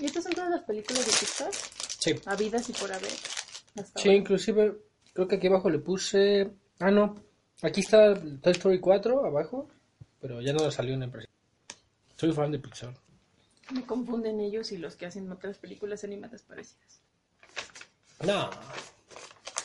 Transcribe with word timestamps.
¿Y 0.00 0.06
estas 0.06 0.24
son 0.24 0.32
todas 0.32 0.50
las 0.50 0.62
películas 0.62 1.04
de 1.06 1.12
Pixar? 1.12 1.52
Sí. 1.98 2.14
Habidas 2.26 2.68
y 2.68 2.72
por 2.72 2.92
haber. 2.92 3.10
Hasta 3.76 4.00
Sí, 4.00 4.08
ahora. 4.08 4.20
inclusive 4.20 4.76
creo 5.12 5.28
que 5.28 5.36
aquí 5.36 5.46
abajo 5.46 5.70
le 5.70 5.78
puse... 5.78 6.50
Ah, 6.78 6.90
no. 6.90 7.14
Aquí 7.62 7.80
está 7.80 8.14
Toy 8.14 8.52
Story 8.52 8.80
4 8.80 9.24
abajo, 9.26 9.68
pero 10.20 10.40
ya 10.42 10.52
no 10.52 10.70
salió 10.70 10.94
en 10.94 11.04
impresión. 11.04 11.32
Soy 12.16 12.32
fan 12.32 12.52
de 12.52 12.58
Pixar. 12.58 12.94
Me 13.72 13.84
confunden 13.84 14.40
ellos 14.40 14.70
y 14.72 14.78
los 14.78 14.94
que 14.96 15.06
hacen 15.06 15.30
otras 15.32 15.58
películas 15.58 16.04
animadas 16.04 16.42
parecidas. 16.42 17.00
No. 18.24 18.50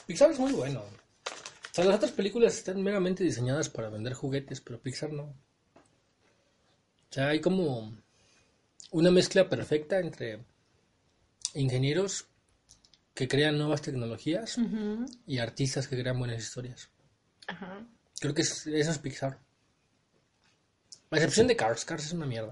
Pixar 0.08 0.32
es 0.32 0.40
muy 0.40 0.54
bueno. 0.54 0.82
O 0.82 1.74
sea, 1.74 1.86
las 1.86 1.96
otras 1.98 2.12
películas 2.12 2.56
están 2.56 2.82
meramente 2.82 3.24
diseñadas 3.24 3.70
para 3.70 3.90
vender 3.90 4.14
juguetes, 4.14 4.60
pero 4.62 4.80
Pixar 4.80 5.12
no. 5.14 5.24
O 5.24 7.14
sea, 7.14 7.28
hay 7.30 7.40
como 7.42 7.94
una 8.92 9.12
mezcla 9.12 9.50
perfecta 9.50 10.00
entre 10.00 10.46
ingenieros 11.54 12.28
que 13.14 13.28
crean 13.28 13.58
nuevas 13.58 13.82
tecnologías 13.82 14.58
y 15.26 15.40
artistas 15.40 15.88
que 15.88 16.00
crean 16.00 16.18
buenas 16.20 16.42
historias. 16.42 16.90
Ajá. 17.48 17.86
Creo 18.20 18.34
que 18.34 18.42
es- 18.44 18.68
eso 18.68 18.92
es 18.92 18.98
Pixar. 19.00 19.40
A 21.10 21.16
excepción 21.18 21.48
de 21.48 21.56
Cars. 21.58 21.84
Cars 21.84 22.06
es 22.06 22.14
una 22.14 22.26
mierda. 22.26 22.52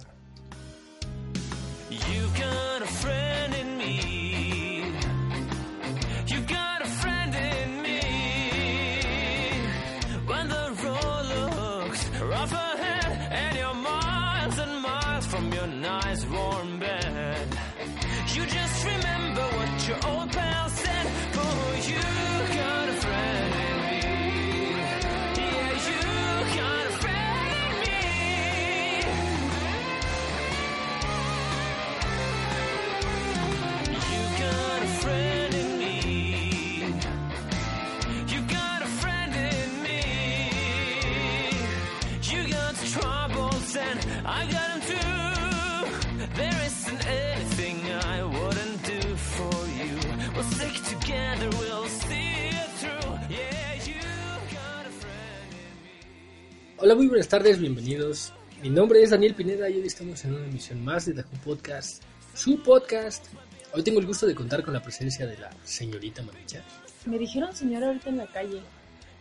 Hola, 56.90 56.96
muy 56.96 57.08
buenas 57.08 57.28
tardes, 57.28 57.60
bienvenidos. 57.60 58.34
Mi 58.64 58.72
nombre 58.72 59.04
es 59.04 59.12
Daniel 59.12 59.36
Pineda 59.36 59.70
y 59.70 59.76
hoy 59.76 59.86
estamos 59.86 60.26
en 60.26 60.34
una 60.34 60.48
emisión 60.48 60.84
más 60.84 61.06
de 61.06 61.14
Who 61.14 61.24
Podcast, 61.46 62.02
su 62.34 62.64
podcast. 62.64 63.28
Hoy 63.74 63.84
tengo 63.84 64.00
el 64.00 64.08
gusto 64.08 64.26
de 64.26 64.34
contar 64.34 64.64
con 64.64 64.74
la 64.74 64.82
presencia 64.82 65.28
de 65.28 65.38
la 65.38 65.52
señorita 65.64 66.24
Maricha. 66.24 66.64
Me 67.06 67.20
dijeron 67.20 67.56
señora 67.56 67.86
ahorita 67.90 68.10
en 68.10 68.18
la 68.18 68.26
calle. 68.26 68.64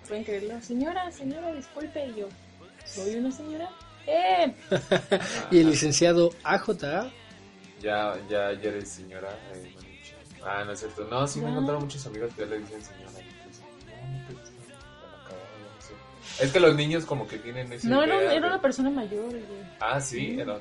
¿Pueden 0.08 0.24
creerlo? 0.24 0.62
Señora, 0.62 1.12
señora, 1.12 1.52
disculpe. 1.52 2.06
Y 2.06 2.20
yo, 2.20 2.28
¿soy 2.86 3.16
una 3.16 3.30
señora? 3.30 3.68
¡Eh! 4.06 4.54
Y 5.50 5.58
el 5.58 5.66
licenciado 5.66 6.30
AJA. 6.44 7.12
Ya, 7.82 8.14
ya, 8.30 8.50
ya 8.54 8.68
eres 8.70 8.88
señora. 8.88 9.28
eh, 9.52 9.74
Manucha. 9.74 10.42
ah, 10.42 10.64
no 10.64 10.72
es 10.72 10.78
cierto. 10.78 11.06
No, 11.10 11.26
sí 11.26 11.42
me 11.42 11.50
encontraron 11.50 11.82
muchos 11.82 12.06
amigos 12.06 12.32
que 12.34 12.40
ya 12.40 12.46
le 12.46 12.60
dicen 12.60 12.80
señora. 12.82 13.12
Es 16.40 16.52
que 16.52 16.60
los 16.60 16.74
niños 16.76 17.04
como 17.04 17.26
que 17.26 17.38
tienen 17.38 17.72
ese. 17.72 17.88
No, 17.88 18.02
era, 18.02 18.32
era 18.32 18.46
una 18.46 18.60
persona 18.60 18.90
mayor. 18.90 19.34
y 19.34 19.42
Ah, 19.80 20.00
sí, 20.00 20.36
era. 20.38 20.58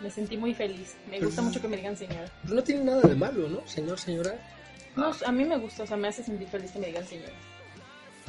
me 0.00 0.10
sentí 0.10 0.36
muy 0.36 0.52
feliz. 0.54 0.96
Me 1.10 1.20
gusta 1.20 1.40
mucho 1.42 1.60
que 1.60 1.68
me 1.68 1.76
digan 1.76 1.96
señora. 1.96 2.30
Pues 2.42 2.52
no 2.54 2.62
tiene 2.62 2.84
nada 2.84 3.00
de 3.02 3.14
malo, 3.14 3.48
¿no? 3.48 3.66
Señor, 3.66 3.98
señora. 3.98 4.34
No, 4.96 5.10
a 5.26 5.32
mí 5.32 5.44
me 5.44 5.56
gusta, 5.58 5.82
o 5.82 5.86
sea, 5.86 5.96
me 5.96 6.08
hace 6.08 6.22
sentir 6.22 6.46
feliz 6.48 6.70
que 6.70 6.78
me 6.78 6.86
digan 6.88 7.04
señora. 7.06 7.32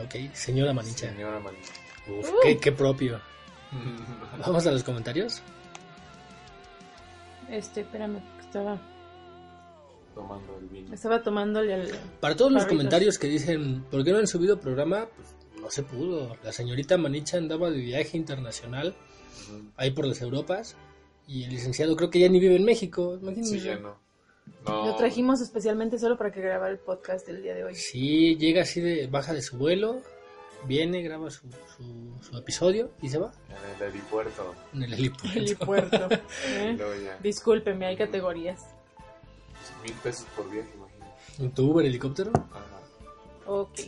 Ok, 0.03 0.15
señora 0.33 0.73
Manicha. 0.73 1.09
Señora 1.09 1.39
Manucha. 1.39 1.73
Uf, 2.07 2.29
Uh. 2.29 2.35
qué, 2.43 2.57
qué 2.57 2.71
propio. 2.71 3.19
Vamos 4.45 4.65
a 4.67 4.71
los 4.71 4.83
comentarios. 4.83 5.41
Este, 7.49 7.81
espérame, 7.81 8.19
estaba, 8.39 8.79
Tomando 10.15 10.57
el 10.59 10.67
vino. 10.67 10.93
estaba 10.93 11.21
tomándole 11.21 11.73
al... 11.73 11.91
Para 12.19 12.35
todos 12.35 12.51
los 12.51 12.65
comentarios 12.65 13.17
que 13.19 13.27
dicen, 13.27 13.83
¿por 13.91 14.03
qué 14.03 14.11
no 14.11 14.17
han 14.19 14.27
subido 14.27 14.59
programa? 14.59 15.07
Pues 15.15 15.27
no 15.65 15.71
se 15.71 15.81
pudo. 15.81 16.37
La 16.43 16.51
señorita 16.51 16.95
Manicha 16.97 17.37
andaba 17.37 17.71
de 17.71 17.79
viaje 17.79 18.17
internacional 18.17 18.95
ahí 19.77 19.89
por 19.91 20.05
las 20.05 20.21
Europas. 20.21 20.75
Y 21.27 21.43
el 21.43 21.49
licenciado 21.49 21.95
creo 21.95 22.11
que 22.11 22.19
ya 22.19 22.29
ni 22.29 22.39
vive 22.39 22.55
en 22.55 22.65
México. 22.65 23.17
Imagínense. 23.19 23.59
Sí, 23.59 23.65
ya 23.65 23.77
no. 23.77 23.97
No. 24.63 24.85
Lo 24.85 24.95
trajimos 24.95 25.41
especialmente 25.41 25.97
solo 25.97 26.17
para 26.17 26.31
que 26.31 26.39
grabara 26.39 26.71
el 26.71 26.77
podcast 26.77 27.25
del 27.25 27.41
día 27.41 27.55
de 27.55 27.63
hoy. 27.63 27.73
Sí, 27.73 28.35
llega 28.35 28.61
así 28.61 28.79
de, 28.79 29.07
baja 29.07 29.33
de 29.33 29.41
su 29.41 29.57
vuelo, 29.57 30.01
viene, 30.67 31.01
graba 31.01 31.31
su, 31.31 31.49
su, 31.75 32.13
su 32.21 32.37
episodio 32.37 32.91
y 33.01 33.09
se 33.09 33.17
va 33.17 33.31
En 33.49 33.55
el 33.75 33.81
aeropuerto. 33.81 34.55
en 34.71 34.83
el 34.83 34.93
helipuerto. 34.93 35.29
Helipuerto. 35.39 36.07
¿eh? 36.47 36.77
ya. 37.03 37.17
Discúlpeme, 37.23 37.87
hay 37.87 37.97
categorías. 37.97 38.61
Mil 39.81 39.93
pesos 39.93 40.27
por 40.35 40.47
viaje, 40.51 40.69
imagínate. 40.75 41.43
¿En 41.43 41.51
tu 41.51 41.71
Uber 41.71 41.83
helicóptero? 41.83 42.31
Ajá. 42.35 42.81
Ok. 43.47 43.79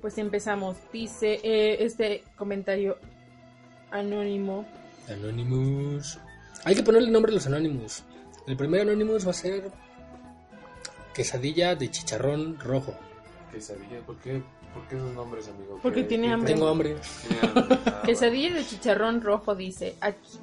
Pues 0.00 0.16
empezamos. 0.18 0.76
Dice 0.92 1.40
eh, 1.42 1.78
este 1.84 2.24
comentario 2.36 2.96
anónimo. 3.90 4.64
Anonymous. 5.08 6.18
Hay 6.64 6.74
que 6.74 6.82
ponerle 6.82 7.10
nombre 7.10 7.32
a 7.32 7.34
los 7.34 7.46
Anonymous. 7.46 8.02
El 8.46 8.56
primer 8.56 8.82
Anonymous 8.82 9.26
va 9.26 9.30
a 9.30 9.34
ser 9.34 9.70
quesadilla 11.14 11.74
de 11.74 11.90
chicharrón 11.90 12.58
rojo. 12.60 12.94
Quesadilla, 13.52 14.00
¿por 14.06 14.16
qué? 14.18 14.42
¿Por 14.74 14.86
qué 14.88 14.96
esos 14.96 15.12
nombres, 15.14 15.48
amigo? 15.48 15.80
Porque 15.82 16.02
¿Qué- 16.02 16.08
tiene 16.08 16.32
hambre. 16.32 16.52
Tengo 16.52 16.68
hambre. 16.68 16.96
Tiene 17.28 17.38
hambre. 17.42 17.78
Ah, 17.86 18.02
Quesadilla 18.04 18.54
de 18.54 18.64
chicharrón 18.64 19.20
rojo 19.20 19.54
dice. 19.54 19.96
Aquí, 20.00 20.38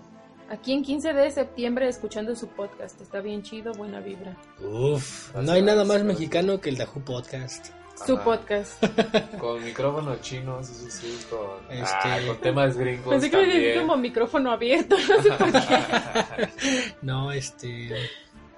aquí 0.50 0.73
en 0.73 0.84
15 0.84 1.13
de 1.13 1.31
septiembre 1.31 1.88
escuchando 1.88 2.35
su 2.35 2.47
podcast. 2.47 3.00
Está 3.01 3.22
bien 3.22 3.41
chido, 3.44 3.72
buena 3.73 4.00
vibra. 4.01 4.35
Uf, 4.62 5.34
no 5.35 5.51
hay 5.53 5.62
nada 5.62 5.85
más 5.85 6.03
mexicano 6.03 6.59
que 6.59 6.69
el 6.69 6.78
Dahu 6.78 7.01
Podcast. 7.06 7.67
Su 8.06 8.13
Ajá. 8.16 8.24
podcast. 8.24 8.84
Con 9.40 9.63
micrófonos 9.63 10.22
chinos, 10.22 10.69
eso 10.69 10.90
sí, 10.90 11.18
con, 11.30 11.50
Este- 11.72 11.84
ah, 12.03 12.19
con 12.28 12.38
temas 12.41 12.78
gringos 12.78 13.09
Pensé 13.09 13.31
que 13.31 13.38
me 13.38 13.75
como 13.81 13.97
micrófono 13.97 14.52
abierto. 14.52 14.96
No 14.97 15.24
sé 15.24 15.31
por 15.31 15.52
qué. 15.52 16.50
No, 17.02 17.31
este. 17.31 17.90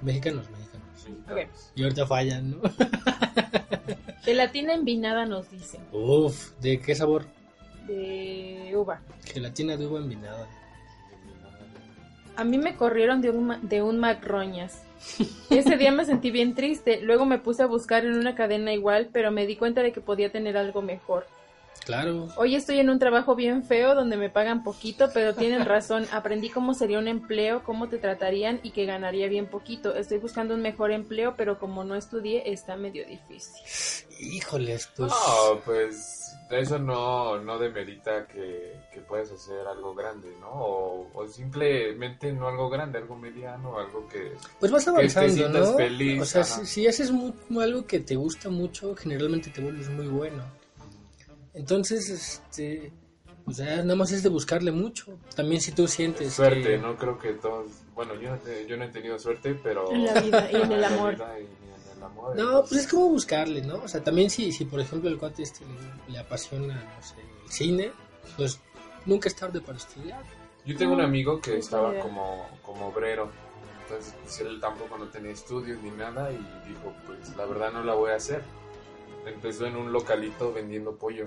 Mexicanos, 0.02 0.46
mexicanos. 0.50 0.88
Ok. 1.32 1.72
Y 1.76 1.84
ahorita 1.84 2.06
fallan, 2.06 2.52
¿no? 2.52 2.58
Gelatina 4.24 4.74
envinada 4.74 5.26
nos 5.26 5.50
dice. 5.50 5.80
Uf, 5.92 6.52
¿de 6.60 6.80
qué 6.80 6.94
sabor? 6.94 7.26
De 7.88 8.72
uva. 8.76 9.02
Gelatina 9.26 9.76
de 9.78 9.88
uva 9.88 10.00
envinada. 10.00 10.48
A 12.36 12.44
mí 12.44 12.58
me 12.58 12.76
corrieron 12.76 13.22
de 13.22 13.32
un, 13.32 13.48
ma- 13.48 13.60
de 13.62 13.82
un 13.82 14.00
McRoñas. 14.00 14.82
Ese 15.50 15.78
día 15.78 15.92
me 15.92 16.06
sentí 16.06 16.32
bien 16.32 16.56
triste. 16.56 17.02
Luego 17.02 17.26
me 17.26 17.40
puse 17.40 17.64
a 17.64 17.68
buscar 17.68 18.06
en 18.06 18.14
una 18.14 18.36
cadena 18.36 18.74
igual, 18.74 19.10
pero 19.12 19.32
me 19.32 19.46
di 19.46 19.56
cuenta 19.56 19.82
de 19.82 19.92
que 19.92 20.02
podía 20.02 20.32
tener 20.32 20.58
algo 20.58 20.82
mejor. 20.82 21.26
Claro. 21.86 22.28
Hoy 22.36 22.56
estoy 22.56 22.80
en 22.80 22.90
un 22.90 23.00
trabajo 23.00 23.36
bien 23.36 23.64
feo 23.64 23.96
donde 23.96 24.18
me 24.18 24.30
pagan 24.30 24.64
poquito, 24.64 25.10
pero 25.14 25.34
tienen 25.34 25.66
razón. 25.66 26.06
Aprendí 26.12 26.50
cómo 26.50 26.74
sería 26.74 27.00
un 27.00 27.08
empleo, 27.08 27.64
cómo 27.64 27.90
te 27.90 27.98
tratarían 27.98 28.60
y 28.62 28.72
que 28.72 28.86
ganaría 28.86 29.28
bien 29.28 29.48
poquito. 29.48 29.96
Estoy 29.96 30.20
buscando 30.20 30.54
un 30.54 30.62
mejor 30.62 30.92
empleo, 30.92 31.36
pero 31.36 31.58
como 31.58 31.84
no 31.84 31.96
estudié, 31.96 32.52
está 32.52 32.76
medio 32.76 33.08
difícil. 33.08 33.56
Híjoles, 34.20 34.90
pues. 34.96 35.12
No, 35.12 35.60
pues 35.66 36.29
eso 36.50 36.80
no, 36.80 37.38
no 37.40 37.60
demerita 37.60 38.26
que, 38.28 38.74
que 38.92 39.02
puedas 39.02 39.32
hacer 39.32 39.68
algo 39.68 39.94
grande, 39.94 40.30
¿no? 40.40 40.50
O, 40.50 41.10
o 41.14 41.28
simplemente 41.28 42.32
no 42.34 42.48
algo 42.48 42.70
grande, 42.70 42.98
algo 42.98 43.16
mediano, 43.16 43.78
algo 43.80 44.08
que... 44.08 44.34
Pues 44.60 44.72
vas 44.72 44.84
te 44.86 44.90
avanzando, 44.90 45.34
sientas 45.34 45.70
¿no? 45.72 45.78
feliz, 45.78 46.22
o 46.22 46.26
sea, 46.26 46.44
si, 46.44 46.66
si 46.66 46.88
haces 46.88 47.12
mu- 47.12 47.34
algo 47.62 47.86
que 47.86 48.00
te 48.00 48.16
gusta 48.16 48.50
mucho, 48.50 48.96
generalmente 48.96 49.50
te 49.52 49.62
vuelves 49.62 49.90
muy 49.90 50.08
bueno. 50.08 50.44
Entonces, 51.54 52.10
este. 52.10 52.92
O 53.46 53.52
sea, 53.52 53.78
nada 53.78 53.96
más 53.96 54.12
es 54.12 54.22
de 54.22 54.30
buscarle 54.30 54.72
mucho. 54.72 55.18
También 55.36 55.60
si 55.60 55.72
tú 55.72 55.88
sientes. 55.88 56.34
Suerte, 56.34 56.62
que- 56.62 56.78
no 56.78 56.96
creo 56.96 57.18
que 57.18 57.34
todos... 57.34 57.66
Bueno, 57.96 58.14
yo 58.16 58.30
no, 58.32 58.38
te- 58.38 58.68
yo 58.68 58.78
no 58.78 58.84
he 58.86 58.90
tenido 58.90 59.18
suerte, 59.18 59.56
pero... 59.64 59.92
En 59.92 60.06
la 60.06 60.22
vida 60.22 60.50
y 60.52 60.56
en 60.56 60.72
el 60.72 60.82
la 60.82 60.88
amor. 60.88 61.16
vida 61.16 61.40
y 61.40 61.44
en 61.44 61.69
No, 62.00 62.32
entonces- 62.32 62.70
pues 62.70 62.82
es 62.82 62.88
como 62.92 63.10
buscarle, 63.10 63.62
¿no? 63.62 63.76
O 63.84 63.88
sea, 63.88 64.04
también 64.04 64.30
si, 64.30 64.52
si 64.52 64.66
por 64.66 64.80
ejemplo 64.80 65.10
el 65.10 65.18
cuate 65.18 65.44
este 65.44 65.66
le, 65.66 66.14
le 66.14 66.20
apasiona, 66.20 66.76
no 66.76 67.04
sé, 67.04 67.16
el 67.46 67.52
cine, 67.52 67.92
pues 68.38 68.60
nunca 69.06 69.28
es 69.30 69.36
tarde 69.36 69.62
para 69.62 69.78
estudiar. 69.78 70.24
Yo 70.66 70.78
tengo 70.78 70.94
un 70.94 71.00
No, 71.00 71.06
amigo 71.06 71.40
que 71.42 71.58
estaba 71.58 71.98
como, 72.00 72.48
como 72.62 72.88
obrero 72.88 73.30
Entonces, 73.84 74.14
pues 74.24 74.40
él 74.42 74.60
tampoco 74.60 74.98
no 75.00 75.08
tenía 75.08 75.32
estudios 75.32 75.82
ni 75.82 75.90
nada 75.92 76.32
y 76.32 76.38
dijo, 76.68 76.94
pues 77.08 77.36
la 77.36 77.46
verdad 77.46 77.72
no 77.72 77.84
la 77.84 77.96
voy 77.96 78.12
a 78.12 78.16
hacer. 78.18 78.44
Empezó 79.26 79.66
en 79.66 79.76
un 79.78 79.92
localito 79.92 80.54
vendiendo 80.54 80.96
pollo. 80.96 81.26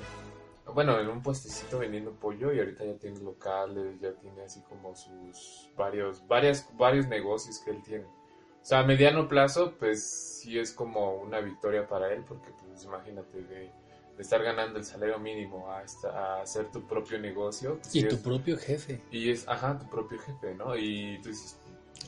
Bueno, 0.72 0.98
en 1.00 1.08
un 1.08 1.22
puestecito 1.22 1.80
vendiendo 1.80 2.12
pollo 2.12 2.52
y 2.52 2.60
ahorita 2.60 2.84
ya 2.84 2.94
tiene 2.94 3.18
locales, 3.20 3.98
ya 4.00 4.12
tiene 4.12 4.42
así 4.44 4.60
como 4.68 4.94
sus 4.94 5.68
varios, 5.76 6.24
varias, 6.28 6.68
varios 6.76 7.08
negocios 7.08 7.58
que 7.64 7.72
él 7.72 7.82
tiene. 7.82 8.04
O 8.04 8.64
sea, 8.64 8.78
a 8.78 8.82
mediano 8.84 9.26
plazo, 9.28 9.74
pues 9.76 10.31
sí 10.42 10.58
es 10.58 10.72
como 10.72 11.14
una 11.16 11.40
victoria 11.40 11.86
para 11.86 12.12
él, 12.12 12.24
porque 12.26 12.50
pues 12.60 12.84
imagínate 12.84 13.42
de, 13.42 13.70
de 14.16 14.22
estar 14.22 14.42
ganando 14.42 14.78
el 14.78 14.84
salario 14.84 15.18
mínimo 15.18 15.70
a, 15.72 15.82
esta- 15.82 16.10
a 16.38 16.42
hacer 16.42 16.70
tu 16.70 16.86
propio 16.86 17.18
negocio. 17.18 17.78
pues, 17.78 17.94
Y 17.94 18.00
sí 18.02 18.08
tu 18.08 18.16
es- 18.16 18.20
propio 18.22 18.56
jefe. 18.58 19.00
y 19.10 19.30
es, 19.30 19.46
ajá, 19.48 19.78
tu 19.78 19.88
propio 19.88 20.18
jefe, 20.18 20.54
¿no? 20.54 20.76
Y 20.76 21.18
tú 21.22 21.28
dices, 21.30 21.56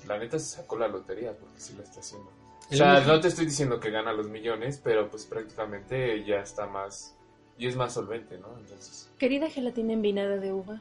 la 0.07 0.19
neta 0.19 0.39
se 0.39 0.57
sacó 0.57 0.77
la 0.77 0.89
lotería 0.89 1.33
porque 1.37 1.61
sí 1.61 1.75
lo 1.75 1.83
está 1.83 2.01
haciendo. 2.01 2.31
O 2.71 2.75
sea, 2.75 3.01
no 3.01 3.21
te 3.21 3.29
estoy 3.29 3.45
diciendo 3.45 3.79
que 3.79 3.91
gana 3.91 4.13
los 4.13 4.29
millones, 4.29 4.81
pero 4.83 5.11
pues 5.11 5.27
prácticamente 5.27 6.25
ya 6.25 6.37
está 6.37 6.67
más, 6.67 7.15
y 7.59 7.67
es 7.69 7.77
más 7.77 7.93
solvente, 7.95 8.39
¿no? 8.39 8.59
Entonces, 8.59 9.11
Querida 9.19 9.49
gelatina 9.51 9.93
envinada 9.93 10.39
de 10.39 10.53
uva. 10.53 10.81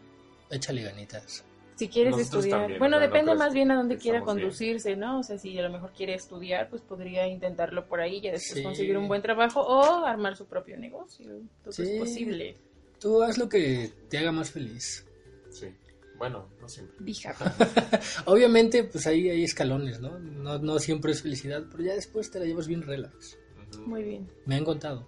Échale 0.49 0.81
ganitas. 0.83 1.43
Si 1.75 1.87
quieres 1.89 2.11
Nosotros 2.11 2.43
estudiar. 2.45 2.59
también, 2.61 2.79
bueno, 2.79 2.97
no 2.97 3.01
depende 3.01 3.33
más 3.35 3.53
bien 3.53 3.71
a 3.71 3.75
dónde 3.75 3.97
quiera 3.97 4.19
bien. 4.19 4.25
conducirse, 4.25 4.95
¿no? 4.95 5.19
O 5.19 5.23
sea, 5.23 5.37
si 5.37 5.57
a 5.57 5.63
lo 5.63 5.69
mejor 5.71 5.91
quiere 5.91 6.13
estudiar, 6.13 6.69
pues 6.69 6.81
podría 6.81 7.27
intentarlo 7.27 7.87
por 7.87 7.99
ahí 8.01 8.17
y 8.17 8.21
después 8.29 8.53
Sí. 8.59 8.63
conseguir 8.63 8.97
un 8.97 9.07
buen 9.07 9.21
trabajo 9.21 9.61
o 9.61 10.05
armar 10.05 10.35
su 10.37 10.45
propio 10.45 10.77
negocio. 10.77 11.25
Entonces 11.31 11.87
Sí. 11.87 11.93
es 11.95 11.99
posible. 11.99 12.55
Tú 12.99 13.21
haz 13.23 13.37
lo 13.37 13.49
que 13.49 13.91
te 14.09 14.17
haga 14.19 14.31
más 14.31 14.51
feliz. 14.51 15.05
sí. 15.49 15.67
Bueno, 16.15 16.47
no 16.61 16.69
siempre. 16.69 16.95
Obviamente, 18.25 18.83
pues 18.83 19.07
ahí 19.07 19.29
hay 19.29 19.43
escalones, 19.43 19.99
¿no? 19.99 20.19
¿no? 20.19 20.57
No 20.59 20.79
siempre 20.79 21.11
es 21.11 21.21
felicidad, 21.21 21.63
pero 21.71 21.83
ya 21.83 21.95
después 21.95 22.29
te 22.31 22.39
la 22.39 22.45
llevas 22.45 22.67
bien 22.67 22.81
relax. 22.83 23.37
Muy 23.85 24.03
bien. 24.03 24.29
Me 24.45 24.55
han 24.55 24.63
contado. 24.63 25.07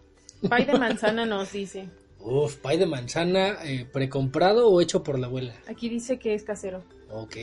Pay 0.49 0.65
de 0.65 0.73
manzana 0.79 1.25
nos 1.25 1.51
dice. 1.53 1.87
Uf, 2.25 2.55
pay 2.57 2.77
de 2.77 2.85
manzana, 2.87 3.57
eh, 3.63 3.85
precomprado 3.91 4.67
o 4.69 4.81
hecho 4.81 5.03
por 5.03 5.19
la 5.19 5.27
abuela. 5.27 5.53
Aquí 5.67 5.89
dice 5.89 6.17
que 6.17 6.33
es 6.33 6.43
casero. 6.43 6.83
Ok. 7.11 7.35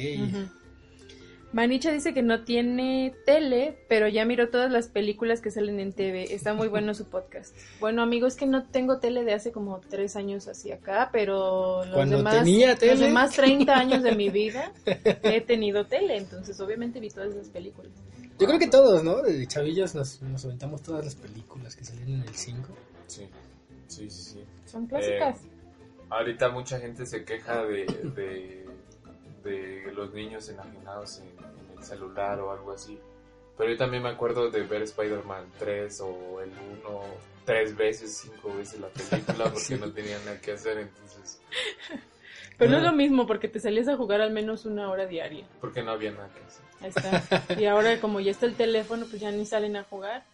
Manicha 1.53 1.93
dice 1.93 2.15
que 2.15 2.23
no 2.23 2.45
tiene 2.45 3.15
tele, 3.27 3.77
pero 3.87 4.09
ya 4.09 4.25
miró 4.25 4.49
todas 4.49 4.73
las 4.73 4.89
películas 4.89 5.43
que 5.43 5.51
salen 5.51 5.81
en 5.81 5.93
TV. 5.93 6.35
Está 6.35 6.55
muy 6.55 6.69
bueno 6.69 6.95
su 6.95 7.05
podcast. 7.11 7.55
Bueno, 7.81 8.03
amigos, 8.03 8.33
es 8.33 8.39
que 8.39 8.47
no 8.47 8.65
tengo 8.65 8.99
tele 8.99 9.23
de 9.23 9.35
hace 9.35 9.53
como 9.53 9.79
tres 9.81 10.17
años 10.17 10.49
hacia 10.49 10.77
acá, 10.77 11.11
pero 11.13 11.85
los 11.85 11.95
Cuando 11.95 12.17
demás, 12.19 12.39
tenía 12.39 12.75
tele. 12.77 12.93
los 12.93 13.01
demás 13.01 13.31
30 13.37 13.73
años 13.77 14.03
de 14.03 14.15
mi 14.17 14.31
vida 14.31 14.73
he 15.23 15.41
tenido 15.43 15.85
tele, 15.87 16.17
entonces 16.17 16.59
obviamente 16.61 17.01
vi 17.01 17.11
todas 17.11 17.35
esas 17.35 17.49
películas. 17.49 17.93
Yo 18.39 18.47
creo 18.47 18.59
que 18.59 18.69
todos, 18.69 19.05
¿no? 19.05 19.21
De 19.23 19.47
chavillos 19.47 19.95
nos, 19.95 20.23
nos 20.23 20.45
aventamos 20.47 20.83
todas 20.83 21.05
las 21.05 21.15
películas 21.15 21.77
que 21.77 21.85
salían 21.85 22.09
en 22.09 22.23
el 22.23 22.35
5. 22.35 22.69
Sí, 23.09 23.23
sí, 23.95 24.11
sí, 24.11 24.23
sí. 24.33 24.45
Son 24.67 24.87
clásicas. 24.87 25.41
Ahorita 26.11 26.49
mucha 26.51 26.79
gente 26.79 27.07
se 27.07 27.25
queja 27.25 27.65
de, 27.65 27.85
de, 28.15 28.67
de 29.45 29.93
los 29.93 30.13
niños 30.13 30.49
enajenados 30.49 31.21
en, 31.21 31.29
en 31.29 31.79
el 31.79 31.85
celular 31.85 32.39
o 32.41 32.53
algo 32.53 32.73
así. 32.73 32.99
Pero 33.57 33.71
yo 33.71 33.77
también 33.77 34.03
me 34.03 34.09
acuerdo 34.11 34.51
de 34.51 34.63
ver 34.63 34.83
Spider-Man 34.83 35.47
3 35.59 36.01
o 36.01 36.41
el 36.41 36.51
1 36.51 37.33
tres 37.45 37.77
veces, 37.77 38.17
cinco 38.23 38.55
veces 38.57 38.79
la 38.81 38.89
película 38.89 39.45
porque 39.45 39.61
Sí. 39.67 39.75
no 39.75 39.91
tenían 39.93 40.25
nada 40.25 40.41
que 40.41 40.53
hacer, 40.53 40.79
entonces, 40.79 41.41
pero 42.57 42.71
no 42.71 42.77
es 42.79 42.85
ah. 42.85 42.91
lo 42.91 42.97
mismo 42.97 43.27
porque 43.27 43.49
te 43.49 43.59
salías 43.59 43.89
a 43.89 43.97
jugar 43.97 44.21
al 44.21 44.31
menos 44.31 44.65
una 44.65 44.89
hora 44.91 45.07
diaria. 45.07 45.45
porque 45.61 45.83
no 45.83 45.91
había 45.91 46.13
nada 46.13 46.29
que 46.29 46.41
hacer. 46.45 46.63
Ahí 46.81 46.91
está. 46.95 47.61
Y 47.61 47.65
ahora 47.67 48.01
como 48.01 48.21
ya 48.21 48.31
está 48.31 48.47
el 48.47 48.55
teléfono, 48.55 49.07
pues 49.07 49.21
ya 49.21 49.31
ni 49.33 49.45
salen 49.45 49.77
a 49.77 49.83
jugar. 49.85 50.25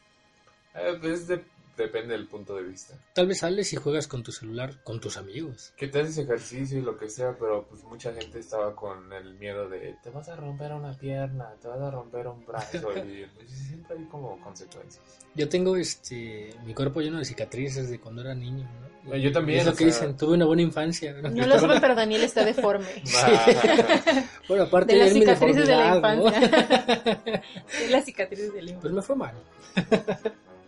Eh, 0.75 0.99
pues 1.01 1.27
de- 1.29 1.43
depende 1.83 2.15
del 2.15 2.27
punto 2.27 2.55
de 2.55 2.63
vista. 2.63 2.95
Tal 3.15 3.27
vez 3.27 3.39
sales 3.39 3.73
y 3.73 3.77
juegas 3.77 4.07
con 4.09 4.23
tu 4.23 4.33
celular 4.33 4.83
con 4.85 5.01
tus 5.01 5.17
amigos. 5.17 5.73
Que 5.77 5.89
te 5.89 6.01
haces 6.01 6.19
ejercicio 6.19 6.79
y 6.79 6.83
lo 6.83 6.97
que 6.99 7.09
sea, 7.09 7.37
pero 7.39 7.67
pues 7.69 7.85
mucha 7.85 8.13
gente 8.13 8.39
estaba 8.39 8.75
con 8.75 9.13
el 9.13 9.35
miedo 9.35 9.69
de 9.69 9.97
te 10.03 10.11
vas 10.11 10.29
a 10.29 10.37
romper 10.37 10.73
una 10.73 10.93
pierna, 10.93 11.53
te 11.61 11.69
vas 11.69 11.81
a 11.81 11.91
romper 11.91 12.27
un 12.27 12.45
brazo 12.45 12.79
y 12.97 13.27
pues, 13.37 13.51
siempre 13.51 13.97
hay 13.99 14.05
como 14.05 14.39
consecuencias. 14.41 15.03
Yo 15.35 15.49
tengo 15.49 15.77
este 15.77 16.55
mi 16.65 16.75
cuerpo 16.75 17.01
lleno 17.01 17.19
de 17.19 17.25
cicatrices 17.25 17.91
de 17.91 18.01
cuando 18.01 18.23
era 18.23 18.35
niño, 18.35 18.65
¿no? 18.65 18.89
Yo 19.17 19.33
también, 19.33 19.61
Es 19.61 19.67
lo 19.67 19.73
que 19.73 19.79
sea- 19.79 19.87
dicen, 19.87 20.17
tuve 20.19 20.35
una 20.35 20.45
buena 20.45 20.61
infancia. 20.61 21.15
¿no? 21.15 21.31
No 21.31 21.47
lo 21.47 21.59
saben, 21.59 21.81
pero 21.81 21.95
Daniel 21.95 22.25
está 22.25 22.45
deforme. 22.45 22.85
Bueno, 24.49 24.65
aparte 24.65 24.95
De 24.95 24.99
las 24.99 25.13
cicatrices 25.13 25.67
de 25.67 25.75
la 25.77 25.95
deformidad, 25.95 26.17
¿no? 26.17 26.27
infancia. 26.27 27.43
De 27.81 27.89
las 27.91 28.05
cicatrices 28.05 28.53
de 28.53 28.63
la 28.63 28.71
infancia. 28.71 28.81
Pues 28.81 28.93
me 28.93 29.03
fue 29.03 29.17
mal. 29.17 29.35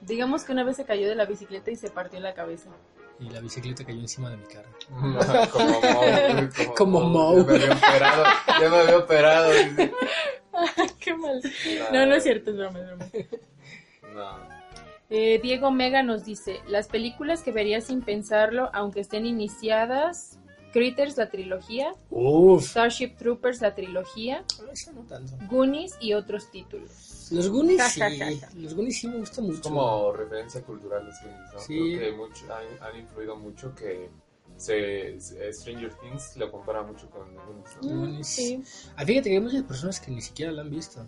Digamos 0.03 0.45
que 0.45 0.53
una 0.53 0.65
vez 0.65 0.77
se 0.77 0.85
cayó 0.85 1.09
de 1.09 1.15
la 1.15 1.27
bicicleta 1.27 1.71
y 1.71 1.77
se 1.77 1.91
partió 1.91 2.21
la 2.21 2.35
cabeza. 2.35 2.71
Y 3.19 3.29
la 3.29 3.41
bicicleta 3.41 3.85
cayó 3.85 4.01
encima 4.01 4.31
de 4.31 4.39
mi 4.39 4.47
cara. 4.47 4.69
como 5.53 5.81
Moe. 5.81 6.49
Como 6.77 7.01
Moe. 7.01 7.45
Ya 7.45 7.59
me 7.59 7.65
había 7.65 7.75
operado. 7.75 8.25
Ya 8.61 8.69
me 8.71 8.77
había 8.77 8.99
operado. 8.99 9.53
dice. 9.53 9.93
Qué 11.01 11.15
mal. 11.15 11.41
No, 11.93 12.07
no 12.07 12.15
es 12.15 12.23
cierto, 12.23 12.51
es 12.51 12.57
broma, 12.57 12.79
es 12.81 12.87
broma. 12.87 13.07
No. 14.15 14.61
Eh, 15.11 15.41
Diego 15.43 15.71
Mega 15.71 16.03
nos 16.03 16.25
dice, 16.25 16.61
las 16.69 16.87
películas 16.87 17.43
que 17.43 17.53
vería 17.53 17.81
sin 17.81 18.01
pensarlo, 18.01 18.71
aunque 18.73 19.01
estén 19.01 19.27
iniciadas, 19.27 20.39
Critters, 20.73 21.17
la 21.17 21.29
trilogía, 21.31 21.93
Uf. 22.11 22.65
Starship 22.65 23.17
Troopers, 23.17 23.61
la 23.61 23.75
trilogía, 23.75 24.45
Eso 24.73 24.93
no 24.93 25.03
tanto. 25.03 25.33
Goonies 25.49 25.97
y 26.01 26.13
otros 26.15 26.51
títulos. 26.51 27.29
Los 27.33 27.49
Goonies 27.49 27.81
Ja, 27.81 27.89
sí. 27.91 28.01
ja, 28.01 28.09
ja, 28.11 28.27
ja. 28.41 28.49
Los 28.57 28.75
Goonies 28.75 28.99
sí 28.99 29.07
me 29.09 29.19
gustan 29.19 29.45
mucho. 29.47 29.57
Es 29.57 29.63
como 29.63 30.13
referencia 30.13 30.63
cultural 30.63 31.05
los 31.07 31.15
Goonies, 31.23 31.53
¿no? 31.53 31.59
Sí. 31.61 31.95
Creo 31.97 32.11
que 32.11 32.17
mucho, 32.17 32.45
han, 32.55 32.83
han 32.89 33.01
influido 33.01 33.37
mucho 33.37 33.75
que 33.75 34.11
se, 34.57 35.21
se- 35.21 35.53
Stranger 35.53 35.95
Things 35.95 36.37
lo 36.37 36.51
compara 36.51 36.83
mucho 36.83 37.09
con 37.11 37.35
Goonies, 37.37 37.77
¿no? 37.83 37.89
Goonies. 37.99 38.27
Sí. 38.27 38.63
Ah, 38.97 39.05
fíjate 39.05 39.29
que 39.31 39.37
hay 39.37 39.41
muchas 39.43 39.63
personas 39.63 40.01
que 40.01 40.11
ni 40.11 40.21
siquiera 40.21 40.51
la 40.53 40.63
han 40.63 40.71
visto. 40.71 41.07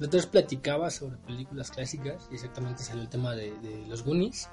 La 0.00 0.06
otra 0.06 0.18
vez 0.18 0.26
platicaba 0.26 0.90
sobre 0.90 1.16
películas 1.18 1.70
clásicas 1.70 2.26
y 2.30 2.34
exactamente 2.34 2.82
salió 2.82 3.02
el 3.02 3.08
tema 3.08 3.34
de, 3.36 3.52
de 3.60 3.86
los 3.86 4.02
Goonies. 4.04 4.48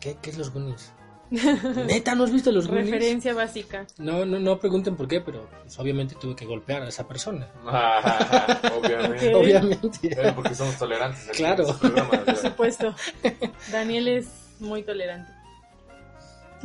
¿Qué, 0.00 0.16
¿Qué 0.20 0.30
es 0.30 0.38
los 0.38 0.50
Goonies? 0.50 0.90
Neta, 1.86 2.14
¿no 2.14 2.24
has 2.24 2.30
visto 2.32 2.52
los 2.52 2.66
Goonies? 2.68 2.90
Referencia 2.90 3.32
básica. 3.34 3.86
No, 3.98 4.24
no, 4.26 4.38
no 4.38 4.58
pregunten 4.58 4.96
por 4.96 5.08
qué, 5.08 5.20
pero 5.20 5.48
pues, 5.62 5.78
obviamente 5.78 6.14
tuve 6.20 6.36
que 6.36 6.44
golpear 6.44 6.82
a 6.82 6.88
esa 6.88 7.08
persona. 7.08 7.48
Obviamente. 8.78 9.34
Ok. 9.34 9.40
Obviamente. 9.42 9.98
Pero 10.14 10.34
porque 10.34 10.54
somos 10.54 10.76
tolerantes. 10.76 11.28
aquí 11.28 11.38
Claro. 11.38 11.68
en 11.68 11.78
programa, 11.78 12.10
o 12.20 12.24
Por 12.24 12.36
supuesto. 12.36 12.94
Daniel 13.70 14.08
es 14.08 14.26
muy 14.60 14.82
tolerante. 14.82 15.32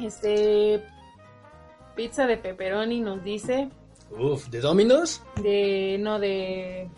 Este 0.04 0.84
pizza 1.96 2.28
de 2.28 2.38
pepperoni 2.38 3.00
nos 3.00 3.24
dice 3.24 3.70
Uf, 4.12 4.48
¿de 4.50 4.60
Dominos? 4.60 5.24
de 5.42 5.98
no 6.00 6.20
de. 6.20 6.90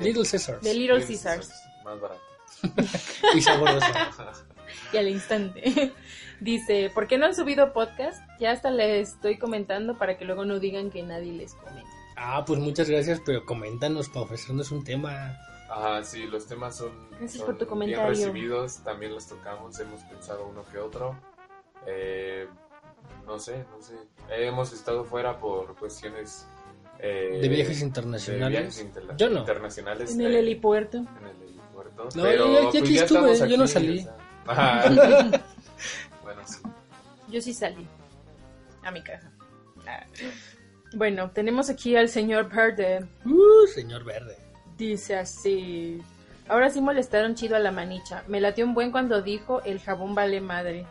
Little 0.00 0.22
Caesars. 0.24 0.62
de 0.62 0.72
Little 0.74 1.04
Caesars 1.04 1.50
Más 1.84 2.00
barato. 2.00 2.20
Y 3.34 3.42
sabroso. 3.42 3.86
y 4.92 4.96
al 4.96 5.08
instante. 5.08 5.92
Dice, 6.40 6.90
¿por 6.94 7.06
qué 7.06 7.18
no 7.18 7.26
han 7.26 7.34
subido 7.34 7.72
podcast? 7.72 8.22
Ya 8.38 8.52
hasta 8.52 8.70
les 8.70 9.10
estoy 9.10 9.38
comentando 9.38 9.98
para 9.98 10.16
que 10.16 10.24
luego 10.24 10.44
no 10.44 10.58
digan 10.58 10.90
que 10.90 11.02
nadie 11.02 11.32
les 11.32 11.54
comenta. 11.54 11.90
Ah, 12.16 12.44
pues 12.46 12.58
muchas 12.58 12.88
gracias, 12.88 13.20
pero 13.24 13.44
coméntanos 13.44 14.08
para 14.08 14.22
ofrecernos 14.22 14.70
un 14.72 14.82
tema. 14.84 15.36
Ajá, 15.68 16.02
sí, 16.02 16.24
los 16.26 16.46
temas 16.46 16.76
son, 16.76 16.90
Gracias 17.10 17.32
son 17.34 17.46
por 17.46 17.54
tu 17.54 17.64
bien 17.64 17.68
comentario. 17.68 18.08
recibidos, 18.08 18.82
también 18.82 19.12
los 19.12 19.26
tocamos, 19.28 19.78
hemos 19.80 20.00
pensado 20.02 20.46
uno 20.46 20.64
que 20.70 20.78
otro. 20.78 21.14
Eh, 21.86 22.46
no 23.26 23.38
sé, 23.38 23.64
no 23.70 23.80
sé. 23.82 23.94
hemos 24.30 24.72
estado 24.72 25.04
fuera 25.04 25.38
por 25.38 25.76
cuestiones 25.76 26.46
eh, 26.98 27.38
De 27.40 27.48
viajes 27.48 27.78
de 27.80 27.86
internacionales. 27.86 28.50
viajes 28.50 28.80
interna- 28.80 29.16
Yo 29.16 29.30
no. 29.30 29.38
internacionales. 29.40 30.12
En 30.14 30.20
el 30.22 30.34
eh, 30.34 30.38
helipuerto. 30.40 30.98
en 30.98 31.06
el 31.26 31.42
helipuerto. 31.48 32.04
No, 32.14 32.22
pero, 32.22 32.46
yo- 32.46 32.52
yo 32.64 32.70
pues, 32.70 32.82
aquí 32.82 32.94
ya 32.94 33.02
estuve, 33.04 33.48
yo 33.48 33.56
no 33.56 33.66
salí. 33.66 34.00
o 34.00 34.02
sea. 34.02 34.16
Ajá. 34.46 35.30
Yo 37.30 37.40
sí 37.40 37.54
salí 37.54 37.86
a 38.82 38.90
mi 38.90 39.02
casa. 39.02 39.30
Ah. 39.86 40.04
Bueno, 40.92 41.30
tenemos 41.30 41.70
aquí 41.70 41.94
al 41.94 42.08
señor 42.08 42.48
Verde. 42.48 43.06
Uh, 43.24 43.66
señor 43.68 44.02
verde. 44.02 44.36
Dice 44.76 45.16
así. 45.16 46.02
Ahora 46.48 46.68
sí 46.70 46.80
molestaron 46.80 47.36
chido 47.36 47.54
a 47.54 47.60
la 47.60 47.70
manicha. 47.70 48.24
Me 48.26 48.40
latió 48.40 48.64
un 48.64 48.74
buen 48.74 48.90
cuando 48.90 49.22
dijo 49.22 49.62
el 49.62 49.78
jabón 49.78 50.16
vale 50.16 50.40
madre. 50.40 50.84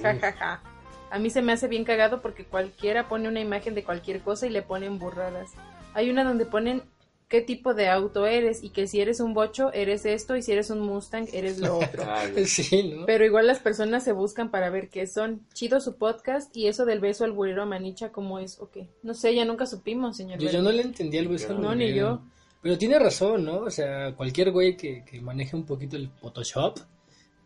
Ja, 0.00 0.16
ja, 0.20 0.32
ja. 0.34 0.62
A 1.10 1.18
mí 1.18 1.30
se 1.30 1.42
me 1.42 1.52
hace 1.52 1.66
bien 1.66 1.84
cagado 1.84 2.22
porque 2.22 2.44
cualquiera 2.44 3.08
pone 3.08 3.28
una 3.28 3.40
imagen 3.40 3.74
de 3.74 3.82
cualquier 3.82 4.20
cosa 4.20 4.46
y 4.46 4.50
le 4.50 4.62
ponen 4.62 5.00
burradas. 5.00 5.50
Hay 5.94 6.10
una 6.10 6.22
donde 6.22 6.46
ponen 6.46 6.84
qué 7.30 7.40
tipo 7.40 7.72
de 7.72 7.88
auto 7.88 8.26
eres 8.26 8.62
y 8.62 8.68
que 8.70 8.86
si 8.86 9.00
eres 9.00 9.20
un 9.20 9.32
bocho 9.32 9.72
eres 9.72 10.04
esto 10.04 10.36
y 10.36 10.42
si 10.42 10.52
eres 10.52 10.68
un 10.68 10.80
Mustang 10.80 11.26
eres 11.32 11.58
lo 11.58 11.78
otro. 11.78 12.02
Ay, 12.06 12.44
Sí, 12.46 12.92
¿no? 12.94 13.06
Pero 13.06 13.24
igual 13.24 13.46
las 13.46 13.60
personas 13.60 14.04
se 14.04 14.12
buscan 14.12 14.50
para 14.50 14.68
ver 14.68 14.90
qué 14.90 15.06
son. 15.06 15.46
Chido 15.54 15.80
su 15.80 15.96
podcast 15.96 16.54
y 16.54 16.66
eso 16.66 16.84
del 16.84 17.00
beso 17.00 17.24
al 17.24 17.32
burrero 17.32 17.62
a 17.62 17.66
manicha, 17.66 18.10
¿cómo 18.12 18.38
es? 18.40 18.58
Ok. 18.60 18.78
No 19.02 19.14
sé, 19.14 19.34
ya 19.34 19.46
nunca 19.46 19.64
supimos, 19.64 20.18
señor. 20.18 20.38
Yo, 20.40 20.50
yo 20.50 20.60
no 20.60 20.70
le 20.72 20.82
entendía 20.82 21.20
el 21.20 21.28
beso 21.28 21.52
al 21.52 21.62
No, 21.62 21.74
ni 21.74 21.94
yo. 21.94 22.20
Pero 22.62 22.76
tiene 22.76 22.98
razón, 22.98 23.44
¿no? 23.46 23.60
O 23.60 23.70
sea, 23.70 24.14
cualquier 24.14 24.50
güey 24.50 24.76
que, 24.76 25.02
que 25.04 25.20
maneje 25.22 25.56
un 25.56 25.64
poquito 25.64 25.96
el 25.96 26.10
Photoshop, 26.10 26.78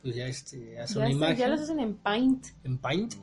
pues 0.02 0.16
ya 0.16 0.26
este, 0.26 0.78
hace 0.80 0.94
Ya, 0.94 0.98
una 1.00 1.06
se- 1.08 1.12
imagen 1.12 1.36
ya 1.36 1.48
los 1.48 1.60
hacen 1.60 1.78
en 1.78 1.94
Paint. 1.94 2.46
en 2.64 2.78
Paint. 2.78 3.14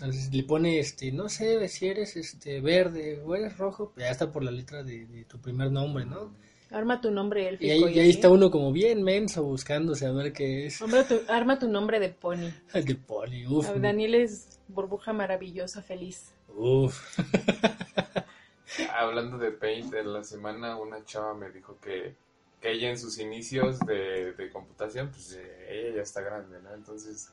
Entonces 0.00 0.32
le 0.34 0.42
pone, 0.44 0.78
este, 0.78 1.12
no 1.12 1.28
sé 1.28 1.68
si 1.68 1.86
eres 1.88 2.16
este 2.16 2.60
verde 2.62 3.20
o 3.24 3.34
eres 3.34 3.58
rojo, 3.58 3.90
pues 3.94 4.06
ya 4.06 4.10
está 4.10 4.32
por 4.32 4.42
la 4.42 4.50
letra 4.50 4.82
de, 4.82 5.04
de 5.06 5.24
tu 5.24 5.38
primer 5.38 5.70
nombre, 5.70 6.06
¿no? 6.06 6.32
Arma 6.70 7.00
tu 7.00 7.10
nombre 7.10 7.48
élfico. 7.48 7.66
Y 7.66 7.70
ahí, 7.70 7.94
y 7.96 7.98
ahí 7.98 8.10
está 8.10 8.30
uno 8.30 8.50
como 8.50 8.72
bien 8.72 9.02
menso 9.02 9.42
buscando 9.42 9.94
saber 9.94 10.32
qué 10.32 10.66
es. 10.66 10.80
Hombre, 10.80 11.04
tu- 11.04 11.20
arma 11.28 11.58
tu 11.58 11.68
nombre 11.68 12.00
de 12.00 12.08
pony. 12.10 12.50
De 12.72 12.94
Poli, 12.94 13.46
uf. 13.46 13.68
Ah, 13.68 13.74
Daniel 13.78 14.14
es 14.14 14.58
burbuja 14.68 15.12
maravillosa, 15.12 15.82
feliz. 15.82 16.32
Uf. 16.56 17.18
Hablando 18.96 19.36
de 19.38 19.50
Paint, 19.52 19.92
en 19.94 20.12
la 20.12 20.22
semana 20.24 20.76
una 20.76 21.04
chava 21.04 21.34
me 21.34 21.50
dijo 21.50 21.78
que, 21.80 22.14
que 22.60 22.70
ella 22.72 22.88
en 22.90 22.98
sus 22.98 23.18
inicios 23.18 23.80
de, 23.80 24.32
de 24.32 24.50
computación, 24.50 25.08
pues 25.10 25.32
eh, 25.32 25.66
ella 25.68 25.96
ya 25.96 26.02
está 26.02 26.20
grande, 26.20 26.60
¿no? 26.62 26.72
Entonces 26.72 27.30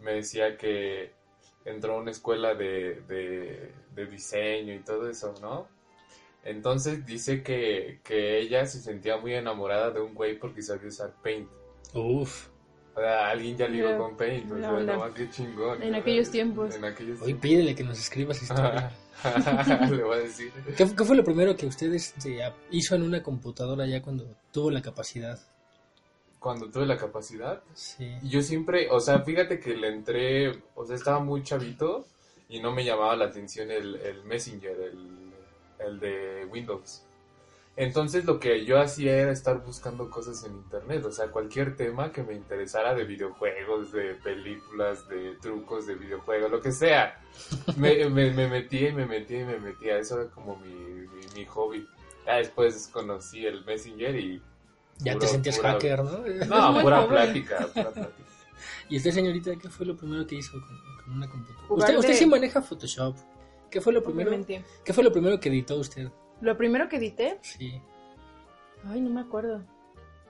me 0.00 0.14
decía 0.14 0.56
que 0.56 1.12
entró 1.64 1.94
a 1.94 2.00
una 2.00 2.10
escuela 2.10 2.54
de, 2.54 3.02
de, 3.08 3.72
de 3.94 4.06
diseño 4.06 4.74
y 4.74 4.80
todo 4.80 5.08
eso, 5.08 5.34
¿no? 5.40 5.68
Entonces 6.44 7.04
dice 7.04 7.42
que, 7.42 8.00
que 8.02 8.38
ella 8.40 8.64
se 8.66 8.80
sentía 8.80 9.18
muy 9.18 9.34
enamorada 9.34 9.90
de 9.90 10.00
un 10.00 10.14
güey 10.14 10.38
porque 10.38 10.62
sabía 10.62 10.88
usar 10.88 11.14
Paint. 11.22 11.48
Uf. 11.94 12.48
O 12.94 13.00
sea, 13.00 13.30
alguien 13.30 13.56
ya 13.56 13.68
ligó 13.68 13.96
con 13.96 14.16
Paint, 14.16 14.50
o 14.50 14.58
sea, 14.58 15.12
qué 15.14 15.30
chingón. 15.30 15.82
En 15.82 15.94
aquellos 15.94 16.30
tiempos. 16.30 16.74
En 16.74 16.84
aquellos 16.84 17.20
Hoy 17.20 17.26
tiempos. 17.26 17.42
pídele 17.42 17.74
que 17.74 17.84
nos 17.84 17.98
escribas 17.98 18.42
historia. 18.42 18.90
Le 19.90 20.02
voy 20.02 20.16
a 20.16 20.20
decir. 20.20 20.50
¿Qué, 20.76 20.86
qué 20.96 21.04
fue 21.04 21.14
lo 21.14 21.22
primero 21.22 21.54
que 21.56 21.66
usted 21.66 21.92
este, 21.92 22.40
hizo 22.70 22.94
en 22.94 23.02
una 23.02 23.22
computadora 23.22 23.86
ya 23.86 24.02
cuando 24.02 24.36
tuvo 24.50 24.70
la 24.70 24.82
capacidad? 24.82 25.38
Cuando 26.40 26.70
tuve 26.70 26.86
la 26.86 26.96
capacidad, 26.96 27.62
Sí. 27.74 28.16
Y 28.22 28.28
Yo 28.30 28.42
siempre, 28.42 28.88
o 28.90 28.98
sea, 28.98 29.20
fíjate 29.20 29.60
que 29.60 29.76
le 29.76 29.88
entré, 29.88 30.62
o 30.74 30.84
sea, 30.84 30.96
estaba 30.96 31.20
muy 31.20 31.42
chavito 31.42 32.06
y 32.48 32.60
no 32.60 32.72
me 32.72 32.84
llamaba 32.84 33.14
la 33.14 33.26
atención 33.26 33.70
el, 33.70 33.96
el 33.96 34.24
Messenger, 34.24 34.80
el, 34.80 35.32
el 35.78 36.00
de 36.00 36.46
Windows. 36.50 37.04
Entonces 37.76 38.24
lo 38.24 38.38
que 38.40 38.64
yo 38.64 38.78
hacía 38.80 39.16
era 39.16 39.32
estar 39.32 39.64
buscando 39.64 40.10
cosas 40.10 40.44
en 40.44 40.54
internet, 40.54 41.04
o 41.04 41.12
sea, 41.12 41.28
cualquier 41.28 41.76
tema 41.76 42.12
que 42.12 42.22
me 42.22 42.34
interesara 42.34 42.94
de 42.94 43.04
videojuegos, 43.04 43.92
de 43.92 44.16
películas, 44.16 45.08
de 45.08 45.36
trucos 45.40 45.86
de 45.86 45.94
videojuegos, 45.94 46.50
lo 46.50 46.60
que 46.60 46.72
sea. 46.72 47.18
Me, 47.76 48.04
me, 48.10 48.32
me 48.32 48.48
metía 48.48 48.90
y 48.90 48.92
me 48.92 49.06
metía 49.06 49.40
y 49.40 49.44
me 49.44 49.58
metía, 49.58 49.96
eso 49.98 50.20
era 50.20 50.30
como 50.30 50.56
mi, 50.56 50.74
mi, 50.74 51.26
mi 51.34 51.44
hobby. 51.46 51.86
Ya 52.26 52.36
después 52.36 52.88
conocí 52.92 53.46
el 53.46 53.64
Messenger 53.64 54.14
y... 54.16 54.42
Ya 55.02 55.18
te 55.18 55.26
sentías 55.26 55.56
pura- 55.58 55.72
hacker, 55.72 56.04
¿no? 56.04 56.18
No, 56.74 56.80
pura 56.80 57.06
plática, 57.08 57.66
pura 57.72 57.90
plática. 57.90 58.24
¿Y 58.88 58.96
usted, 58.96 59.10
señorita, 59.12 59.52
qué 59.56 59.68
fue 59.68 59.86
lo 59.86 59.96
primero 59.96 60.26
que 60.26 60.34
hizo 60.36 60.52
con, 60.52 60.62
con 61.04 61.14
una 61.14 61.28
computadora? 61.28 61.74
Usted, 61.74 61.98
usted 61.98 62.14
sí 62.14 62.26
maneja 62.26 62.60
Photoshop. 62.60 63.16
¿Qué 63.70 63.80
fue 63.80 63.92
lo 63.92 64.02
primero? 64.02 64.30
Obviamente. 64.30 64.64
¿Qué 64.84 64.92
fue 64.92 65.04
lo 65.04 65.12
primero 65.12 65.38
que 65.38 65.48
editó 65.48 65.76
usted? 65.76 66.10
Lo 66.40 66.56
primero 66.56 66.88
que 66.88 66.96
edité, 66.96 67.38
Sí. 67.42 67.80
ay, 68.86 69.00
no 69.00 69.10
me 69.10 69.20
acuerdo. 69.20 69.62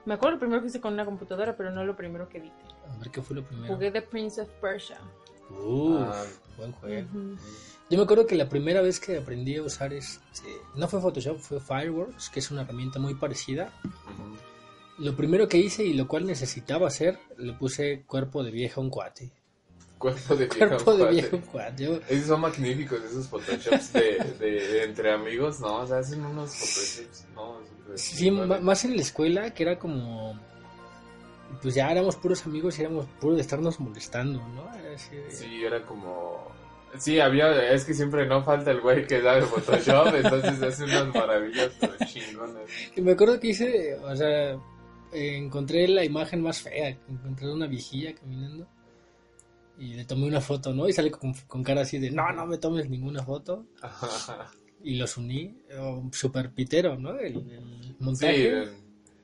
Me 0.05 0.13
acuerdo 0.15 0.35
lo 0.35 0.39
primero 0.39 0.61
que 0.61 0.67
hice 0.67 0.79
con 0.81 0.93
una 0.93 1.05
computadora, 1.05 1.55
pero 1.55 1.71
no 1.71 1.83
lo 1.85 1.95
primero 1.95 2.27
que 2.29 2.37
edité. 2.39 2.55
A 2.91 2.97
ver 2.97 3.09
qué 3.11 3.21
fue 3.21 3.35
lo 3.37 3.43
primero. 3.43 3.73
Jugué 3.73 3.91
The 3.91 4.01
Prince 4.01 4.41
of 4.41 4.49
Persia. 4.61 4.99
Uf, 5.49 6.01
Ah. 6.07 6.23
buen 6.57 6.71
juego. 6.73 7.07
Yo 7.89 7.97
me 7.97 8.03
acuerdo 8.03 8.25
que 8.25 8.35
la 8.35 8.47
primera 8.47 8.81
vez 8.81 8.99
que 8.99 9.17
aprendí 9.17 9.57
a 9.57 9.63
usar 9.63 9.91
este, 9.93 10.47
no 10.75 10.87
fue 10.87 11.01
Photoshop, 11.01 11.37
fue 11.39 11.59
Fireworks, 11.59 12.29
que 12.29 12.39
es 12.39 12.49
una 12.51 12.61
herramienta 12.61 12.99
muy 12.99 13.15
parecida. 13.15 13.71
Lo 15.01 15.15
primero 15.15 15.47
que 15.47 15.57
hice 15.57 15.83
y 15.83 15.93
lo 15.93 16.07
cual 16.07 16.25
necesitaba 16.25 16.87
hacer, 16.87 17.17
le 17.37 17.53
puse 17.53 18.03
cuerpo 18.07 18.43
de 18.43 18.51
vieja 18.51 18.79
a 18.79 18.83
un 18.83 18.89
cuate. 18.89 19.31
Cuerpo 19.97 20.35
de 20.35 20.45
vieja. 20.47 20.67
Cuerpo 20.69 20.91
de 20.93 20.97
cuate. 20.99 21.11
vieja 21.13 21.29
a 21.31 21.35
un 21.35 21.41
cuate. 21.41 21.83
Yo- 21.85 21.99
Esos 22.09 22.27
son 22.27 22.41
magníficos, 22.41 22.99
esos 23.03 23.27
photoshops 23.27 23.93
de, 23.93 24.17
de, 24.39 24.51
de 24.67 24.83
entre 24.83 25.11
amigos, 25.13 25.59
¿no? 25.59 25.77
O 25.77 25.87
sea, 25.87 25.97
hacen 25.99 26.23
unos 26.25 26.55
photoshops, 26.55 27.25
¿no? 27.35 27.57
Sí, 27.95 28.31
ma- 28.31 28.59
más 28.59 28.85
en 28.85 28.95
la 28.95 29.01
escuela, 29.01 29.53
que 29.53 29.63
era 29.63 29.77
como. 29.77 30.39
Pues 31.61 31.75
ya 31.75 31.91
éramos 31.91 32.15
puros 32.15 32.45
amigos 32.45 32.77
y 32.79 32.81
éramos 32.81 33.05
puros 33.19 33.35
de 33.35 33.41
estarnos 33.41 33.79
molestando, 33.79 34.39
¿no? 34.55 34.73
Era 34.73 34.95
así 34.95 35.15
de- 35.15 35.31
Sí, 35.31 35.63
era 35.63 35.85
como... 35.85 36.49
Sí, 36.97 37.19
había... 37.19 37.71
Es 37.73 37.83
que 37.85 37.93
siempre 37.93 38.25
no 38.25 38.41
falta 38.43 38.71
el 38.71 38.79
güey 38.81 39.05
que 39.05 39.21
sabe 39.21 39.41
Photoshop, 39.43 40.15
entonces 40.15 40.61
hace 40.61 40.83
unas 40.85 41.13
maravillas 41.13 41.71
pero 41.79 41.93
chingonas. 42.05 42.63
Y 42.95 43.01
me 43.01 43.11
acuerdo 43.13 43.39
que 43.39 43.47
hice, 43.49 43.95
o 43.97 44.15
sea, 44.15 44.57
eh, 45.13 45.37
encontré 45.37 45.87
la 45.87 46.03
imagen 46.03 46.41
más 46.41 46.61
fea, 46.61 46.89
encontré 47.09 47.51
una 47.51 47.67
viejilla 47.67 48.13
caminando 48.15 48.67
y 49.77 49.93
le 49.95 50.05
tomé 50.05 50.27
una 50.27 50.41
foto, 50.41 50.73
¿no? 50.73 50.87
Y 50.87 50.93
sale 50.93 51.09
con, 51.11 51.33
con 51.47 51.63
cara 51.63 51.81
así 51.81 51.97
de, 51.99 52.11
no, 52.11 52.31
no 52.33 52.45
me 52.45 52.57
tomes 52.57 52.89
ninguna 52.89 53.23
foto. 53.23 53.65
Y 54.83 54.95
los 54.95 55.15
uní, 55.15 55.55
oh, 55.79 56.09
super 56.11 56.49
pitero, 56.51 56.97
¿no? 56.97 57.15
El, 57.19 57.35
el 57.35 57.83
Sí, 57.83 57.95
montaje. 57.99 58.63
eh, 58.63 58.67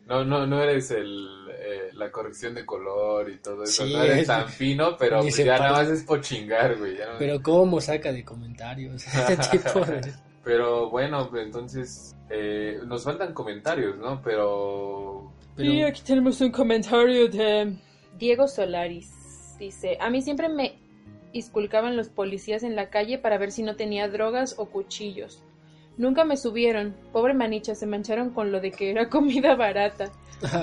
no, 0.05 0.23
no, 0.23 0.45
no 0.45 0.61
eres 0.61 0.91
el, 0.91 1.27
eh, 1.49 1.89
la 1.93 2.11
corrección 2.11 2.53
de 2.53 2.63
color 2.63 3.27
y 3.31 3.37
todo 3.39 3.63
eso, 3.63 3.83
Sí, 3.83 3.91
no 3.91 4.03
eres 4.03 4.19
es- 4.19 4.27
tan 4.27 4.47
fino, 4.47 4.95
pero 4.97 5.21
pues 5.21 5.35
ya 5.37 5.57
nada 5.57 5.71
más 5.71 5.87
es 5.89 6.03
por 6.03 6.21
chingar, 6.21 6.77
güey. 6.77 6.95
ya 6.97 7.11
no- 7.13 7.17
Pero 7.17 7.41
cómo 7.41 7.81
saca 7.81 8.11
de 8.13 8.23
comentarios 8.23 9.03
este 9.29 9.57
tipo 9.57 9.79
de... 9.83 10.13
Pero 10.43 10.91
bueno, 10.91 11.27
pues 11.27 11.43
entonces 11.47 12.15
eh, 12.29 12.79
nos 12.85 13.03
faltan 13.03 13.33
comentarios, 13.33 13.97
¿no? 13.97 14.21
Pero 14.21 15.33
Pero, 15.57 15.73
Y 15.73 15.81
aquí 15.81 16.01
tenemos 16.05 16.39
un 16.39 16.51
comentario 16.51 17.27
de 17.27 17.73
Diego 18.17 18.47
Solaris. 18.47 19.11
Dice, 19.59 19.97
a 19.99 20.09
mí 20.09 20.21
siempre 20.21 20.49
me 20.49 20.79
inculcaban 21.33 21.97
los 21.97 22.09
policías 22.09 22.63
en 22.63 22.75
la 22.75 22.89
calle 22.89 23.17
para 23.17 23.37
ver 23.37 23.51
si 23.51 23.63
no 23.63 23.75
tenía 23.75 24.07
drogas 24.07 24.55
o 24.57 24.67
cuchillos. 24.67 25.43
Nunca 25.97 26.25
me 26.25 26.37
subieron. 26.37 26.95
Pobre 27.11 27.33
manicha, 27.33 27.73
se 27.73 27.87
mancharon 27.87 28.29
con 28.29 28.51
lo 28.51 28.61
de 28.61 28.71
que 28.71 28.91
era 28.91 29.09
comida 29.09 29.55
barata. 29.55 30.11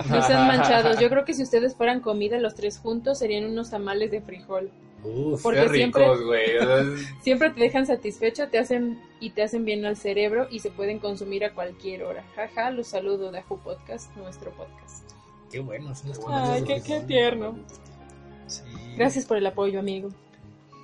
No 0.09 0.23
sean 0.23 0.47
manchados. 0.47 1.01
Yo 1.01 1.09
creo 1.09 1.25
que 1.25 1.35
si 1.35 1.43
ustedes 1.43 1.75
fueran 1.75 2.01
comida 2.01 2.39
los 2.39 2.55
tres 2.55 2.79
juntos 2.79 3.19
serían 3.19 3.47
unos 3.47 3.71
tamales 3.71 4.13
de 4.13 4.21
frijol. 4.21 4.71
Uf, 5.05 5.43
Porque 5.43 5.61
qué 5.63 5.69
ricos, 5.69 6.03
siempre- 6.03 6.25
güey. 6.25 6.47
sea, 6.59 6.81
es- 6.81 7.15
Siempre 7.23 7.51
te 7.51 7.61
dejan 7.61 7.87
satisfecho, 7.87 8.49
te 8.49 8.59
hacen 8.59 9.01
y 9.21 9.31
te 9.31 9.43
hacen 9.43 9.65
bien 9.65 9.85
al 9.85 9.97
cerebro 9.97 10.47
y 10.51 10.59
se 10.61 10.71
pueden 10.71 10.99
consumir 10.99 11.45
a 11.45 11.55
cualquier 11.55 12.03
hora. 12.05 12.25
Jaja, 12.35 12.71
los 12.71 12.89
saludo 12.89 13.31
de 13.31 13.39
Ajú 13.39 13.59
Podcast, 13.59 14.15
nuestro 14.17 14.51
podcast. 14.53 15.11
qué 15.51 15.61
bueno. 15.61 15.95
son 15.95 16.11
estos 16.11 16.25
Ay, 16.29 16.65
qué- 16.65 16.83
qué 16.83 17.01
tierno. 17.01 17.57
Sí. 18.47 18.63
Gracias 18.97 19.25
por 19.25 19.37
el 19.37 19.47
apoyo, 19.47 19.79
amigo. 19.81 20.09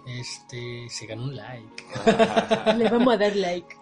Este, 0.06 0.88
se 0.88 1.06
ganó 1.06 1.24
un 1.24 1.36
like. 1.36 1.84
Le 2.78 2.88
vamos 2.88 3.14
a 3.14 3.16
dar 3.18 3.36
like. 3.36 3.76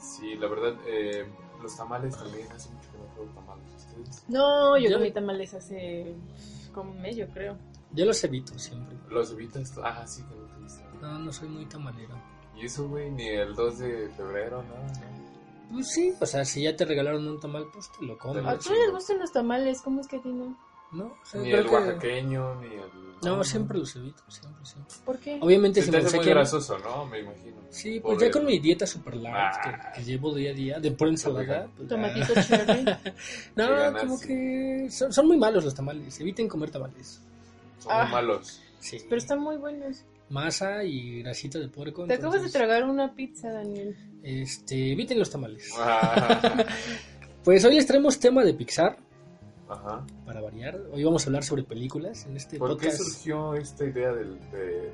Sí, 0.00 0.34
la 0.36 0.48
verdad, 0.48 0.74
eh, 0.86 1.26
los 1.62 1.76
tamales 1.76 2.16
también, 2.16 2.50
hace 2.50 2.70
mucho 2.70 2.90
que 2.90 2.98
no 2.98 3.04
pruebo 3.14 3.30
tamales. 3.32 3.66
¿Ustedes? 3.76 4.24
No, 4.28 4.76
yo 4.78 4.88
Yo- 4.90 4.96
comí 4.98 5.10
tamales 5.12 5.52
hace 5.54 6.14
como 6.72 6.92
un 6.92 7.00
mes, 7.02 7.14
yo 7.16 7.28
creo. 7.28 7.56
Yo 7.92 8.04
los 8.04 8.22
evito 8.24 8.58
siempre. 8.58 8.96
¿Los 9.08 9.30
evitas? 9.32 9.72
tú? 9.72 9.80
Ah, 9.82 10.06
sí, 10.06 10.22
que 10.22 10.34
no 10.34 10.46
te 10.46 10.62
gusta. 10.62 10.82
No, 11.00 11.18
no 11.18 11.32
soy 11.32 11.48
muy 11.48 11.64
tamalero. 11.66 12.14
Y 12.56 12.66
eso, 12.66 12.88
güey, 12.88 13.10
ni 13.10 13.26
el 13.28 13.54
2 13.54 13.78
de 13.78 14.08
febrero, 14.16 14.62
¿no? 14.62 14.74
no. 14.74 15.28
Pues 15.72 15.88
sí, 15.92 16.12
o 16.18 16.26
sea, 16.26 16.44
si 16.44 16.62
ya 16.62 16.74
te 16.76 16.84
regalaron 16.84 17.26
un 17.28 17.38
tamal, 17.40 17.66
pues 17.72 17.90
te 17.98 18.04
lo 18.06 18.16
comes. 18.18 18.44
¿A 18.44 18.58
todos 18.58 18.76
les 18.78 18.90
gustan 18.90 19.18
los 19.18 19.32
tamales? 19.32 19.80
¿Cómo 19.82 20.00
es 20.00 20.08
que 20.08 20.16
a 20.16 20.22
ti 20.22 20.28
no? 20.30 20.56
¿No? 20.90 21.04
O 21.04 21.18
sea, 21.24 21.40
Ni 21.42 21.48
creo 21.50 21.60
el 21.60 21.68
que- 21.68 21.74
oaxaqueño, 21.74 22.54
ni 22.62 22.66
el... 22.68 22.90
No, 23.22 23.44
siempre 23.44 23.76
los 23.78 23.94
evito, 23.96 24.22
siempre, 24.28 24.64
siempre. 24.64 24.94
¿Por 25.04 25.18
qué? 25.18 25.38
Obviamente 25.42 25.80
Se 25.80 25.86
si 25.86 25.90
te 25.92 25.98
me 25.98 26.04
hace 26.06 26.16
muy 26.16 26.24
obsequian- 26.24 26.30
grasoso, 26.34 26.78
¿no? 26.78 27.04
Me 27.06 27.20
imagino. 27.20 27.56
Sí, 27.68 28.00
pues 28.00 28.18
ya 28.18 28.30
con 28.30 28.46
mi 28.46 28.58
dieta 28.58 28.86
super 28.86 29.16
light 29.16 29.36
Ah. 29.36 29.90
que, 29.92 30.00
que 30.00 30.04
llevo 30.06 30.34
día 30.34 30.52
a 30.52 30.54
día, 30.54 30.80
de 30.80 30.90
pura 30.92 31.10
ensalada. 31.10 31.68
pues 31.76 31.88
ya. 31.88 31.94
Tomatito 31.96 32.32
cherry. 32.40 32.84
No, 33.56 33.66
Te 33.66 33.72
ganas, 33.74 34.02
como 34.02 34.18
que 34.20 34.88
son, 34.90 35.12
son 35.12 35.26
muy 35.26 35.36
malos 35.36 35.64
los 35.64 35.74
tamales. 35.74 36.18
Eviten 36.20 36.48
comer 36.48 36.70
tamales. 36.70 37.20
Son 37.78 37.92
Ah. 37.92 38.02
muy 38.04 38.12
malos. 38.12 38.60
Sí. 38.80 38.98
Pero 39.08 39.16
están 39.18 39.40
muy 39.40 39.56
buenos. 39.56 40.04
Masa 40.30 40.84
y 40.84 41.22
grasita 41.22 41.58
de 41.58 41.68
puerco. 41.68 42.06
Te 42.06 42.14
acabas 42.14 42.42
de 42.42 42.50
tragar 42.50 42.84
una 42.84 43.14
pizza, 43.14 43.50
Daniel. 43.50 43.96
Este, 44.22 44.92
eviten 44.92 45.18
los 45.18 45.30
tamales. 45.30 45.70
Ah, 45.78 46.64
Pues 47.44 47.64
hoy 47.64 47.76
les 47.76 47.86
traemos 47.86 48.18
tema 48.20 48.44
de 48.44 48.52
Pixar, 48.52 48.98
Ajá. 49.68 50.04
para 50.26 50.42
variar. 50.42 50.78
Hoy 50.92 51.02
vamos 51.02 51.24
a 51.24 51.26
hablar 51.28 51.44
sobre 51.44 51.62
películas 51.62 52.26
en 52.26 52.36
este 52.36 52.58
¿Por 52.58 52.76
qué 52.76 52.88
podcast. 52.88 53.02
surgió 53.02 53.54
esta 53.54 53.84
idea 53.86 54.12
de, 54.12 54.24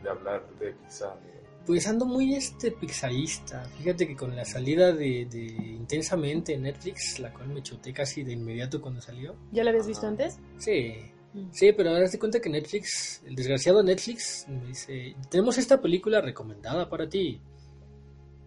de 0.02 0.08
hablar 0.08 0.46
de 0.60 0.70
Pixar? 0.72 1.18
Pues 1.66 1.88
ando 1.88 2.04
muy 2.04 2.34
este 2.34 2.70
pixarista. 2.70 3.64
Fíjate 3.78 4.06
que 4.06 4.14
con 4.14 4.36
la 4.36 4.44
salida 4.44 4.92
de, 4.92 5.24
de 5.24 5.40
Intensamente 5.46 6.52
en 6.52 6.62
Netflix, 6.62 7.18
la 7.18 7.32
cual 7.32 7.48
me 7.48 7.62
chuté 7.62 7.92
casi 7.92 8.22
de 8.22 8.32
inmediato 8.34 8.80
cuando 8.80 9.00
salió. 9.00 9.34
¿Ya 9.50 9.64
la 9.64 9.70
habías 9.70 9.86
visto 9.86 10.06
antes? 10.06 10.38
Sí. 10.58 10.94
Sí, 11.52 11.72
pero 11.72 11.90
ahora 11.90 12.08
te 12.08 12.18
cuenta 12.18 12.40
que 12.40 12.48
Netflix, 12.48 13.22
el 13.26 13.34
desgraciado 13.34 13.82
Netflix, 13.82 14.46
me 14.48 14.66
dice, 14.66 15.14
tenemos 15.30 15.58
esta 15.58 15.80
película 15.80 16.20
recomendada 16.20 16.88
para 16.88 17.08
ti. 17.08 17.40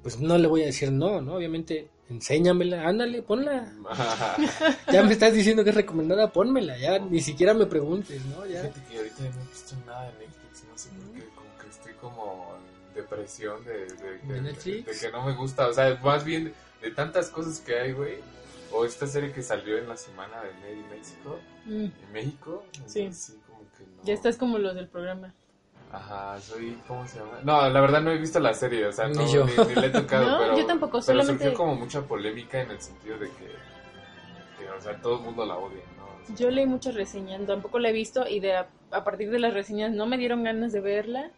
Pues 0.03 0.19
no 0.19 0.37
le 0.37 0.47
voy 0.47 0.63
a 0.63 0.67
decir 0.67 0.91
no, 0.91 1.21
¿no? 1.21 1.35
Obviamente 1.35 1.89
Enséñamela, 2.09 2.87
ándale, 2.87 3.21
ponla. 3.21 3.73
Ya 4.93 5.03
me 5.03 5.11
estás 5.11 5.33
diciendo 5.33 5.63
que 5.63 5.71
es 5.71 5.75
recomendada, 5.75 6.31
pónmela, 6.31 6.77
ya 6.77 6.99
ni 6.99 7.19
siquiera 7.19 7.53
me 7.53 7.65
preguntes, 7.65 8.23
¿no? 8.27 8.45
Ya. 8.45 8.61
Fíjate 8.61 8.81
que 8.89 8.97
ahorita 8.97 9.15
no 9.23 9.25
he 9.43 9.47
visto 9.49 9.75
nada 9.85 10.05
de 10.05 10.11
Netflix, 10.19 10.63
no 10.71 10.77
sé 10.77 10.89
por 10.89 11.13
qué, 11.13 11.27
como 11.35 11.57
que 11.59 11.67
estoy 11.69 11.93
como 11.99 12.53
en 12.89 12.95
depresión 12.95 13.65
de, 13.65 13.73
de, 13.73 14.17
¿De 14.25 14.33
de- 14.35 14.41
Netflix? 14.41 14.85
de 14.85 15.07
que 15.07 15.11
no 15.11 15.25
me 15.25 15.35
gusta, 15.35 15.67
o 15.67 15.73
sea, 15.73 15.99
más 16.01 16.23
bien 16.23 16.53
de 16.81 16.91
tantas 16.91 17.29
cosas 17.29 17.59
que 17.59 17.77
hay, 17.77 17.91
güey, 17.91 18.15
o 18.71 18.85
esta 18.85 19.07
serie 19.07 19.31
que 19.31 19.41
salió 19.41 19.77
en 19.77 19.87
la 19.87 19.97
semana 19.97 20.41
de 20.41 20.53
Made 20.53 20.73
in 20.73 20.89
México, 20.89 21.39
Mm, 21.65 21.85
en 21.85 22.11
México, 22.13 22.63
Sí. 22.85 22.99
entonces 23.01 23.37
como 23.47 23.59
que 23.77 23.83
no. 23.83 24.03
Ya 24.03 24.13
estás 24.13 24.37
como 24.37 24.57
los 24.57 24.73
del 24.75 24.87
programa. 24.87 25.33
Ajá, 25.91 26.39
soy, 26.41 26.77
¿cómo 26.87 27.07
se 27.07 27.19
llama? 27.19 27.39
No, 27.43 27.69
la 27.69 27.79
verdad 27.81 28.01
no 28.01 28.11
he 28.11 28.17
visto 28.17 28.39
la 28.39 28.53
serie, 28.53 28.85
o 28.85 28.91
sea, 28.91 29.07
Ni 29.07 29.15
no, 29.15 29.27
yo. 29.33 29.45
ni, 29.45 29.51
ni 29.67 29.75
le 29.75 29.87
he 29.87 29.89
tocado, 29.89 30.25
No, 30.29 30.37
pero, 30.39 30.57
yo 30.57 30.65
tampoco, 30.65 30.91
pero 30.93 31.01
solamente- 31.03 31.43
surgió 31.45 31.57
como 31.57 31.75
mucha 31.75 32.01
polémica 32.01 32.61
en 32.61 32.71
el 32.71 32.81
sentido 32.81 33.17
de 33.17 33.27
que, 33.29 33.45
que, 34.59 34.69
o 34.69 34.81
sea, 34.81 35.01
todo 35.01 35.17
el 35.17 35.21
mundo 35.23 35.45
la 35.45 35.57
odia, 35.57 35.81
¿no? 35.97 36.05
O 36.05 36.25
sea, 36.27 36.35
Yo 36.35 36.49
leí 36.51 36.65
muchas 36.65 36.95
reseñas, 36.95 37.45
tampoco 37.47 37.79
la 37.79 37.89
he 37.89 37.93
visto 37.93 38.27
y 38.27 38.39
de 38.41 38.55
a, 38.57 38.67
a 38.91 39.03
partir 39.05 39.29
de 39.31 39.39
las 39.39 39.53
reseñas 39.53 39.91
no 39.91 40.05
me 40.07 40.17
dieron 40.17 40.43
ganas 40.43 40.73
de 40.73 40.81
verla. 40.81 41.31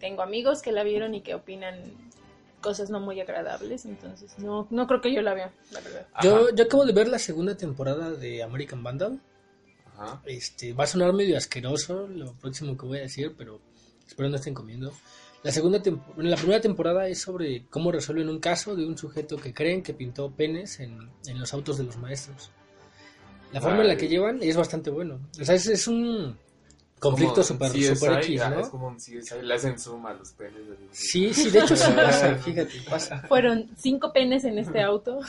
Tengo 0.00 0.22
amigos 0.22 0.60
que 0.62 0.72
la 0.72 0.82
vieron 0.82 1.14
y 1.14 1.20
que 1.22 1.34
opinan 1.34 1.76
cosas 2.60 2.90
no 2.90 3.00
muy 3.00 3.20
agradables, 3.20 3.84
entonces 3.84 4.38
no, 4.38 4.66
no 4.70 4.86
creo 4.86 5.00
que 5.00 5.14
yo 5.14 5.22
la 5.22 5.34
vea, 5.34 5.52
la 5.72 5.80
verdad. 5.80 6.06
Yo, 6.22 6.54
yo 6.54 6.64
acabo 6.64 6.84
de 6.84 6.92
ver 6.92 7.08
la 7.08 7.18
segunda 7.18 7.56
temporada 7.56 8.12
de 8.12 8.42
American 8.42 8.82
Vandal. 8.82 9.20
Ajá. 9.96 10.22
Este, 10.26 10.72
va 10.72 10.84
a 10.84 10.86
sonar 10.86 11.12
medio 11.12 11.36
asqueroso 11.36 12.06
lo 12.06 12.34
próximo 12.34 12.76
que 12.76 12.86
voy 12.86 12.98
a 12.98 13.02
decir, 13.02 13.34
pero 13.36 13.60
espero 14.06 14.28
no 14.28 14.36
estén 14.36 14.54
comiendo. 14.54 14.92
La 15.42 15.52
segunda 15.52 15.80
la 16.16 16.36
primera 16.36 16.60
temporada 16.60 17.06
es 17.08 17.20
sobre 17.20 17.66
cómo 17.66 17.92
resuelven 17.92 18.28
un 18.28 18.40
caso 18.40 18.74
de 18.74 18.84
un 18.84 18.98
sujeto 18.98 19.36
que 19.36 19.54
creen 19.54 19.82
que 19.82 19.94
pintó 19.94 20.30
penes 20.30 20.80
en, 20.80 21.10
en 21.26 21.38
los 21.38 21.54
autos 21.54 21.78
de 21.78 21.84
los 21.84 21.96
maestros. 21.96 22.50
La 23.52 23.60
forma 23.60 23.82
en 23.82 23.88
la 23.88 23.96
que 23.96 24.08
llevan 24.08 24.42
es 24.42 24.56
bastante 24.56 24.90
bueno. 24.90 25.20
O 25.40 25.44
sea, 25.44 25.54
es, 25.54 25.66
es 25.66 25.86
un 25.88 26.36
conflicto 26.98 27.42
super, 27.42 27.70
CSI, 27.70 27.94
super 27.96 28.18
X, 28.24 28.40
¿no? 28.50 28.60
Es 28.60 28.68
como 28.68 28.88
un 28.88 28.96
CSI, 28.96 29.42
le 29.42 29.54
hacen 29.54 29.78
zoom 29.78 30.06
a 30.06 30.14
los 30.14 30.32
penes. 30.32 30.62
así. 30.72 30.88
Sí, 30.90 31.34
sí, 31.34 31.50
de 31.50 31.60
hecho 31.60 31.76
sí 31.76 31.90
pasa, 31.92 32.34
fíjate, 32.44 32.72
pasa. 32.88 33.20
Fueron 33.28 33.70
cinco 33.76 34.12
penes 34.12 34.44
en 34.44 34.58
este 34.58 34.82
auto. 34.82 35.20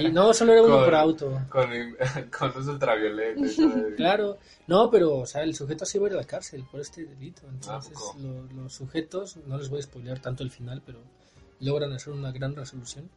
Y 0.00 0.10
no, 0.10 0.32
solo 0.32 0.52
era 0.52 0.62
uno 0.62 0.76
Con- 0.76 0.84
por 0.84 0.94
auto. 0.94 1.40
Con, 1.48 1.70
con 2.38 2.52
luz 2.54 2.66
ultravioleta. 2.68 3.40
y 3.40 3.56
todo. 3.56 3.96
Claro, 3.96 4.38
no, 4.66 4.90
pero, 4.90 5.18
o 5.18 5.26
sea, 5.26 5.42
el 5.42 5.54
sujeto 5.54 5.84
sí 5.84 5.98
va 5.98 6.06
a 6.06 6.10
ir 6.10 6.14
a 6.14 6.18
la 6.20 6.24
cárcel 6.26 6.64
por 6.70 6.80
este 6.80 7.04
delito. 7.04 7.42
Entonces, 7.48 7.92
lo- 8.20 8.42
los 8.62 8.72
sujetos, 8.72 9.36
no 9.46 9.58
les 9.58 9.68
voy 9.68 9.80
a 9.80 9.82
spoilear 9.82 10.18
tanto 10.20 10.42
el 10.42 10.50
final, 10.50 10.82
pero 10.84 10.98
logran 11.60 11.92
hacer 11.92 12.12
una 12.12 12.32
gran 12.32 12.54
resolución. 12.56 13.08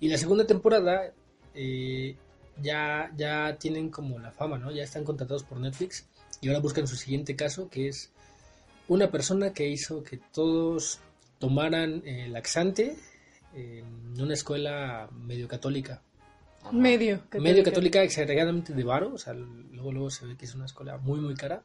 Y 0.00 0.08
la 0.08 0.18
segunda 0.18 0.46
temporada 0.46 1.12
eh, 1.54 2.16
ya, 2.60 3.10
ya 3.16 3.56
tienen 3.58 3.88
como 3.90 4.18
la 4.18 4.32
fama, 4.32 4.58
¿no? 4.58 4.70
Ya 4.72 4.82
están 4.82 5.04
contratados 5.04 5.44
por 5.44 5.58
Netflix 5.58 6.06
y 6.42 6.48
ahora 6.48 6.60
buscan 6.60 6.86
su 6.86 6.96
siguiente 6.96 7.34
caso, 7.36 7.70
que 7.70 7.88
es 7.88 8.10
una 8.88 9.10
persona 9.10 9.54
que 9.54 9.66
hizo 9.68 10.02
que 10.04 10.18
todos 10.18 10.98
tomaran 11.38 12.02
eh, 12.04 12.28
laxante 12.28 12.96
en 13.54 14.20
una 14.20 14.34
escuela 14.34 15.08
medio 15.12 15.46
católica 15.48 16.02
Ajá. 16.62 16.72
Medio. 16.72 17.22
medio 17.40 17.62
católica 17.64 18.02
exageradamente 18.02 18.72
de 18.74 18.84
varo, 18.84 19.14
o 19.14 19.18
sea, 19.18 19.32
luego 19.34 19.92
luego 19.92 20.10
se 20.10 20.26
ve 20.26 20.36
que 20.36 20.44
es 20.44 20.54
una 20.54 20.66
escuela 20.66 20.98
muy 20.98 21.20
muy 21.20 21.34
cara. 21.34 21.62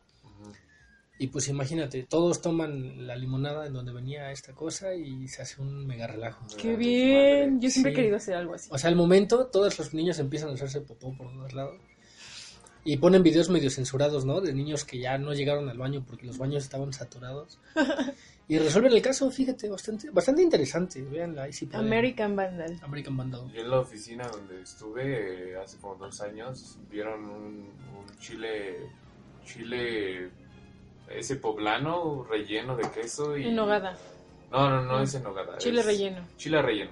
Y 1.19 1.27
pues 1.27 1.47
imagínate, 1.47 2.03
todos 2.03 2.41
toman 2.43 3.07
la 3.07 3.15
limonada 3.15 3.65
en 3.65 3.73
donde 3.73 3.91
venía 3.91 4.31
esta 4.31 4.53
cosa 4.53 4.93
y 4.93 5.27
se 5.27 5.41
hace 5.41 5.59
un 5.59 5.87
mega 5.87 6.05
relajo. 6.05 6.45
Qué 6.61 6.75
bien. 6.75 7.59
Yo 7.59 7.71
siempre 7.71 7.91
Sí. 7.91 7.93
he 7.93 8.01
querido 8.01 8.17
hacer 8.17 8.35
algo 8.35 8.53
así. 8.53 8.69
O 8.71 8.77
sea, 8.77 8.91
al 8.91 8.95
momento 8.95 9.47
todos 9.47 9.79
los 9.79 9.95
niños 9.95 10.19
empiezan 10.19 10.49
a 10.49 10.53
hacerse 10.53 10.81
popó 10.81 11.15
por 11.17 11.31
todos 11.33 11.53
lados. 11.53 11.75
Y 12.87 12.95
ponen 12.95 13.21
videos 13.21 13.49
medio 13.49 13.69
censurados, 13.69 14.23
¿no? 14.23 14.39
De 14.39 14.53
niños 14.53 14.85
que 14.85 14.97
ya 14.97 15.17
no 15.17 15.33
llegaron 15.33 15.67
al 15.67 15.77
baño 15.77 16.05
porque 16.07 16.25
los 16.25 16.37
baños 16.37 16.63
estaban 16.63 16.93
saturados. 16.93 17.59
Y 18.49 18.57
resuelven 18.59 18.93
el 18.93 19.01
caso, 19.01 19.29
fíjate, 19.29 19.67
bastante, 19.67 20.09
bastante 20.09 20.41
interesante. 20.41 21.01
Veanla 21.01 21.43
ahí 21.43 21.51
si 21.51 21.65
pueden. 21.65 21.85
American 21.85 22.33
Vandal. 22.33 22.79
American 22.81 23.17
Vandal. 23.17 23.51
Yo 23.51 23.59
en 23.59 23.69
la 23.69 23.79
oficina 23.81 24.25
donde 24.29 24.61
estuve 24.61 25.51
eh, 25.51 25.57
hace 25.57 25.77
como 25.79 25.95
dos 25.95 26.21
años, 26.21 26.79
vieron 26.89 27.25
un, 27.25 27.73
un 27.97 28.19
chile, 28.21 28.89
chile, 29.43 30.29
ese 31.09 31.35
poblano 31.35 32.23
relleno 32.23 32.77
de 32.77 32.89
queso 32.89 33.35
y... 33.35 33.47
En 33.47 33.55
nogada. 33.57 33.97
No, 34.49 34.69
no, 34.69 34.81
no 34.81 35.01
es 35.01 35.13
en 35.13 35.23
nogada. 35.23 35.57
Chile 35.57 35.81
es 35.81 35.85
relleno. 35.85 36.25
Chile 36.37 36.61
relleno. 36.61 36.91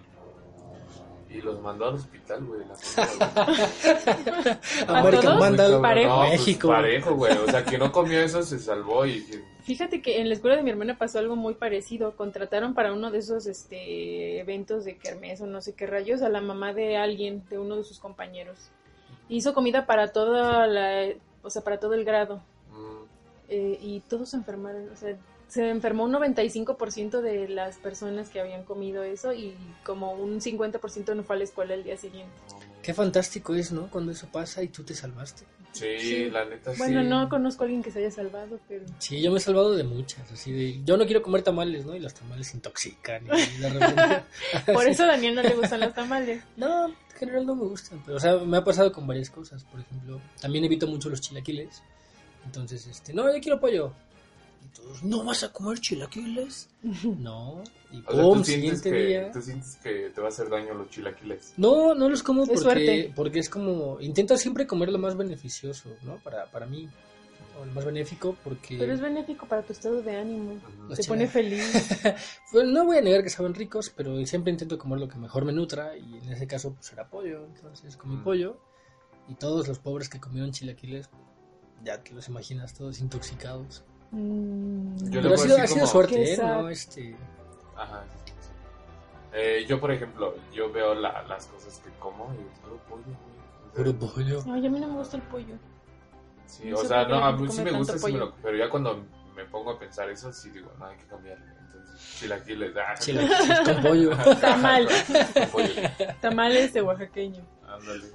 Y 1.35 1.41
los 1.41 1.61
mandó 1.61 1.85
al 1.89 1.95
hospital, 1.95 2.45
güey. 2.45 2.61
la 2.67 2.75
familia. 2.75 4.59
¿A 4.87 4.99
American? 4.99 5.39
Vandal, 5.39 5.81
Parejo. 5.81 6.09
No, 6.09 6.17
pues, 6.19 6.31
México. 6.31 6.67
parejo, 6.69 7.15
güey. 7.15 7.33
O 7.37 7.45
sea, 7.51 7.63
quien 7.65 7.79
no 7.79 7.91
comió 7.91 8.19
eso 8.21 8.41
se 8.43 8.59
salvó 8.59 9.05
y... 9.05 9.23
que- 9.25 9.55
Fíjate 9.65 9.99
que 10.01 10.21
en 10.21 10.29
la 10.29 10.35
escuela 10.35 10.55
de 10.57 10.61
mi 10.61 10.69
hermana 10.69 10.95
pasó 10.97 11.17
algo 11.19 11.35
muy 11.35 11.55
parecido. 11.55 12.15
Contrataron 12.15 12.75
para 12.75 12.93
uno 12.93 13.09
de 13.09 13.17
esos 13.17 13.47
este, 13.47 14.39
eventos 14.39 14.85
de 14.85 14.95
kermés 14.97 15.41
o 15.41 15.47
no 15.47 15.59
sé 15.59 15.73
qué 15.73 15.87
rayos 15.87 16.21
a 16.21 16.29
la 16.29 16.39
mamá 16.39 16.71
de 16.73 16.97
alguien, 16.97 17.43
de 17.49 17.57
uno 17.57 17.75
de 17.75 17.83
sus 17.83 17.97
compañeros. 17.99 18.69
Hizo 19.27 19.55
comida 19.55 19.87
para 19.87 20.09
toda 20.13 20.67
la, 20.67 21.07
o 21.41 21.49
sea, 21.49 21.63
para 21.63 21.79
todo 21.79 21.95
el 21.95 22.05
grado. 22.05 22.43
mm, 22.71 23.05
Eh, 23.49 23.79
y 23.81 23.99
todos 24.01 24.29
se 24.29 24.37
enfermaron. 24.37 24.87
O 24.93 24.95
sea, 24.95 25.17
se 25.47 25.69
enfermó 25.69 26.05
un 26.05 26.13
95% 26.13 27.21
de 27.21 27.47
las 27.47 27.77
personas 27.77 28.29
que 28.29 28.39
habían 28.39 28.63
comido 28.63 29.03
eso 29.03 29.33
y 29.33 29.55
como 29.83 30.13
un 30.13 30.41
50% 30.41 31.15
no 31.15 31.23
fue 31.23 31.35
a 31.35 31.39
la 31.39 31.45
escuela 31.45 31.73
el 31.73 31.83
día 31.83 31.97
siguiente. 31.97 32.31
Qué 32.81 32.93
fantástico 32.93 33.55
es, 33.55 33.71
¿no? 33.71 33.89
Cuando 33.89 34.11
eso 34.11 34.27
pasa 34.31 34.61
y 34.61 34.67
tú 34.67 34.83
te 34.83 34.93
salvaste. 34.93 35.45
Sí, 35.71 35.99
Sí. 35.99 36.29
la 36.29 36.45
neta 36.45 36.71
sí. 36.71 36.77
Bueno, 36.77 37.03
no 37.03 37.27
conozco 37.27 37.63
a 37.63 37.65
alguien 37.65 37.83
que 37.83 37.91
se 37.91 37.99
haya 37.99 38.11
salvado, 38.11 38.59
pero... 38.67 38.85
Sí, 38.99 39.21
yo 39.21 39.31
me 39.31 39.39
he 39.39 39.41
salvado 39.41 39.75
de 39.75 39.83
muchas, 39.83 40.31
así 40.31 40.51
de, 40.53 40.81
yo 40.85 40.95
no 40.95 41.05
quiero 41.05 41.21
comer 41.21 41.41
tamales, 41.41 41.85
¿no? 41.85 41.95
Y 41.95 41.99
los 41.99 42.13
tamales 42.13 42.53
intoxican 42.53 43.25
y 43.25 43.57
de 43.59 43.69
repente... 43.69 44.23
Por 44.73 44.87
eso 44.87 45.03
a 45.03 45.07
Daniel 45.07 45.35
no 45.35 45.41
le 45.41 45.53
gustan 45.53 45.81
los 45.81 45.93
tamales. 45.93 46.43
No, 46.57 46.87
en 46.87 46.95
general 47.17 47.45
no 47.45 47.55
me 47.55 47.63
gustan, 47.63 48.01
pero 48.05 48.17
o 48.17 48.19
sea, 48.19 48.37
me 48.37 48.57
ha 48.57 48.63
pasado 48.63 48.91
con 48.91 49.05
varias 49.07 49.29
cosas, 49.29 49.63
por 49.65 49.81
ejemplo, 49.81 50.21
también 50.39 50.63
evito 50.63 50.87
mucho 50.87 51.09
los 51.09 51.19
chilaquiles. 51.21 51.81
Entonces, 52.45 52.85
este, 52.87 53.13
no, 53.13 53.33
yo 53.33 53.41
quiero 53.41 53.59
pollo. 53.59 53.93
Todos, 54.75 55.03
¿no 55.03 55.23
vas 55.23 55.43
a 55.43 55.51
comer 55.53 55.79
chilaquiles? 55.79 56.69
No, 57.19 57.63
y 57.91 58.03
O 58.05 58.11
sea, 58.13 58.21
pum, 58.23 58.37
tú 58.39 58.43
sientes, 58.43 58.45
siguiente 58.81 58.91
que, 58.91 59.05
día. 59.07 59.31
tú 59.31 59.41
sientes 59.41 59.77
que 59.81 60.09
te 60.13 60.21
va 60.21 60.27
a 60.27 60.29
hacer 60.29 60.49
daño 60.49 60.73
los 60.73 60.89
chilaquiles. 60.89 61.53
No, 61.57 61.95
no 61.95 62.09
los 62.09 62.21
como 62.23 62.43
Es 62.43 62.49
porque, 62.49 62.61
suerte. 62.61 63.13
porque 63.15 63.39
es 63.39 63.49
como, 63.49 63.99
intento 64.01 64.35
siempre 64.37 64.67
comer 64.67 64.89
lo 64.89 64.97
más 64.99 65.15
beneficioso, 65.15 65.89
¿no? 66.03 66.17
Para, 66.17 66.45
para 66.51 66.65
mí, 66.65 66.89
o 67.59 67.63
lo 67.65 67.71
más 67.71 67.85
benéfico 67.85 68.35
porque... 68.43 68.77
Pero 68.77 68.93
es 68.93 68.99
benéfico 68.99 69.47
para 69.47 69.61
tu 69.63 69.71
estado 69.71 70.01
de 70.01 70.17
ánimo. 70.17 70.53
Ujú. 70.55 70.89
Los 70.89 70.99
Te 70.99 71.07
pone 71.07 71.25
feliz. 71.27 71.63
Pues 72.51 72.67
no 72.67 72.83
voy 72.85 72.97
a 72.97 73.01
negar 73.01 73.23
que 73.23 73.29
saben 73.29 73.53
ricos, 73.53 73.89
pero 73.95 74.23
siempre 74.25 74.51
intento 74.51 74.77
comer 74.77 74.99
lo 74.99 75.07
que 75.07 75.17
mejor 75.17 75.45
me 75.45 75.53
nutra 75.53 75.95
y 75.97 76.17
en 76.17 76.31
ese 76.33 76.47
caso 76.47 76.73
pues 76.73 76.91
era 76.91 77.07
pollo, 77.09 77.45
entonces 77.45 77.95
comí 77.97 78.17
Mm. 78.17 78.23
pollo 78.23 78.57
y 79.29 79.35
todos 79.35 79.67
los 79.69 79.79
pobres 79.79 80.09
que 80.09 80.19
comieron 80.19 80.51
chilaquiles, 80.51 81.09
ya 81.83 82.01
te 82.03 82.13
los 82.13 82.27
imaginas 82.27 82.73
todos 82.73 82.99
intoxicados. 82.99 83.83
Mm, 84.15 85.09
Yo 85.09 85.21
le 85.21 85.29
pero 85.29 85.33
ha 85.33 85.37
sido, 85.37 85.57
decir 85.57 85.63
ha 85.63 85.67
sido 85.67 85.79
como- 85.81 85.91
suerte, 85.91 86.33
¿eh? 86.33 86.37
No, 86.37 86.69
este... 86.69 87.15
Ajá. 87.75 88.03
Eh, 89.33 89.65
yo, 89.67 89.81
por 89.81 89.91
ejemplo, 89.91 90.35
yo 90.53 90.71
veo 90.71 90.95
la- 90.95 91.23
las 91.23 91.45
cosas 91.47 91.79
que 91.83 91.89
como 91.99 92.33
y 92.33 92.37
es 92.49 92.59
puro 92.59 92.77
pollo, 92.87 93.03
Puro 93.75 93.93
pollo. 93.93 94.43
Ay, 94.53 94.65
a 94.65 94.69
mí 94.69 94.79
no 94.79 94.87
me 94.87 94.93
gusta 94.95 95.17
el 95.17 95.23
pollo. 95.23 95.55
Sí, 96.45 96.69
No 96.69 96.77
o 96.77 96.85
sea, 96.85 97.05
no, 97.05 97.15
a 97.25 97.33
mí 97.33 97.49
sí 97.49 97.61
me 97.61 97.71
gusta, 97.73 97.97
sí 97.97 98.13
me 98.13 98.19
lo- 98.19 98.33
pero 98.35 98.55
ya 98.55 98.69
cuando 98.69 99.03
me 99.35 99.43
pongo 99.43 99.71
a 99.71 99.79
pensar 99.79 100.09
eso, 100.09 100.31
sí 100.31 100.49
digo, 100.51 100.71
no, 100.79 100.85
hay 100.85 100.95
que 100.95 101.05
cambiarle. 101.07 101.45
Entonces, 101.65 102.15
chilaquiles, 102.19 102.71
ah, 102.77 102.93
Chilaquiles 102.99 103.59
con 103.65 103.81
pollo. 103.83 104.11
Tamal. 104.39 104.87
con 105.33 105.47
pollo. 105.49 105.73
Tamales 106.21 106.71
de 106.71 106.81
oaxaqueño. 106.81 107.43
Ándale. 107.67 108.05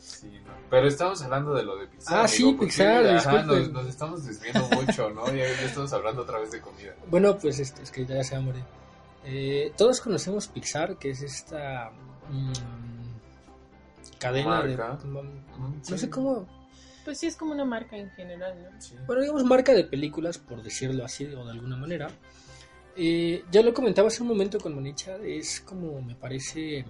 Sí, 0.00 0.30
no. 0.44 0.52
Pero 0.70 0.88
estamos 0.88 1.20
hablando 1.22 1.54
de 1.54 1.62
lo 1.62 1.76
de 1.76 1.86
Pixar. 1.86 2.24
Ah, 2.24 2.28
sí, 2.28 2.42
amigo, 2.42 2.58
porque, 2.58 2.72
Pixar, 2.72 3.06
ajá, 3.06 3.42
nos, 3.42 3.70
nos 3.70 3.86
estamos 3.86 4.24
desviando 4.24 4.68
mucho, 4.70 5.10
¿no? 5.10 5.26
Ya, 5.28 5.44
ya 5.44 5.66
estamos 5.66 5.92
hablando 5.92 6.22
otra 6.22 6.38
vez 6.38 6.50
de 6.50 6.60
comida. 6.60 6.94
Bueno, 7.08 7.36
pues 7.36 7.58
este, 7.58 7.82
es 7.82 7.90
que 7.90 8.06
ya 8.06 8.24
se 8.24 8.34
va 8.34 8.40
a 8.40 8.44
morir. 8.44 8.64
Eh, 9.24 9.72
todos 9.76 10.00
conocemos 10.00 10.48
Pixar, 10.48 10.96
que 10.96 11.10
es 11.10 11.22
esta 11.22 11.90
mm, 12.30 12.52
cadena 14.18 14.48
Marca. 14.48 14.98
de... 15.02 15.10
No 15.10 15.24
sí. 15.82 15.98
sé 15.98 16.08
cómo... 16.08 16.46
Pues 17.04 17.18
sí, 17.18 17.26
es 17.26 17.36
como 17.36 17.52
una 17.52 17.64
marca 17.64 17.96
en 17.96 18.10
general, 18.10 18.54
¿no? 18.62 18.80
Sí. 18.80 18.94
bueno, 19.06 19.22
digamos, 19.22 19.44
marca 19.44 19.72
de 19.72 19.84
películas, 19.84 20.38
por 20.38 20.62
decirlo 20.62 21.04
así 21.04 21.24
o 21.26 21.44
de 21.44 21.50
alguna 21.52 21.76
manera. 21.76 22.08
Eh, 22.96 23.44
ya 23.50 23.62
lo 23.62 23.72
comentaba 23.72 24.08
hace 24.08 24.22
un 24.22 24.28
momento 24.28 24.58
con 24.58 24.74
Monicha, 24.74 25.16
es 25.16 25.60
como 25.60 26.02
me 26.02 26.14
parece 26.14 26.84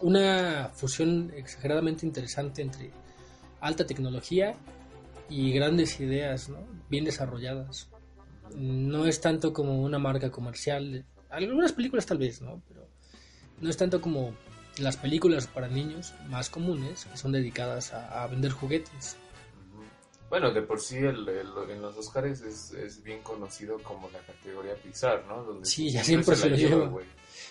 una 0.00 0.70
fusión 0.74 1.32
exageradamente 1.36 2.06
interesante 2.06 2.62
entre 2.62 2.90
alta 3.60 3.86
tecnología 3.86 4.54
y 5.28 5.52
grandes 5.52 6.00
ideas, 6.00 6.48
¿no? 6.48 6.58
Bien 6.88 7.04
desarrolladas. 7.04 7.88
No 8.56 9.04
es 9.06 9.20
tanto 9.20 9.52
como 9.52 9.80
una 9.82 9.98
marca 9.98 10.30
comercial, 10.30 11.04
algunas 11.28 11.72
películas 11.72 12.06
tal 12.06 12.18
vez, 12.18 12.40
¿no? 12.42 12.60
Pero 12.68 12.86
no 13.60 13.70
es 13.70 13.76
tanto 13.76 14.00
como 14.00 14.34
las 14.78 14.96
películas 14.96 15.46
para 15.46 15.68
niños 15.68 16.14
más 16.28 16.48
comunes 16.50 17.04
que 17.04 17.16
son 17.16 17.32
dedicadas 17.32 17.92
a, 17.92 18.22
a 18.22 18.26
vender 18.26 18.50
juguetes. 18.52 19.16
Bueno, 20.28 20.52
de 20.52 20.62
por 20.62 20.80
sí 20.80 20.96
el, 20.96 21.28
el- 21.28 21.70
en 21.70 21.82
los 21.82 21.96
Oscars 21.96 22.40
es, 22.42 22.72
es 22.72 23.02
bien 23.02 23.20
conocido 23.22 23.78
como 23.82 24.08
la 24.10 24.20
categoría 24.20 24.74
Pixar, 24.76 25.24
¿no? 25.26 25.42
Donde 25.42 25.66
Sí, 25.66 25.90
ya 25.90 26.04
siempre 26.04 26.36
se 26.36 26.48
lo 26.50 26.56
lleva. 26.56 26.90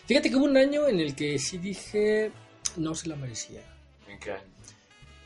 Fíjate 0.09 0.31
que 0.31 0.35
hubo 0.37 0.45
un 0.45 0.57
año 0.57 0.87
en 0.87 0.99
el 0.99 1.13
que 1.15 1.37
sí 1.37 1.59
dije 1.59 2.31
no 2.77 2.95
se 2.95 3.07
la 3.09 3.15
merecía. 3.15 3.61
¿En 4.07 4.19
qué 4.19 4.31
año? 4.31 4.41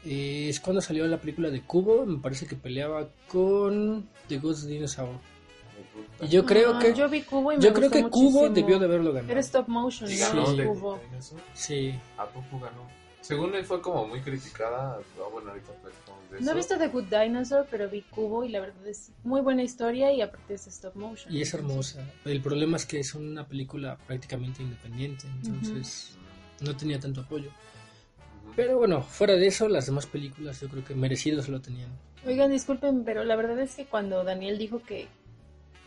Eh, 0.05 0.47
es 0.49 0.59
cuando 0.59 0.81
salió 0.81 1.07
la 1.07 1.17
película 1.21 1.49
de 1.49 1.61
Cubo, 1.61 2.05
me 2.05 2.19
parece 2.19 2.45
que 2.45 2.57
peleaba 2.57 3.07
con 3.29 4.09
The 4.27 4.39
Ghost 4.39 4.65
Dinosaur. 4.65 5.15
Y 6.21 6.27
yo 6.27 6.45
creo 6.45 6.75
Ah, 6.75 6.79
que 6.79 6.93
yo 6.93 7.07
vi 7.07 7.21
Cubo 7.21 7.53
y 7.53 7.57
me 7.57 7.63
yo 7.63 7.71
creo 7.73 7.89
que 7.89 8.03
Cubo 8.09 8.41
muchísimo. 8.41 8.49
debió 8.49 8.77
de 8.79 8.85
haberlo 8.87 9.13
ganado. 9.13 9.31
Era 9.31 9.39
stop 9.39 9.69
motion, 9.69 10.09
¿Y 10.11 10.15
Sí. 10.17 10.21
¿no? 10.33 10.43
ganó 10.43 10.53
de, 10.57 10.65
Cubo. 10.65 10.95
de? 10.95 11.21
Sí. 11.53 11.95
¿A 12.17 12.25
poco 12.25 12.59
ganó? 12.59 12.85
Según 13.21 13.55
él 13.55 13.63
fue 13.63 13.81
como 13.81 14.05
muy 14.05 14.19
criticada. 14.19 14.97
ah, 14.99 15.27
bueno, 15.31 15.51
ahorita 15.51 15.71
platicamos 15.81 16.02
de 16.33 16.39
eso. 16.39 16.45
No 16.45 16.51
he 16.51 16.55
visto 16.55 16.77
The 16.77 16.87
Good 16.87 17.05
Dinosaur, 17.05 17.67
pero 17.69 17.89
vi 17.89 18.01
Cubo 18.01 18.43
y 18.43 18.49
la 18.49 18.59
verdad 18.59 18.85
es 18.87 19.11
muy 19.23 19.41
buena 19.41 19.63
historia 19.63 20.11
y 20.11 20.21
aparte 20.21 20.53
es 20.53 20.67
stop 20.67 20.95
motion. 20.95 21.33
Y 21.33 21.41
es 21.41 21.53
hermosa. 21.53 22.05
El 22.25 22.41
problema 22.41 22.77
es 22.77 22.85
que 22.85 22.99
es 22.99 23.15
una 23.15 23.47
película 23.47 23.97
prácticamente 24.07 24.61
independiente, 24.61 25.27
entonces 25.27 26.17
no 26.61 26.75
tenía 26.75 26.99
tanto 26.99 27.21
apoyo. 27.21 27.49
Pero 28.55 28.77
bueno, 28.77 29.01
fuera 29.01 29.33
de 29.35 29.47
eso, 29.47 29.67
las 29.67 29.85
demás 29.85 30.05
películas 30.05 30.61
yo 30.61 30.69
creo 30.69 30.83
que 30.83 30.93
merecidos 30.93 31.49
lo 31.49 31.61
tenían. 31.61 31.89
Oigan, 32.25 32.51
disculpen, 32.51 33.03
pero 33.03 33.23
la 33.23 33.35
verdad 33.35 33.59
es 33.59 33.75
que 33.75 33.85
cuando 33.85 34.23
Daniel 34.23 34.57
dijo 34.57 34.81
que 34.81 35.07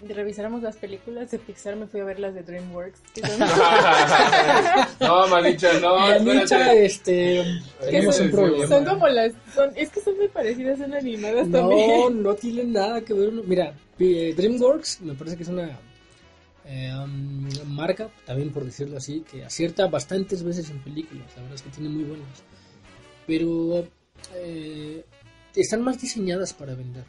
revisáramos 0.02 0.62
las 0.62 0.76
películas 0.76 1.30
de 1.30 1.38
Pixar, 1.38 1.76
me 1.76 1.86
fui 1.86 2.00
a 2.00 2.04
ver 2.04 2.18
las 2.20 2.34
de 2.34 2.42
DreamWorks. 2.42 3.00
que 3.14 3.22
son- 3.26 3.38
no, 5.00 5.26
Manicha, 5.28 5.80
no. 5.80 5.98
Manicha, 6.22 6.74
este, 6.74 7.42
¿Qué 7.80 7.86
tenemos 7.86 8.20
un 8.20 8.30
problema. 8.30 8.66
son 8.68 8.84
como 8.84 9.08
las... 9.08 9.32
Son, 9.54 9.70
es 9.74 9.88
que 9.90 10.00
son 10.00 10.16
muy 10.18 10.28
parecidas, 10.28 10.78
son 10.78 10.92
animadas 10.94 11.48
No, 11.48 11.60
también. 11.60 12.22
no 12.22 12.34
tiene 12.34 12.64
nada 12.64 13.00
que 13.00 13.14
ver. 13.14 13.32
Mira, 13.32 13.74
eh, 13.98 14.34
DreamWorks 14.36 15.00
me 15.00 15.14
parece 15.14 15.36
que 15.36 15.42
es 15.44 15.48
una 15.48 15.78
eh, 16.66 16.92
um, 17.02 17.48
marca, 17.66 18.08
también 18.26 18.50
por 18.52 18.64
decirlo 18.64 18.96
así, 18.98 19.20
que 19.30 19.44
acierta 19.44 19.86
bastantes 19.86 20.42
veces 20.42 20.68
en 20.70 20.78
películas. 20.80 21.26
La 21.36 21.42
verdad 21.42 21.54
es 21.56 21.62
que 21.62 21.70
tiene 21.70 21.88
muy 21.88 22.04
buenas. 22.04 22.26
Pero 23.26 23.86
eh, 24.34 25.04
están 25.54 25.82
más 25.82 26.00
diseñadas 26.00 26.52
para 26.52 26.74
vender. 26.74 27.04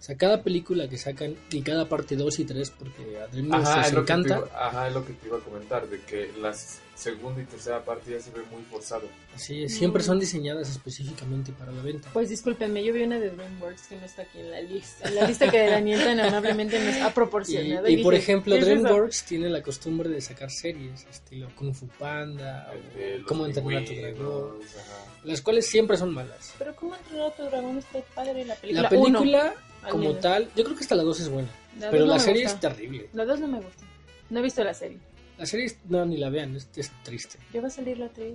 O 0.00 0.02
sea, 0.02 0.16
cada 0.16 0.42
película 0.42 0.88
que 0.88 0.96
sacan 0.96 1.36
y 1.50 1.60
cada 1.60 1.86
parte 1.86 2.16
2 2.16 2.38
y 2.40 2.44
3, 2.46 2.70
porque 2.70 3.18
a 3.20 3.26
DreamWorks 3.26 3.68
Ajá, 3.68 3.80
les 3.82 3.90
te 3.92 3.98
encanta. 4.00 4.38
iba, 4.38 4.66
ajá, 4.66 4.88
es 4.88 4.94
lo 4.94 5.04
que 5.04 5.12
te 5.12 5.26
iba 5.26 5.36
a 5.36 5.40
comentar, 5.40 5.86
de 5.88 6.00
que 6.00 6.30
la 6.40 6.54
segunda 6.54 7.42
y 7.42 7.44
tercera 7.44 7.84
parte 7.84 8.12
ya 8.12 8.18
se 8.20 8.30
ve 8.30 8.40
muy 8.50 8.62
forzado. 8.70 9.02
Así 9.34 9.62
es, 9.64 9.74
siempre 9.76 10.02
son 10.02 10.18
diseñadas 10.18 10.70
específicamente 10.70 11.52
para 11.52 11.70
la 11.72 11.82
venta. 11.82 12.08
Pues 12.14 12.30
discúlpenme, 12.30 12.82
yo 12.82 12.94
vi 12.94 13.02
una 13.02 13.18
de 13.18 13.28
DreamWorks 13.28 13.88
que 13.88 13.96
no 13.96 14.06
está 14.06 14.22
aquí 14.22 14.38
en 14.38 14.50
la 14.50 14.62
lista. 14.62 15.06
En 15.06 15.14
la 15.16 15.26
lista 15.26 15.50
que 15.50 15.66
Daniel 15.66 16.02
tan 16.02 16.18
amablemente 16.20 16.82
nos 16.82 16.94
ha 16.96 17.10
Y, 17.10 17.12
proporcionado. 17.12 17.86
y 17.86 18.02
por 18.02 18.14
dije, 18.14 18.22
ejemplo, 18.24 18.54
¿qué 18.54 18.60
es? 18.60 18.66
DreamWorks 18.66 19.24
tiene 19.24 19.50
la 19.50 19.62
costumbre 19.62 20.08
de 20.08 20.20
sacar 20.22 20.50
series, 20.50 21.06
estilo 21.10 21.50
Kung 21.56 21.74
Fu 21.74 21.86
Panda, 21.98 22.70
o 22.72 22.74
los 23.18 23.26
Cómo 23.26 23.44
entrenar 23.44 23.82
a 23.82 23.84
tu 23.84 23.92
dragón, 23.94 24.58
las 25.24 25.42
cuales 25.42 25.66
siempre 25.66 25.98
son 25.98 26.14
malas. 26.14 26.54
Pero 26.58 26.74
¿cómo 26.74 26.96
entrenó 26.96 27.26
a 27.26 27.30
tu 27.36 27.42
dragón? 27.44 27.76
Está 27.76 28.00
padre 28.14 28.46
la 28.46 28.54
película. 28.54 28.82
La 28.82 28.88
película, 28.88 29.54
Uno, 29.54 29.69
como 29.88 30.04
menos. 30.08 30.20
tal, 30.20 30.48
yo 30.56 30.64
creo 30.64 30.76
que 30.76 30.82
hasta 30.82 30.94
la 30.94 31.02
2 31.02 31.20
es 31.20 31.28
buena, 31.28 31.48
La 31.78 31.90
pero 31.90 32.04
no 32.06 32.12
la 32.12 32.18
serie 32.18 32.42
gusta. 32.44 32.68
es 32.68 32.74
terrible. 32.74 33.08
La 33.12 33.24
dos 33.24 33.40
no 33.40 33.48
me 33.48 33.60
gusta. 33.60 33.84
No 34.30 34.38
he 34.38 34.42
visto 34.42 34.62
la 34.64 34.74
serie. 34.74 34.98
La 35.38 35.46
serie, 35.46 35.66
es- 35.66 35.76
no, 35.88 36.04
ni 36.04 36.16
la 36.18 36.28
vean, 36.30 36.54
es, 36.56 36.68
es 36.76 36.90
triste. 37.02 37.38
Ya 37.52 37.60
va 37.60 37.68
a 37.68 37.70
salir 37.70 37.98
la 37.98 38.08
3. 38.08 38.34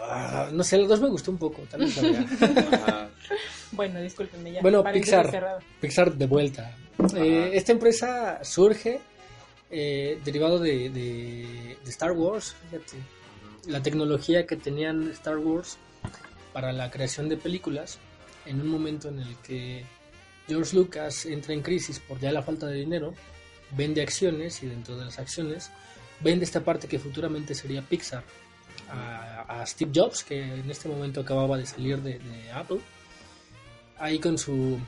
Ah, 0.00 0.48
no 0.52 0.62
sé, 0.64 0.76
la 0.78 0.86
2 0.86 1.00
me 1.00 1.08
gustó 1.08 1.30
un 1.30 1.38
poco, 1.38 1.62
tal 1.70 1.80
vez 1.80 1.96
la. 2.02 3.08
Bueno, 3.72 4.00
discúlpenme 4.00 4.52
ya. 4.52 4.60
Bueno, 4.60 4.84
Pixar. 4.84 5.58
Pixar 5.80 6.14
de 6.14 6.26
vuelta. 6.26 6.76
Eh, 7.16 7.50
esta 7.54 7.72
empresa 7.72 8.44
surge 8.44 9.00
eh, 9.70 10.20
derivado 10.24 10.58
de, 10.60 10.90
de- 10.90 11.76
de 11.82 11.90
Star 11.90 12.12
Wars, 12.12 12.54
fíjate. 12.70 12.96
la 13.66 13.82
tecnología 13.82 14.46
que 14.46 14.56
tenían 14.56 15.10
Star 15.10 15.38
Wars 15.38 15.76
para 16.52 16.72
la 16.72 16.88
creación 16.90 17.28
de 17.28 17.36
películas 17.36 17.98
en 18.46 18.60
un 18.60 18.68
momento 18.68 19.08
en 19.08 19.18
el 19.18 19.36
que 19.38 19.84
George 20.48 20.76
Lucas 20.76 21.26
entra 21.26 21.54
en 21.54 21.62
crisis 21.62 22.00
por 22.00 22.18
ya 22.20 22.32
la 22.32 22.42
falta 22.42 22.66
de 22.66 22.76
dinero, 22.76 23.14
vende 23.76 24.02
acciones 24.02 24.62
y 24.62 24.66
dentro 24.66 24.96
de 24.96 25.06
las 25.06 25.18
acciones 25.18 25.70
vende 26.20 26.44
esta 26.44 26.60
parte 26.60 26.88
que 26.88 26.98
futuramente 26.98 27.54
sería 27.54 27.82
Pixar 27.82 28.24
a, 28.88 29.60
a 29.60 29.66
Steve 29.66 29.90
Jobs, 29.94 30.24
que 30.24 30.42
en 30.42 30.70
este 30.70 30.88
momento 30.88 31.20
acababa 31.20 31.56
de 31.58 31.66
salir 31.66 32.00
de, 32.02 32.18
de 32.18 32.50
Apple, 32.52 32.80
ahí 33.98 34.18
con 34.18 34.38
su 34.38 34.78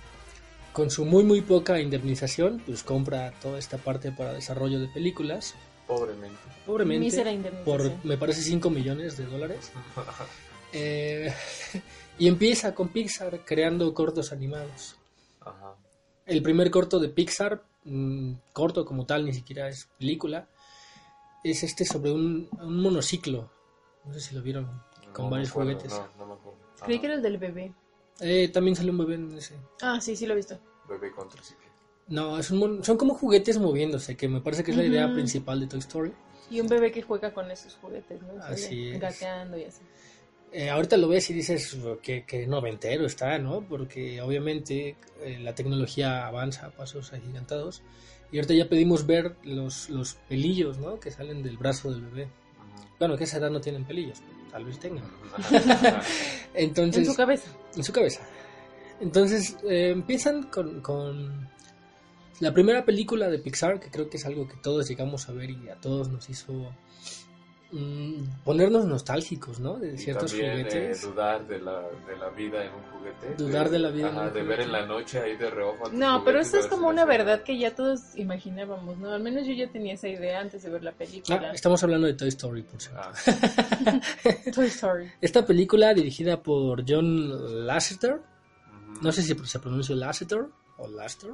con 0.73 0.90
su 0.90 1.07
muy 1.07 1.25
muy 1.25 1.40
poca 1.40 1.81
indemnización, 1.81 2.62
pues 2.66 2.83
compra 2.83 3.33
toda 3.40 3.59
esta 3.59 3.79
parte 3.79 4.12
para 4.12 4.35
desarrollo 4.35 4.79
de 4.79 4.88
películas, 4.88 5.55
Pobremente. 5.87 6.37
pobremente, 6.66 7.05
Mísera 7.05 7.33
indemnización. 7.33 7.64
por 7.64 8.05
me 8.05 8.19
parece 8.19 8.42
5 8.42 8.69
millones 8.71 9.16
de 9.16 9.27
dólares. 9.27 9.73
Eh, 10.73 11.33
y 12.19 12.27
empieza 12.27 12.75
con 12.75 12.88
Pixar 12.88 13.45
creando 13.47 13.95
cortos 13.95 14.33
animados. 14.33 14.96
El 16.27 16.43
primer 16.43 16.71
corto 16.71 16.99
de 16.99 17.09
Pixar, 17.09 17.62
mm, 17.85 18.33
corto 18.53 18.85
como 18.85 19.07
tal, 19.07 19.25
ni 19.25 19.33
siquiera 19.33 19.69
es 19.69 19.89
película, 19.99 20.49
es 21.45 21.62
este 21.62 21.85
sobre 21.85 22.11
un, 22.11 22.49
un 22.61 22.81
monociclo. 22.83 23.49
No 24.05 24.12
sé 24.15 24.21
si 24.21 24.35
lo 24.35 24.43
vieron, 24.43 24.67
con 25.12 25.27
No 25.27 25.31
varios 25.31 25.51
acuerdo, 25.51 25.73
juguetes. 25.73 25.93
No, 25.93 26.09
no 26.19 26.27
me 26.27 26.33
acuerdo. 26.35 26.59
Creí 26.83 26.95
Ajá. 26.97 27.01
que 27.01 27.07
era 27.07 27.15
el 27.17 27.23
del 27.23 27.39
bebé. 27.39 27.73
Eh, 28.21 28.49
también 28.49 28.75
salió 28.77 28.93
un 28.93 28.99
bebé 28.99 29.15
en 29.15 29.37
ese. 29.37 29.55
Ah, 29.83 30.01
sí, 30.01 30.17
sí 30.17 30.27
lo 30.27 30.33
he 30.33 30.37
visto. 30.37 30.59
Bebé 30.89 31.12
con 31.12 31.29
triciclo. 31.29 31.67
No, 32.09 32.39
es 32.39 32.51
un 32.51 32.59
mon- 32.59 32.85
son 32.85 32.97
como 32.97 33.15
juguetes 33.15 33.59
moviéndose, 33.59 34.17
que 34.17 34.29
me 34.29 34.41
parece 34.41 34.62
que 34.62 34.71
es 34.71 34.77
la 34.77 34.85
idea 34.85 35.12
principal 35.12 35.59
de 35.61 35.67
Toy 35.67 35.81
Story. 35.81 36.12
Y 36.51 36.61
un 36.61 36.69
bebé 36.69 36.93
que 36.93 37.03
juega 37.03 37.35
con 37.35 37.51
esos 37.51 37.75
juguetes, 37.81 38.23
¿no? 38.23 38.41
Sale 38.41 38.55
Así 38.55 38.89
es. 38.91 39.01
Gateando 39.01 39.59
y 39.59 39.65
así. 39.65 39.83
Eh, 40.57 40.71
ahorita 40.71 40.97
lo 40.97 41.07
ves 41.07 41.29
y 41.29 41.35
dices 41.35 41.77
que, 42.01 42.25
que 42.25 42.47
noventero 42.47 43.05
está, 43.05 43.38
¿no? 43.38 43.61
Porque 43.69 44.23
obviamente 44.23 44.97
eh, 45.21 45.38
la 45.38 45.55
tecnología 45.55 46.27
avanza 46.27 46.64
a 46.64 46.71
pasos 46.71 47.12
agigantados. 47.12 47.83
Y 48.33 48.38
ahorita 48.38 48.55
ya 48.55 48.66
pedimos 48.66 49.07
ver 49.07 49.37
los, 49.45 49.90
los 49.90 50.14
pelillos, 50.31 50.79
¿no? 50.79 50.99
Que 50.99 51.11
salen 51.11 51.42
del 51.42 51.59
brazo 51.59 51.90
del 51.90 52.01
bebé. 52.01 52.29
Bueno, 52.99 53.19
que 53.19 53.25
a 53.25 53.27
esa 53.27 53.37
edad 53.37 53.51
no 53.51 53.61
tienen 53.61 53.85
pelillos, 53.85 54.23
pero 54.27 54.51
tal 54.51 54.64
vez 54.64 54.81
tengan. 54.81 55.05
Entonces, 56.55 57.07
En 57.07 57.12
su 57.12 57.14
cabeza. 57.14 57.51
en 57.77 57.85
su 57.85 57.92
cabeza. 57.92 58.23
Entonces 58.99 59.59
eh, 59.69 59.90
empiezan 59.90 60.45
con, 60.45 60.81
con 60.81 61.51
la 62.40 62.55
primera 62.55 62.83
película 62.83 63.29
de 63.29 63.38
Pixar, 63.40 63.79
que 63.79 63.90
creo 63.90 64.09
que 64.09 64.16
es 64.16 64.25
algo 64.25 64.49
que 64.49 64.57
todos 64.57 64.88
llegamos 64.88 65.29
a 65.29 65.33
ver 65.33 65.51
y 65.51 65.69
a 65.69 65.75
todos 65.75 66.09
nos 66.09 66.31
hizo 66.31 66.73
ponernos 68.45 68.85
nostálgicos, 68.87 69.61
¿no? 69.61 69.77
De 69.77 69.95
Y 69.95 69.99
ciertos 69.99 70.31
también 70.33 70.51
eh, 70.51 70.62
juguetes. 70.65 71.03
dudar 71.03 71.47
de 71.47 71.59
la, 71.61 71.81
de 72.07 72.17
la 72.17 72.29
vida 72.31 72.65
en 72.65 72.73
un 72.75 72.83
juguete. 72.93 73.35
Dudar 73.37 73.71
de 73.71 73.79
la 73.79 73.91
vida 73.91 74.09
en 74.11 74.19
un 74.19 74.33
de 74.33 74.43
ver 74.43 74.61
en 74.61 74.73
la 74.73 74.87
noche 74.87 75.21
ahí 75.21 75.37
de 75.37 75.51
reojo. 75.51 75.91
No, 75.91 76.23
pero 76.25 76.39
a 76.39 76.43
es 76.43 76.67
como 76.69 76.89
una 76.89 77.05
verdad 77.05 77.43
que 77.43 77.59
ya 77.59 77.75
todos 77.75 78.17
imaginábamos, 78.17 78.99
¿no? 78.99 79.11
Al 79.12 79.23
menos 79.23 79.47
yo 79.47 79.53
ya 79.53 79.71
tenía 79.71 79.95
esa 79.95 80.09
idea 80.09 80.41
antes 80.41 80.62
de 80.62 80.71
ver 80.71 80.83
la 80.85 80.93
película. 80.93 81.41
Ah, 81.51 81.53
estamos 81.55 81.83
hablando 81.83 82.07
de 82.07 82.15
Toy 82.15 82.29
Story, 82.29 82.62
por 82.62 82.81
cierto. 82.81 83.01
Ah, 83.03 83.12
Toy 84.55 84.67
Story. 84.67 85.11
Esta 85.21 85.45
película 85.47 85.95
dirigida 85.95 86.43
por 86.43 86.85
John 86.89 87.67
Lasseter, 87.67 88.21
no 89.03 89.12
sé 89.12 89.23
si 89.23 89.35
se 89.35 89.59
pronuncia 89.59 89.95
Lasseter 89.95 90.47
o 90.79 90.89
Lasseter. 90.89 91.33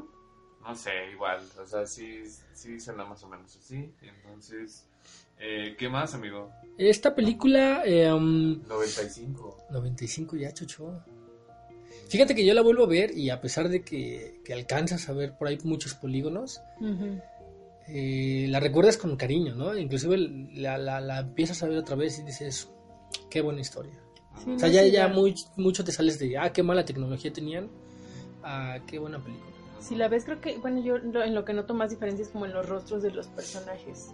No 0.62 0.74
sé, 0.76 0.90
igual. 1.12 1.40
O 1.60 1.66
sea, 1.66 1.84
sí, 1.86 2.22
sí 2.52 2.78
suena 2.78 3.04
más 3.04 3.22
o 3.24 3.28
menos 3.28 3.56
así. 3.56 3.92
Entonces, 4.00 4.86
eh, 5.38 5.74
¿qué 5.78 5.88
más, 5.88 6.14
amigo? 6.14 6.50
Esta 6.78 7.14
película, 7.14 7.82
eh, 7.84 8.12
um, 8.12 8.62
95. 8.66 9.66
95 9.70 10.36
ya, 10.36 10.52
chocho. 10.52 11.02
Fíjate 12.08 12.34
que 12.34 12.44
yo 12.44 12.54
la 12.54 12.62
vuelvo 12.62 12.84
a 12.84 12.88
ver 12.88 13.16
y 13.16 13.30
a 13.30 13.40
pesar 13.40 13.68
de 13.68 13.82
que, 13.82 14.40
que 14.44 14.52
alcanzas 14.52 15.08
a 15.08 15.12
ver 15.12 15.36
por 15.36 15.48
ahí 15.48 15.58
muchos 15.64 15.94
polígonos, 15.94 16.60
eh, 17.88 18.46
la 18.48 18.60
recuerdas 18.60 18.96
con 18.96 19.16
cariño, 19.16 19.54
¿no? 19.54 19.76
Inclusive 19.76 20.16
la, 20.54 20.78
la, 20.78 21.00
la 21.00 21.20
empiezas 21.20 21.62
a 21.62 21.68
ver 21.68 21.78
otra 21.78 21.96
vez 21.96 22.18
y 22.18 22.22
dices, 22.22 22.70
qué 23.30 23.40
buena 23.40 23.60
historia. 23.60 23.94
Sí, 24.44 24.50
O 24.52 24.58
sea, 24.58 24.68
no, 24.68 24.74
ya, 24.74 24.86
ya 24.86 25.08
muy, 25.08 25.34
mucho 25.56 25.84
te 25.84 25.92
sales 25.92 26.18
de, 26.18 26.38
ah, 26.38 26.52
qué 26.52 26.62
mala 26.62 26.84
tecnología 26.84 27.32
tenían, 27.32 27.68
ah, 28.42 28.78
qué 28.86 28.98
buena 28.98 29.22
película. 29.22 29.50
Si 29.80 29.94
la 29.96 30.08
ves, 30.08 30.24
creo 30.24 30.40
que, 30.40 30.56
bueno, 30.58 30.82
yo 30.82 30.98
lo- 30.98 31.22
en 31.24 31.34
lo 31.34 31.44
que 31.44 31.52
noto 31.52 31.74
más 31.74 31.90
diferencia 31.90 32.22
es 32.24 32.28
como 32.30 32.46
en 32.46 32.52
los 32.52 32.68
rostros 32.68 33.02
de 33.02 33.10
los 33.10 33.26
personajes. 33.28 34.12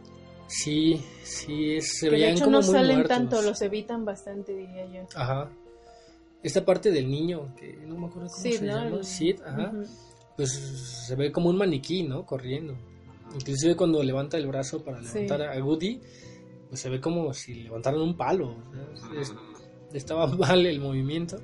Sí, 0.49 1.01
sí, 1.23 1.77
es- 1.77 1.99
se 1.99 2.07
que 2.07 2.11
de 2.11 2.17
veían 2.17 2.33
hecho 2.37 2.45
como 2.45 2.59
no 2.61 2.67
muy 2.67 2.75
salen 2.75 2.97
muertos. 2.97 3.17
tanto, 3.17 3.43
los 3.43 3.61
evitan 3.63 4.05
bastante, 4.05 4.55
diría 4.55 4.87
yo. 4.87 5.07
Ajá. 5.15 5.51
Esta 6.43 6.65
parte 6.65 6.91
del 6.91 7.11
niño, 7.11 7.55
que 7.57 7.77
no 7.87 7.97
me 7.99 8.07
acuerdo 8.07 8.29
cómo 8.31 8.43
Sid, 8.43 8.59
se 8.59 8.65
¿no? 8.65 8.85
llama, 8.85 9.03
Sid, 9.03 9.41
ajá, 9.45 9.73
Ujú. 9.75 9.83
pues 10.37 10.51
se 11.07 11.15
ve 11.17 11.31
como 11.33 11.51
un 11.51 11.57
maniquí, 11.57 12.03
¿no? 12.03 12.25
Corriendo. 12.25 12.75
Inclusive 13.35 13.77
cuando 13.77 14.03
levanta 14.03 14.37
el 14.39 14.47
brazo 14.47 14.83
para 14.83 15.03
Sí. 15.03 15.21
levantar 15.21 15.43
a 15.43 15.63
Woody, 15.63 16.01
pues 16.69 16.81
se 16.81 16.89
ve 16.89 17.01
como 17.01 17.33
si 17.35 17.55
levantaran 17.55 18.01
un 18.01 18.17
palo. 18.17 18.49
o 18.51 18.97
sea, 18.97 19.21
es- 19.21 19.35
estaba 19.93 20.27
mal 20.57 20.65
el 20.65 20.81
movimiento. 20.81 21.39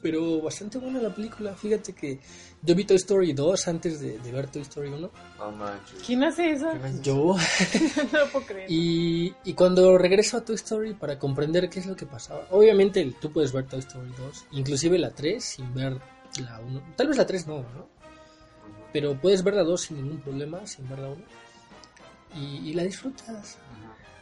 Pero 0.00 0.40
bastante 0.40 0.78
buena 0.78 1.00
la 1.00 1.14
película. 1.14 1.54
Fíjate 1.54 1.92
que 1.92 2.20
yo 2.62 2.74
vi 2.74 2.84
Toy 2.84 2.96
Story 2.96 3.32
2 3.32 3.68
antes 3.68 4.00
de, 4.00 4.18
de 4.18 4.32
ver 4.32 4.48
Toy 4.48 4.62
Story 4.62 4.88
1. 4.88 5.10
No 5.38 5.52
manches. 5.52 6.02
¿Quién 6.04 6.22
hace 6.22 6.52
eso? 6.52 6.70
Yo. 7.02 7.36
no 8.12 8.18
lo 8.18 8.30
puedo 8.30 8.46
creer. 8.46 8.70
Y, 8.70 9.34
y 9.44 9.54
cuando 9.54 9.98
regreso 9.98 10.36
a 10.36 10.44
Toy 10.44 10.54
Story 10.54 10.94
para 10.94 11.18
comprender 11.18 11.68
qué 11.68 11.80
es 11.80 11.86
lo 11.86 11.96
que 11.96 12.06
pasaba. 12.06 12.46
Obviamente 12.50 13.14
tú 13.20 13.32
puedes 13.32 13.52
ver 13.52 13.66
Toy 13.66 13.80
Story 13.80 14.10
2, 14.16 14.46
inclusive 14.52 14.98
la 14.98 15.10
3 15.10 15.42
sin 15.42 15.74
ver 15.74 16.00
la 16.40 16.60
1. 16.60 16.94
Tal 16.96 17.08
vez 17.08 17.16
la 17.16 17.26
3 17.26 17.46
no, 17.48 17.58
¿no? 17.58 17.88
Pero 18.92 19.20
puedes 19.20 19.42
ver 19.42 19.54
la 19.54 19.64
2 19.64 19.80
sin 19.80 19.96
ningún 19.96 20.20
problema, 20.20 20.66
sin 20.66 20.88
ver 20.88 21.00
la 21.00 21.08
1. 21.08 21.24
Y, 22.36 22.70
y 22.70 22.74
la 22.74 22.84
disfrutas. 22.84 23.58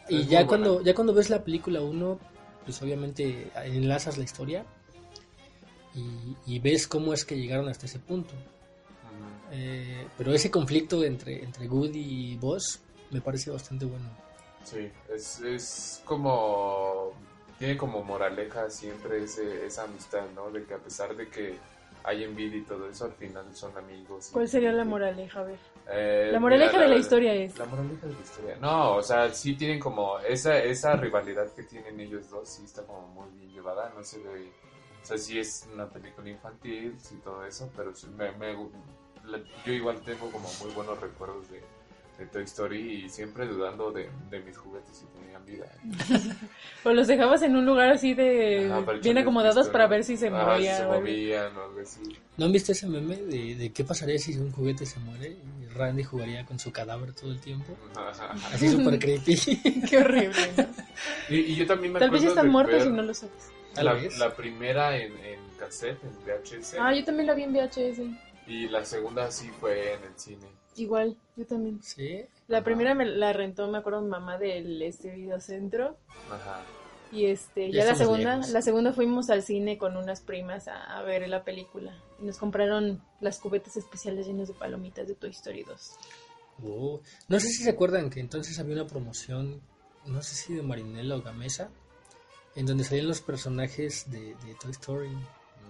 Y 0.09 0.23
Es 0.23 0.29
ya 0.29 0.47
cuando, 0.47 0.83
ya 0.83 0.95
cuando 0.95 1.12
ves 1.12 1.31
la 1.31 1.43
película 1.45 1.83
1, 1.83 2.19
pues 2.65 2.81
obviamente 2.83 3.51
enlazas 3.65 4.19
la 4.19 4.25
historia 4.25 4.65
y, 5.97 6.37
y 6.47 6.59
ves 6.61 6.87
cómo 6.87 7.13
es 7.13 7.25
que 7.25 7.37
llegaron 7.37 7.69
hasta 7.69 7.87
ese 7.87 7.99
punto. 7.99 8.35
Eh, 9.53 10.07
pero 10.19 10.33
ese 10.33 10.51
conflicto 10.51 11.05
entre, 11.05 11.43
entre 11.43 11.69
Woody 11.69 12.33
y 12.33 12.37
Buzz 12.37 12.81
me 13.11 13.21
parece 13.21 13.51
bastante 13.51 13.85
bueno. 13.85 14.07
Sí, 14.65 14.91
es, 15.15 15.41
es 15.41 16.03
como. 16.05 17.13
Tiene 17.59 17.77
como 17.77 18.03
moraleja 18.03 18.69
siempre 18.69 19.23
ese, 19.23 19.65
esa 19.65 19.85
amistad, 19.85 20.27
¿no? 20.35 20.51
De 20.51 20.65
que 20.65 20.75
a 20.75 20.79
pesar 20.79 21.17
de 21.17 21.29
que 21.29 21.57
hay 22.05 22.25
envidia 22.25 22.59
y 22.59 22.63
todo 22.63 22.89
eso, 22.91 23.07
al 23.07 23.13
final 23.15 23.45
son 23.57 23.77
amigos. 23.79 24.29
¿Cuál 24.33 24.49
sería 24.49 24.73
la 24.73 24.85
moraleja? 24.85 25.41
A 25.41 25.45
ver. 25.45 25.59
Eh, 25.91 26.29
La 26.33 26.41
moraleja 26.41 26.73
mira, 26.73 26.83
de 26.83 26.89
la 26.89 26.97
historia 26.97 27.33
es. 27.35 27.57
La 27.57 27.65
moraleja 27.67 28.07
de 28.07 28.13
la 28.13 28.21
historia. 28.21 28.57
No, 28.61 28.97
o 28.97 29.03
sea, 29.03 29.33
sí 29.33 29.55
tienen 29.55 29.79
como. 29.79 30.19
Esa, 30.19 30.59
esa 30.59 30.97
rivalidad 30.97 31.51
que 31.55 31.63
tienen 31.63 31.99
ellos 32.01 32.29
dos, 32.29 32.49
sí 32.49 32.65
está 32.65 32.83
como 32.85 33.07
muy 33.09 33.29
bien 33.39 33.53
llevada. 33.53 33.93
No 33.97 34.03
se 34.03 34.19
ve. 34.19 34.51
O 35.07 35.09
sea, 35.09 35.19
sí 35.19 35.38
es 35.38 35.69
una 35.73 35.88
película 35.88 36.29
infantil, 36.29 36.97
sí 36.99 37.14
todo 37.23 37.45
eso, 37.47 37.71
pero 37.77 37.95
sí 37.95 38.09
me, 38.19 38.33
me- 38.33 38.55
la- 39.25 39.38
yo 39.64 39.73
igual 39.73 40.01
tengo 40.03 40.33
como 40.33 40.53
muy 40.61 40.71
buenos 40.75 41.01
recuerdos 41.01 41.49
de, 41.49 41.62
de 42.19 42.27
Toy 42.27 42.42
Story 42.42 43.05
y 43.05 43.09
siempre 43.09 43.47
dudando 43.47 43.92
de, 43.92 44.11
de 44.31 44.40
mis 44.40 44.57
juguetes 44.59 44.97
si 44.97 45.05
tenían 45.21 45.47
vida. 45.47 45.66
O 46.85 46.90
los 46.92 47.07
dejabas 47.07 47.42
en 47.42 47.55
un 47.57 47.64
lugar 47.66 47.90
así 47.90 48.14
de 48.14 48.69
Ajá, 48.73 48.92
bien 49.01 49.19
acomodados 49.19 49.69
para 49.69 49.87
ver 49.87 50.03
si 50.03 50.16
se 50.16 50.27
Ajá, 50.29 50.55
movían. 50.55 50.75
si 50.77 50.83
se 50.83 50.87
o 50.87 50.92
algo. 50.92 51.01
movían 51.03 51.57
o 51.57 51.62
algo 51.62 51.81
así. 51.81 52.01
¿No 52.37 52.47
han 52.47 52.53
visto 52.53 52.73
ese 52.73 52.87
meme 52.88 53.16
de, 53.16 53.55
de 53.55 53.73
qué 53.73 53.85
pasaría 53.85 54.19
si 54.19 54.37
un 54.37 54.51
juguete 54.51 54.87
se 54.87 54.99
muere 55.01 55.37
y 55.62 55.66
Randy 55.69 56.03
jugaría 56.03 56.45
con 56.45 56.59
su 56.59 56.73
cadáver 56.73 57.12
todo 57.12 57.31
el 57.31 57.40
tiempo? 57.40 57.77
Ajá. 57.95 58.33
Así 58.53 58.69
súper 58.69 58.99
creepy. 58.99 59.37
Qué 59.88 59.99
horrible. 59.99 60.53
¿no? 60.57 60.66
Y, 61.29 61.37
y 61.53 61.55
yo 61.57 61.64
también 61.66 61.92
me 61.92 62.01
Tal 62.01 62.11
vez 62.11 62.23
ya 62.23 62.29
están 62.29 62.49
muertos 62.49 62.79
ver 62.85 62.88
y 62.88 62.90
no 62.90 63.03
lo 63.03 63.14
sabes. 63.14 63.53
La, 63.83 63.95
la 64.19 64.35
primera 64.37 64.97
en, 64.97 65.12
en 65.19 65.41
cassette, 65.59 65.99
en 66.05 66.11
VHS. 66.25 66.77
Ah, 66.79 66.95
yo 66.95 67.05
también 67.05 67.27
la 67.27 67.35
vi 67.35 67.43
en 67.45 67.53
VHS. 67.53 68.01
Y 68.47 68.69
la 68.69 68.85
segunda 68.85 69.31
sí 69.31 69.49
fue 69.61 69.95
en 69.95 70.05
el 70.05 70.19
cine. 70.19 70.47
Igual, 70.77 71.17
yo 71.37 71.47
también. 71.47 71.83
Sí. 71.83 72.25
La 72.49 72.59
Ajá. 72.59 72.65
primera 72.65 72.95
me 72.95 73.05
la 73.07 73.33
rentó, 73.33 73.67
me 73.69 73.79
acuerdo, 73.79 74.03
mi 74.03 74.09
mamá 74.09 74.39
del 74.39 74.81
este 74.83 75.11
videocentro. 75.11 75.97
Ajá. 76.31 76.61
Y 77.12 77.27
este, 77.27 77.71
Ya 77.71 77.85
ya 77.85 77.91
la 77.93 77.95
segunda, 77.95 78.35
viejos. 78.37 78.53
la 78.53 78.62
segunda 78.62 78.93
fuimos 78.93 79.31
al 79.31 79.43
cine 79.43 79.79
con 79.79 79.97
unas 79.97 80.21
primas 80.21 80.69
a, 80.69 80.99
a 80.99 81.03
ver 81.03 81.27
la 81.29 81.45
película. 81.45 81.97
Y 82.21 82.25
nos 82.25 82.37
compraron 82.39 83.03
las 83.21 83.39
cubetas 83.39 83.77
especiales 83.77 84.27
llenas 84.27 84.49
de 84.49 84.55
palomitas 84.55 85.07
de 85.09 85.15
Toy 85.15 85.31
Story 85.31 85.62
2. 85.62 85.93
Oh. 86.65 87.01
No 87.29 87.41
sé 87.41 87.49
si 87.49 87.62
se 87.65 87.71
acuerdan 87.71 88.11
que 88.11 88.21
entonces 88.21 88.59
había 88.59 88.75
una 88.75 88.87
promoción, 88.87 89.61
no 90.07 90.23
sé 90.23 90.35
si 90.35 90.55
de 90.55 90.62
Marinela 90.62 91.17
o 91.17 91.23
Gamesa, 91.23 91.71
en 92.57 92.66
donde 92.66 92.85
salían 92.85 93.07
los 93.09 93.21
personajes 93.21 94.11
de, 94.11 94.35
de 94.45 94.55
Toy 94.61 94.71
Story. 94.73 95.16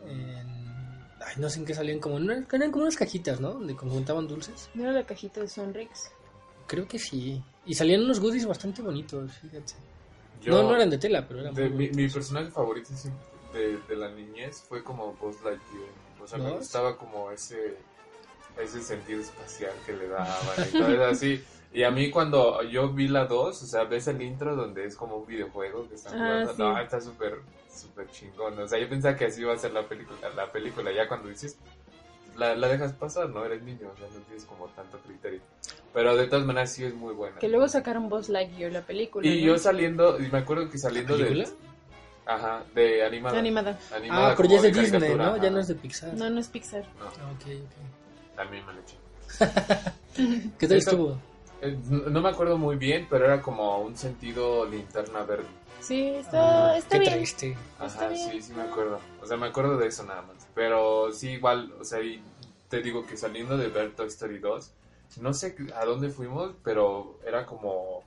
En- 0.06 1.04
ay, 1.24 1.34
no 1.38 1.50
sé 1.50 1.58
en 1.60 1.64
qué 1.66 1.74
salían, 1.74 1.98
como 1.98 2.18
eran 2.18 2.44
como 2.70 2.82
unas 2.82 2.96
cajitas, 2.96 3.40
¿no? 3.40 3.52
Donde 3.52 3.74
conjuntaban 3.76 4.26
dulces. 4.28 4.68
¿No 4.74 4.84
era 4.84 4.92
la 4.92 5.04
cajita 5.04 5.40
de 5.40 5.48
Sonrix? 5.48 6.10
Creo 6.66 6.86
que 6.88 6.98
sí. 6.98 7.42
Y 7.64 7.74
salían 7.74 8.02
unos 8.04 8.20
goodies 8.20 8.46
bastante 8.46 8.82
bonitos, 8.82 9.32
fíjate. 9.32 9.74
Yo- 10.42 10.52
no, 10.62 10.68
no 10.70 10.76
eran 10.76 10.90
de 10.90 10.98
tela, 10.98 11.26
pero 11.26 11.40
eran 11.40 11.54
de- 11.54 11.62
muy 11.62 11.70
mi, 11.70 11.76
bonitos. 11.88 11.96
mi 11.96 12.08
personaje 12.08 12.50
favorito 12.50 12.90
de, 13.52 13.78
de 13.88 13.96
la 13.96 14.08
niñez 14.10 14.62
fue 14.68 14.82
como 14.84 15.12
Buzz 15.14 15.36
Lightyear. 15.42 15.88
O 16.22 16.26
sea, 16.26 16.38
me 16.38 16.50
gustaba 16.50 16.96
como 16.96 17.30
ese 17.30 17.76
ese 18.62 18.82
sentido 18.82 19.20
espacial 19.20 19.72
que 19.84 19.92
le 19.92 20.08
daban 20.08 20.68
y 20.68 20.72
todo 20.72 20.88
eso 20.88 21.04
así. 21.04 21.44
Y 21.76 21.82
a 21.84 21.90
mí 21.90 22.10
cuando 22.10 22.62
yo 22.62 22.88
vi 22.88 23.06
la 23.06 23.26
2, 23.26 23.62
o 23.62 23.66
sea, 23.66 23.84
ves 23.84 24.08
el 24.08 24.22
intro 24.22 24.56
donde 24.56 24.86
es 24.86 24.96
como 24.96 25.16
un 25.16 25.26
videojuego 25.26 25.86
que 25.88 25.96
están 25.96 26.14
Ah, 26.14 26.26
jugando. 26.46 26.52
sí. 26.54 26.62
No, 26.62 26.78
está 26.80 27.00
súper, 27.02 27.40
súper 27.70 28.08
chingón. 28.10 28.58
O 28.58 28.66
sea, 28.66 28.78
yo 28.78 28.88
pensaba 28.88 29.14
que 29.14 29.26
así 29.26 29.42
iba 29.42 29.52
a 29.52 29.58
ser 29.58 29.72
la 29.72 29.82
película. 29.86 30.16
La 30.34 30.50
película 30.50 30.90
ya 30.90 31.06
cuando 31.06 31.28
dices, 31.28 31.58
la, 32.34 32.56
la 32.56 32.68
dejas 32.68 32.94
pasar, 32.94 33.28
¿no? 33.28 33.44
Eres 33.44 33.62
niño, 33.62 33.90
o 33.92 33.96
sea, 33.98 34.06
no 34.08 34.20
tienes 34.20 34.46
como 34.46 34.68
tanto 34.68 34.98
criterio. 35.00 35.40
Pero 35.92 36.16
de 36.16 36.26
todas 36.28 36.46
maneras 36.46 36.72
sí 36.72 36.82
es 36.82 36.94
muy 36.94 37.12
buena. 37.12 37.38
Que 37.38 37.48
luego 37.48 37.68
sacaron 37.68 38.08
Buzz 38.08 38.30
Lightyear, 38.30 38.72
la 38.72 38.80
película. 38.80 39.26
Y 39.28 39.40
¿no? 39.42 39.46
yo 39.48 39.58
saliendo, 39.58 40.18
y 40.18 40.28
me 40.30 40.38
acuerdo 40.38 40.70
que 40.70 40.78
saliendo 40.78 41.14
de... 41.18 41.24
película? 41.26 41.54
Ajá, 42.24 42.64
de 42.74 43.04
animada. 43.04 43.38
Animada. 43.38 43.78
Animada 43.94 44.32
Ah, 44.32 44.34
pero 44.34 44.48
ya 44.48 44.56
es 44.56 44.62
de 44.62 44.72
Disney, 44.72 45.14
¿no? 45.14 45.36
Ya 45.36 45.42
ajá. 45.42 45.50
no 45.50 45.60
es 45.60 45.68
de 45.68 45.74
Pixar. 45.74 46.14
No, 46.14 46.30
no 46.30 46.40
es 46.40 46.48
Pixar. 46.48 46.84
No, 46.98 47.04
Ah, 47.04 47.32
ok, 47.34 47.46
ok. 47.66 48.34
también 48.34 48.64
me 48.64 48.72
lo 48.72 48.80
eché. 48.80 48.96
¿Qué 50.58 50.66
tal 50.68 50.78
estuvo? 50.78 51.18
Eh, 51.62 51.76
no 51.88 52.10
no 52.10 52.20
me 52.20 52.28
acuerdo 52.28 52.58
muy 52.58 52.76
bien, 52.76 53.06
pero 53.08 53.24
era 53.24 53.40
como 53.42 53.78
un 53.80 53.96
sentido 53.96 54.66
linterna 54.66 55.22
verde. 55.22 55.46
Sí, 55.80 56.08
está, 56.08 56.72
Ah, 56.72 56.78
está 56.78 56.90
qué 56.96 57.00
bien. 57.00 57.14
triste. 57.14 57.56
Está 57.84 57.84
Ajá, 57.84 58.08
bien. 58.08 58.30
sí, 58.32 58.42
sí 58.42 58.52
me 58.54 58.62
acuerdo. 58.62 58.98
O 59.22 59.26
sea, 59.26 59.36
me 59.36 59.46
acuerdo 59.46 59.76
de 59.78 59.86
eso 59.86 60.02
nada 60.04 60.22
más. 60.22 60.46
Pero 60.54 61.12
sí, 61.12 61.30
igual, 61.30 61.72
o 61.80 61.84
sea, 61.84 62.00
y 62.02 62.22
te 62.68 62.82
digo 62.82 63.06
que 63.06 63.16
saliendo 63.16 63.56
de 63.56 63.68
ver 63.68 63.94
Toy 63.94 64.08
Story 64.08 64.38
2, 64.38 64.72
no 65.20 65.32
sé 65.32 65.54
a 65.74 65.84
dónde 65.84 66.08
fuimos, 66.10 66.52
pero 66.64 67.18
era 67.26 67.46
como... 67.46 68.02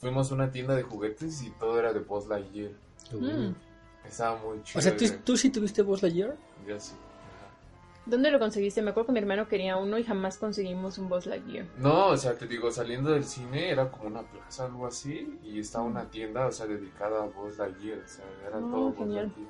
Fuimos 0.00 0.30
a 0.30 0.34
una 0.34 0.50
tienda 0.52 0.76
de 0.76 0.82
juguetes 0.82 1.42
y 1.42 1.50
todo 1.50 1.78
era 1.78 1.92
de 1.92 2.00
Buzz 2.00 2.28
Lightyear. 2.28 2.70
Mm. 3.12 3.52
Estaba 4.06 4.38
muy 4.38 4.62
chido. 4.62 4.78
O 4.78 4.82
sea, 4.82 4.96
¿tú, 4.96 5.04
tú 5.24 5.36
sí 5.36 5.50
tuviste 5.50 5.82
Buzz 5.82 6.02
Lightyear? 6.02 6.36
Yo 6.66 6.78
sí. 6.78 6.92
¿Dónde 8.08 8.30
lo 8.30 8.38
conseguiste? 8.38 8.80
Me 8.82 8.90
acuerdo 8.90 9.08
que 9.08 9.12
mi 9.12 9.18
hermano 9.20 9.46
quería 9.48 9.76
uno 9.76 9.98
y 9.98 10.04
jamás 10.04 10.38
conseguimos 10.38 10.96
un 10.98 11.08
Buzz 11.08 11.26
Lightyear. 11.26 11.66
No, 11.78 12.06
o 12.08 12.16
sea, 12.16 12.34
te 12.34 12.46
digo, 12.46 12.70
saliendo 12.70 13.10
del 13.10 13.24
cine 13.24 13.70
era 13.70 13.90
como 13.90 14.06
una 14.06 14.22
plaza, 14.22 14.64
algo 14.64 14.86
así, 14.86 15.38
y 15.44 15.60
estaba 15.60 15.84
una 15.84 16.04
tienda, 16.10 16.46
o 16.46 16.52
sea, 16.52 16.66
dedicada 16.66 17.22
a 17.22 17.26
Buzz 17.26 17.58
Lightyear, 17.58 17.98
o 17.98 18.08
sea, 18.08 18.24
era 18.46 18.56
Oh, 18.58 18.60
todo 18.70 18.80
Buzz 18.90 18.98
genial. 18.98 19.24
Lightyear. 19.26 19.48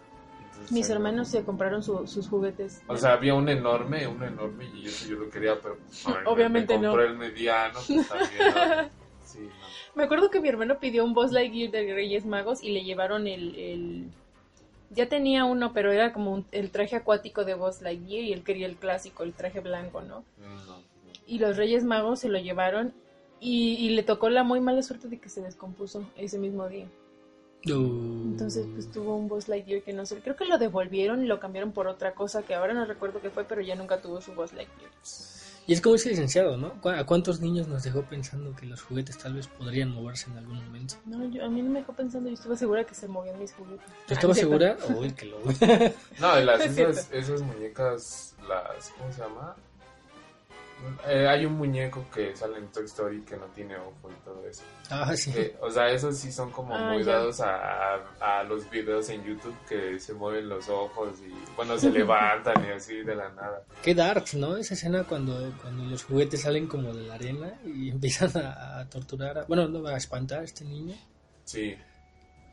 Entonces, 0.50 0.72
Mis 0.72 0.90
hermanos 0.90 1.28
se 1.28 1.44
compraron 1.44 1.82
su- 1.84 2.06
sus 2.08 2.28
juguetes. 2.28 2.82
O 2.88 2.96
sea, 2.96 3.12
había 3.12 3.34
un 3.34 3.48
enorme, 3.48 4.06
un 4.08 4.22
enorme, 4.24 4.64
y 4.74 4.86
eso 4.86 5.08
yo 5.08 5.16
lo 5.18 5.30
quería, 5.30 5.54
pero... 5.60 5.76
Obviamente 6.26 6.76
me 6.76 6.82
no. 6.84 6.90
compré 6.90 7.06
el 7.08 7.16
mediano, 7.16 7.78
pues 7.86 8.08
también, 8.08 8.88
no. 8.90 8.98
Me 9.94 10.04
acuerdo 10.04 10.30
que 10.30 10.40
mi 10.40 10.48
hermano 10.48 10.78
pidió 10.78 11.04
un 11.04 11.14
Buzz 11.14 11.32
Lightyear 11.32 11.70
de 11.70 11.94
Reyes 11.94 12.24
Magos 12.26 12.62
y 12.62 12.70
le 12.72 12.82
llevaron 12.82 13.26
el... 13.28 13.54
el- 13.56 14.10
Ya 14.90 15.08
tenía 15.08 15.44
uno, 15.44 15.72
pero 15.74 15.92
era 15.92 16.12
como 16.12 16.32
un- 16.32 16.46
el 16.52 16.70
traje 16.70 16.96
acuático 16.96 17.44
de 17.44 17.54
Buzz 17.54 17.82
Lightyear 17.82 18.24
y 18.24 18.32
él 18.32 18.42
quería 18.42 18.66
el 18.66 18.76
clásico, 18.76 19.22
el 19.22 19.34
traje 19.34 19.60
blanco, 19.60 20.00
¿no? 20.00 20.24
Y 21.26 21.38
los 21.38 21.56
Reyes 21.56 21.84
Magos 21.84 22.20
se 22.20 22.28
lo 22.28 22.38
llevaron 22.38 22.94
y, 23.40 23.74
y 23.74 23.90
le 23.90 24.02
tocó 24.02 24.30
la 24.30 24.44
muy 24.44 24.60
mala 24.60 24.82
suerte 24.82 25.08
de 25.08 25.18
que 25.18 25.28
se 25.28 25.42
descompuso 25.42 26.08
ese 26.16 26.38
mismo 26.38 26.68
día. 26.68 26.86
Entonces, 28.32 28.66
pues 28.72 28.90
tuvo 28.90 29.16
un 29.16 29.28
Buzz 29.28 29.48
Lightyear 29.48 29.82
que 29.82 29.92
no 29.92 30.06
sé, 30.06 30.20
creo 30.20 30.36
que 30.36 30.46
lo 30.46 30.58
devolvieron 30.58 31.22
y 31.22 31.26
lo 31.26 31.38
cambiaron 31.38 31.72
por 31.72 31.86
otra 31.86 32.14
cosa 32.14 32.42
que 32.42 32.54
ahora 32.54 32.72
no 32.72 32.84
recuerdo 32.86 33.20
qué 33.20 33.30
fue, 33.30 33.44
pero 33.44 33.60
ya 33.60 33.74
nunca 33.74 34.00
tuvo 34.00 34.20
su 34.20 34.32
Buzz 34.32 34.52
Lightyear. 34.54 34.90
Y 35.68 35.74
es 35.74 35.80
como 35.82 35.94
ese 35.96 36.08
licenciado, 36.08 36.56
¿no? 36.56 36.72
¿Cu- 36.80 36.88
¿A 36.88 37.04
cuántos 37.04 37.40
niños 37.40 37.68
nos 37.68 37.82
dejó 37.82 38.02
pensando 38.02 38.56
que 38.56 38.64
los 38.64 38.80
juguetes 38.82 39.18
tal 39.18 39.34
vez 39.34 39.46
podrían 39.48 39.90
moverse 39.90 40.30
en 40.30 40.38
algún 40.38 40.56
momento? 40.64 40.94
No, 41.04 41.24
yo, 41.30 41.44
a 41.44 41.48
mí 41.50 41.60
no 41.62 41.68
me 41.70 41.80
dejó 41.80 41.92
pensando, 41.92 42.28
yo 42.30 42.34
estuve 42.34 42.56
segura 42.56 42.84
que 42.84 42.94
se 42.94 43.06
movían 43.06 43.38
mis 43.38 43.52
juguetes. 43.52 43.86
¿Tú 44.06 44.14
estabas 44.14 44.38
Ah, 44.38 44.40
segura? 44.40 44.76
Uy, 44.96 45.12
que 45.12 45.26
lo... 45.26 45.38
No, 46.20 46.40
y 46.40 46.44
las, 46.44 46.60
Es 46.62 46.72
esas, 46.78 47.12
esas 47.12 47.42
muñecas, 47.42 48.34
las, 48.48 48.88
¿cómo 48.96 49.12
se 49.12 49.20
llama? 49.20 49.54
Eh, 51.08 51.26
hay 51.28 51.44
un 51.44 51.54
muñeco 51.54 52.04
que 52.14 52.36
sale 52.36 52.58
en 52.58 52.68
Toy 52.68 52.84
Story 52.84 53.22
que 53.22 53.36
no 53.36 53.46
tiene 53.46 53.76
ojo 53.76 54.10
y 54.10 54.24
todo 54.24 54.46
eso. 54.46 54.62
Ah, 54.90 55.16
sí. 55.16 55.32
Que, 55.32 55.56
o 55.60 55.70
sea, 55.70 55.88
esos 55.90 56.16
sí 56.16 56.30
son 56.30 56.50
como 56.50 56.74
Ah, 56.76 56.92
muy 56.92 57.02
ya. 57.02 57.14
dados 57.14 57.40
a, 57.40 57.96
a, 57.96 58.40
a 58.40 58.44
los 58.44 58.68
videos 58.70 59.08
en 59.10 59.24
YouTube 59.24 59.54
que 59.68 59.98
se 59.98 60.14
mueven 60.14 60.48
los 60.48 60.68
ojos 60.68 61.18
y, 61.20 61.32
bueno, 61.56 61.76
se 61.78 61.90
levantan 61.90 62.64
y 62.64 62.70
así 62.70 62.94
de 63.02 63.14
la 63.16 63.28
nada. 63.30 63.62
Qué 63.82 63.94
dark, 63.94 64.24
¿no? 64.34 64.56
Esa 64.56 64.74
escena 64.74 65.04
cuando, 65.04 65.52
cuando 65.60 65.84
los 65.84 66.04
juguetes 66.04 66.42
salen 66.42 66.66
como 66.68 66.92
de 66.94 67.02
la 67.08 67.14
arena 67.14 67.52
y 67.64 67.90
empiezan 67.90 68.30
a, 68.44 68.78
a 68.80 68.88
torturar, 68.88 69.38
a- 69.38 69.44
bueno, 69.44 69.66
no, 69.68 69.86
a 69.86 69.96
espantar 69.96 70.40
a 70.40 70.44
este 70.44 70.64
niño. 70.64 70.94
Sí. 71.44 71.76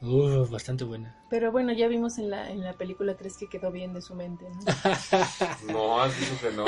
Uf, 0.01 0.49
bastante 0.49 0.83
buena. 0.83 1.15
Pero 1.29 1.51
bueno, 1.51 1.73
ya 1.73 1.87
vimos 1.87 2.17
en 2.17 2.29
la, 2.29 2.51
en 2.51 2.61
la 2.61 2.73
película 2.73 3.15
3 3.15 3.37
que 3.37 3.47
quedó 3.47 3.71
bien 3.71 3.93
de 3.93 4.01
su 4.01 4.13
mente, 4.15 4.45
¿no? 4.49 5.73
No, 5.73 6.01
has 6.01 6.19
dicho 6.19 6.33
que 6.41 6.51
no. 6.55 6.65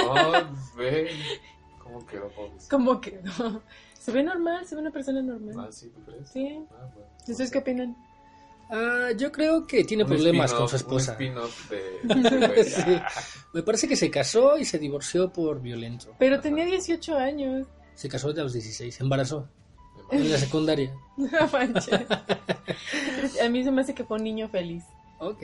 Ve 0.75 1.11
cómo 1.83 2.05
quedó. 2.05 2.31
¿Cómo 2.69 3.01
quedó? 3.01 3.61
Se 3.93 4.11
ve 4.11 4.23
normal, 4.23 4.65
se 4.65 4.75
ve 4.75 4.81
una 4.81 4.91
persona 4.91 5.21
normal. 5.21 5.67
Ah, 5.67 5.71
sí, 5.71 5.91
¿tú 5.93 6.01
crees? 6.03 6.29
Sí. 6.29 6.65
Ah, 6.71 6.89
bueno. 6.93 7.09
¿Ustedes 7.27 7.51
qué 7.51 7.57
opinan? 7.57 7.95
Ah, 8.69 9.09
yo 9.17 9.31
creo 9.31 9.65
que 9.65 9.83
tiene 9.83 10.03
Un 10.03 10.09
problemas 10.09 10.53
con 10.53 10.67
su 10.67 10.75
esposa. 10.75 11.11
Un 11.11 11.23
spin-off 11.23 11.69
de... 11.69 12.29
de 12.29 12.47
güey. 12.47 12.63
Sí. 12.63 13.01
Me 13.53 13.63
parece 13.63 13.87
que 13.87 13.95
se 13.95 14.09
casó 14.09 14.57
y 14.57 14.65
se 14.65 14.79
divorció 14.79 15.31
por 15.31 15.61
violento. 15.61 16.15
Pero 16.19 16.39
tenía 16.39 16.65
18 16.65 17.17
años. 17.17 17.67
Se 17.95 18.09
casó 18.09 18.29
a 18.29 18.33
los 18.33 18.53
16, 18.53 18.93
se 18.95 19.03
embarazó 19.03 19.47
en 20.11 20.29
la 20.31 20.37
secundaria. 20.45 20.93
No 21.17 21.27
manches. 21.51 21.89
A 23.43 23.49
mí 23.49 23.63
se 23.63 23.71
me 23.71 23.81
hace 23.81 23.93
que 23.95 24.03
fue 24.03 24.17
un 24.17 24.23
niño 24.23 24.47
feliz. 24.49 24.83
Ok. 25.19 25.43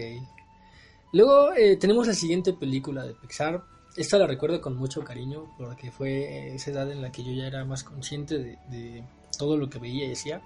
Luego 1.11 1.53
eh, 1.53 1.77
tenemos 1.77 2.07
la 2.07 2.13
siguiente 2.13 2.53
película 2.53 3.05
de 3.05 3.13
Pixar. 3.15 3.63
Esta 3.95 4.17
la 4.17 4.25
recuerdo 4.27 4.59
con 4.61 4.75
mucho 4.75 5.03
cariño 5.03 5.53
porque 5.57 5.91
fue 5.91 6.55
esa 6.55 6.71
edad 6.71 6.91
en 6.91 7.01
la 7.01 7.11
que 7.11 7.23
yo 7.23 7.31
ya 7.31 7.45
era 7.45 7.63
más 7.65 7.83
consciente 7.83 8.39
de, 8.39 8.57
de 8.69 9.03
todo 9.37 9.55
lo 9.57 9.69
que 9.69 9.77
veía 9.79 10.05
y 10.07 10.13
hacía. 10.13 10.41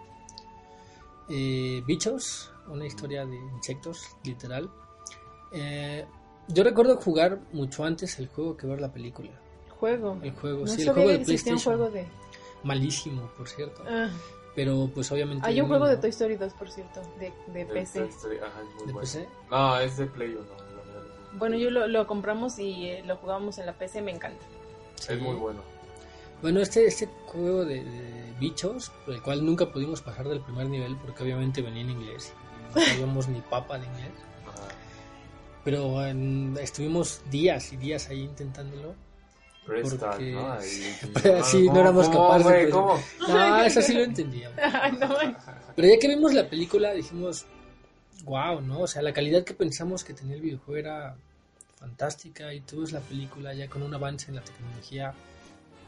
Eh, 1.30 1.82
Bichos, 1.86 2.52
una 2.70 2.86
historia 2.86 3.26
de 3.26 3.36
insectos, 3.56 4.04
literal. 4.24 4.70
Eh, 5.54 6.06
yo 6.50 6.64
recuerdo 6.64 6.98
jugar 6.98 7.40
mucho 7.54 7.84
antes 7.84 8.20
el 8.20 8.28
juego 8.28 8.56
que 8.58 8.68
ver 8.68 8.82
la 8.82 8.92
película. 8.92 9.30
Juego. 9.80 10.18
El 10.24 10.32
juego, 10.32 10.62
No 10.62 10.68
sí, 10.68 10.82
el 10.82 10.90
juego 10.92 11.10
de 11.10 11.16
que 11.18 11.22
existía 11.22 11.54
un 11.54 11.60
PlayStation. 11.60 11.78
juego 11.78 11.92
de... 11.92 12.08
Malísimo, 12.64 13.30
por 13.38 13.48
cierto. 13.48 13.84
Ah, 13.88 14.10
Pero 14.56 14.90
pues 14.94 15.12
obviamente... 15.12 15.46
hay 15.48 15.54
un 15.62 15.66
yo 15.66 15.68
juego 15.68 15.88
de 15.88 15.98
Toy 15.98 16.10
Story 16.10 16.36
2, 16.36 16.54
por 16.54 16.70
cierto, 16.72 17.02
de, 17.20 17.32
de 17.54 17.66
PC. 17.66 18.00
Toy 18.00 18.10
Story, 18.10 18.38
ajá, 18.38 18.60
es 18.62 18.66
muy 18.76 18.78
¿De 18.88 18.94
bueno. 18.94 19.00
PC? 19.02 19.30
No, 19.52 19.80
es 19.80 19.98
de 19.98 20.06
Play 20.08 20.30
1. 20.36 20.42
la 20.42 20.56
verdad. 20.94 21.04
Bueno, 21.34 21.56
yo 21.58 21.70
lo, 21.70 21.88
lo 21.88 22.08
compramos 22.08 22.58
y 22.60 22.88
eh, 22.90 23.04
lo 23.06 23.16
jugamos 23.18 23.58
en 23.60 23.66
la 23.68 23.74
PC, 23.74 24.02
me 24.02 24.12
encanta. 24.12 24.44
Sí. 24.96 25.14
Es 25.14 25.22
muy 25.22 25.36
bueno. 25.36 25.62
Bueno, 26.42 26.60
este, 26.60 26.86
este 26.86 27.08
juego 27.28 27.66
de, 27.66 27.84
de 27.84 28.34
bichos, 28.40 28.92
por 29.06 29.14
el 29.16 29.22
cual 29.22 29.44
nunca 29.46 29.72
pudimos 29.72 30.02
pasar 30.02 30.28
del 30.28 30.42
primer 30.42 30.68
nivel 30.70 30.96
porque 30.98 31.24
obviamente 31.24 31.62
venía 31.62 31.82
en 31.82 31.90
inglés 31.92 32.34
y 32.72 32.76
no 32.76 32.86
sabíamos 32.86 33.28
ni 33.28 33.42
papa 33.42 33.80
de 33.80 33.86
inglés. 33.88 34.12
Ajá. 34.48 34.68
Pero 35.64 36.06
en- 36.06 36.56
estuvimos 36.62 37.22
días 37.32 37.74
y 37.74 37.78
días 37.78 38.10
ahí 38.10 38.22
intentándolo. 38.22 38.94
Porque- 39.68 40.32
¿no? 40.32 40.52
Ahí- 40.54 40.96
Pero 41.22 41.44
sí, 41.44 41.62
no 41.64 41.68
¿cómo, 41.68 41.80
éramos 41.82 42.10
cómo, 42.10 42.30
capaces. 42.30 42.70
No, 43.28 43.64
eso 43.64 43.82
sí 43.82 43.94
lo 43.94 44.04
entendíamos. 44.04 44.58
No, 45.00 45.16
Pero 45.76 45.88
ya 45.88 46.00
que 46.00 46.08
vimos 46.08 46.34
la 46.34 46.48
película 46.50 46.94
dijimos, 46.94 47.46
wow, 48.24 48.62
¿no? 48.62 48.82
O 48.82 48.88
sea, 48.88 49.02
la 49.02 49.14
calidad 49.14 49.44
que 49.44 49.54
pensamos 49.54 50.04
que 50.04 50.14
tenía 50.14 50.36
el 50.36 50.42
videojuego 50.42 50.78
era 50.78 51.16
fantástica 51.76 52.54
y 52.54 52.62
tú 52.62 52.82
ves 52.82 52.92
la 52.92 53.00
película 53.02 53.54
ya 53.54 53.68
con 53.70 53.84
un 53.84 53.94
avance 53.94 54.30
en 54.30 54.36
la 54.36 54.42
tecnología. 54.42 55.14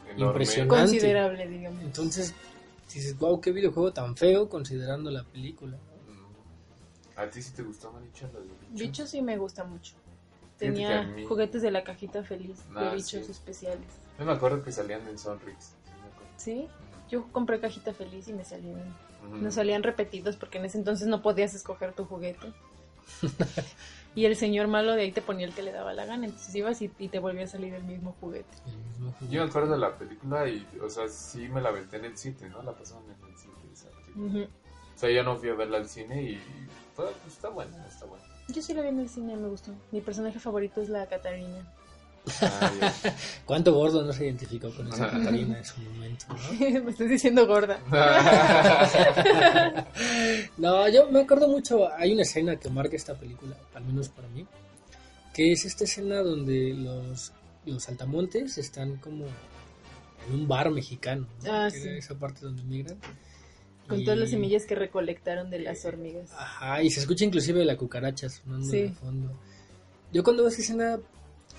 Enorme. 0.08 0.26
Impresionante. 0.26 0.74
considerable, 0.76 1.48
digamos. 1.48 1.82
Entonces 1.82 2.34
dices, 2.92 3.16
wow, 3.18 3.40
qué 3.40 3.50
videojuego 3.52 3.92
tan 3.92 4.16
feo 4.16 4.48
considerando 4.48 5.10
la 5.10 5.22
película. 5.24 5.76
Mm. 5.76 7.18
¿A 7.20 7.26
ti 7.30 7.42
sí 7.42 7.52
te 7.52 7.62
gustó, 7.62 7.90
Maricha, 7.92 8.26
bichos? 8.26 8.80
Bichos 8.80 9.10
sí 9.10 9.22
me 9.22 9.36
gusta 9.36 9.64
mucho. 9.64 9.94
Tenía 10.60 11.02
mí- 11.02 11.26
juguetes 11.26 11.62
de 11.62 11.70
la 11.70 11.82
cajita 11.84 12.22
feliz, 12.22 12.58
de 12.72 12.78
Ah, 12.80 12.94
bichos 12.94 13.26
sí. 13.26 13.32
especiales. 13.32 13.86
Yo 14.18 14.24
me 14.24 14.32
acuerdo 14.32 14.62
que 14.62 14.70
salían 14.72 15.06
en 15.08 15.18
Sonrix. 15.18 15.74
sí. 16.36 16.68
Yo 17.10 17.26
compré 17.32 17.58
cajita 17.58 17.92
feliz 17.92 18.28
y 18.28 18.32
me 18.32 18.44
salieron. 18.44 18.88
Ujú. 19.26 19.36
No 19.38 19.50
salían 19.50 19.82
repetidos 19.82 20.36
porque 20.36 20.58
en 20.58 20.66
ese 20.66 20.78
entonces 20.78 21.08
no 21.08 21.22
podías 21.22 21.54
escoger 21.54 21.92
tu 21.92 22.04
juguete. 22.04 22.52
y 24.14 24.24
el 24.26 24.36
señor 24.36 24.68
malo 24.68 24.92
de 24.94 25.02
ahí 25.02 25.10
te 25.12 25.20
ponía 25.22 25.44
el 25.46 25.52
que 25.52 25.62
le 25.62 25.72
daba 25.72 25.92
la 25.92 26.04
gana. 26.04 26.26
Entonces 26.26 26.54
ibas 26.54 26.80
y, 26.82 26.90
y 27.00 27.08
te 27.08 27.18
volvía 27.18 27.44
a 27.44 27.48
salir 27.48 27.74
el 27.74 27.82
mismo 27.82 28.14
juguete. 28.20 28.48
El 28.66 28.76
mismo 28.78 29.12
juguete. 29.18 29.34
Yo 29.34 29.42
me 29.42 29.48
acuerdo 29.48 29.72
de 29.72 29.78
la 29.78 29.98
película 29.98 30.48
y, 30.48 30.64
o 30.80 30.88
sea, 30.88 31.08
sí 31.08 31.48
me 31.48 31.60
la 31.60 31.70
aventé 31.70 31.96
en 31.96 32.04
el 32.04 32.16
7, 32.16 32.48
¿no? 32.48 32.62
La 32.62 32.72
pasaban 32.76 33.02
en 33.06 33.10
el 33.28 33.36
7 33.36 33.56
esa 33.72 33.88
película. 33.88 34.26
Ujú. 34.26 34.42
O 34.94 34.98
sea, 35.00 35.10
yo 35.10 35.22
no 35.24 35.36
fui 35.36 35.48
a 35.48 35.54
verla 35.54 35.78
al 35.78 35.88
cine 35.88 36.22
y 36.22 36.40
pues, 36.94 37.08
está 37.26 37.48
buena, 37.48 37.86
está 37.88 38.04
buena. 38.06 38.24
Yo 38.52 38.62
sí 38.62 38.74
la 38.74 38.82
vi 38.82 38.88
en 38.88 39.00
el 39.00 39.08
cine, 39.08 39.36
me 39.36 39.48
gustó. 39.48 39.72
Mi 39.92 40.00
personaje 40.00 40.38
favorito 40.38 40.80
es 40.80 40.88
la 40.88 41.06
Catarina. 41.06 41.64
Ah. 42.42 42.92
¿Cuánto 43.46 43.72
gordo 43.72 44.04
no 44.04 44.12
se 44.12 44.24
identificó 44.24 44.70
con 44.74 44.88
esa 44.88 45.10
Catarina 45.10 45.58
en 45.58 45.64
su 45.64 45.80
momento? 45.80 46.26
¿no? 46.28 46.80
me 46.84 46.90
estás 46.90 47.08
diciendo 47.08 47.46
gorda. 47.46 47.78
No, 50.58 50.88
yo 50.88 51.10
me 51.10 51.20
acuerdo 51.20 51.48
mucho, 51.48 51.92
hay 51.92 52.12
una 52.12 52.22
escena 52.22 52.56
que 52.56 52.68
marca 52.68 52.96
esta 52.96 53.14
película, 53.14 53.56
al 53.74 53.84
menos 53.84 54.08
para 54.08 54.28
mí, 54.28 54.46
que 55.32 55.52
es 55.52 55.64
esta 55.64 55.84
escena 55.84 56.22
donde 56.22 56.74
los, 56.74 57.32
los 57.64 57.82
saltamontes 57.82 58.58
están 58.58 58.96
como 58.96 59.26
en 60.28 60.34
un 60.34 60.48
bar 60.48 60.70
mexicano, 60.70 61.26
¿no? 61.42 61.52
Ah, 61.52 61.70
sí. 61.70 61.88
esa 61.88 62.14
parte 62.14 62.40
donde 62.42 62.62
migran. 62.64 62.98
Con 63.90 64.00
Y- 64.00 64.04
todas 64.04 64.18
las 64.18 64.30
semillas 64.30 64.64
que 64.64 64.74
recolectaron 64.74 65.50
de 65.50 65.58
las 65.58 65.84
hormigas. 65.84 66.30
Ajá, 66.32 66.82
y 66.82 66.90
se 66.90 67.00
escucha 67.00 67.24
inclusive 67.26 67.62
la 67.64 67.76
cucaracha 67.76 68.28
sonando 68.30 68.66
Sí. 68.66 68.82
de 68.84 68.90
fondo. 68.92 69.30
Yo 70.12 70.24
cuando 70.24 70.42
vi 70.44 70.48
esa 70.48 70.62
escena 70.62 70.98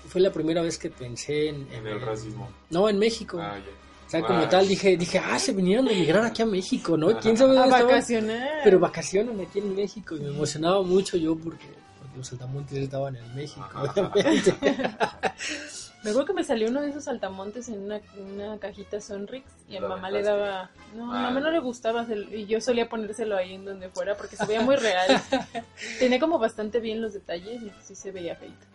fue 0.08 0.20
la 0.20 0.32
primera 0.32 0.62
vez 0.62 0.76
que 0.78 0.90
pensé 0.90 1.48
en... 1.50 1.66
En 1.72 1.86
el 1.86 2.00
racismo. 2.00 2.50
No, 2.70 2.88
en 2.88 2.98
México. 2.98 3.38
Ah, 3.40 3.56
ya. 3.58 3.64
O 4.06 4.10
sea, 4.12 4.20
como 4.22 4.40
Ah. 4.40 4.48
tal, 4.48 4.66
dije, 4.68 4.96
dije, 4.96 5.18
ah, 5.24 5.38
se 5.38 5.52
vinieron 5.52 5.88
a 5.88 5.92
emigrar 5.92 6.24
aquí 6.24 6.42
a 6.42 6.46
México, 6.46 6.96
¿no? 6.98 7.18
¿Quién 7.18 7.36
sabe 7.36 7.52
A 7.52 7.60
dónde 7.60 7.68
estaban? 7.70 7.86
vacacionar. 7.94 8.50
Pero 8.64 8.78
vacacionan 8.80 9.40
aquí 9.40 9.58
en 9.60 9.74
México 9.74 10.16
y 10.16 10.20
me 10.20 10.28
emocionaba 10.28 10.82
mucho 10.82 11.16
yo 11.16 11.34
porque, 11.36 11.66
porque 12.00 12.16
los 12.18 12.26
saltamontes 12.26 12.76
estaban 12.78 13.16
en 13.16 13.34
México, 13.34 13.66
obviamente. 13.74 14.54
Me 16.04 16.10
acuerdo 16.10 16.26
que 16.26 16.32
me 16.34 16.42
salió 16.44 16.68
uno 16.68 16.80
de 16.82 16.90
esos 16.90 17.04
saltamontes 17.04 17.68
en 17.68 17.80
una, 17.80 18.00
una 18.18 18.58
cajita 18.58 19.00
Sonrix 19.00 19.46
y 19.68 19.76
a 19.76 19.80
¿Lo 19.80 19.88
mamá 19.88 20.10
le 20.10 20.22
daba... 20.22 20.70
No, 20.96 21.12
a 21.14 21.22
mamá 21.22 21.38
no 21.40 21.50
le 21.50 21.60
gustaba 21.60 22.04
y 22.32 22.46
yo 22.46 22.60
solía 22.60 22.88
ponérselo 22.88 23.36
ahí 23.36 23.54
en 23.54 23.64
donde 23.64 23.88
fuera 23.88 24.16
porque 24.16 24.34
se 24.36 24.44
veía 24.46 24.62
muy 24.62 24.74
real. 24.76 25.22
Tenía 26.00 26.18
como 26.18 26.38
bastante 26.40 26.80
bien 26.80 27.00
los 27.00 27.12
detalles 27.12 27.62
y 27.62 27.72
sí 27.82 27.94
se 27.94 28.10
veía 28.10 28.34
feito. 28.34 28.66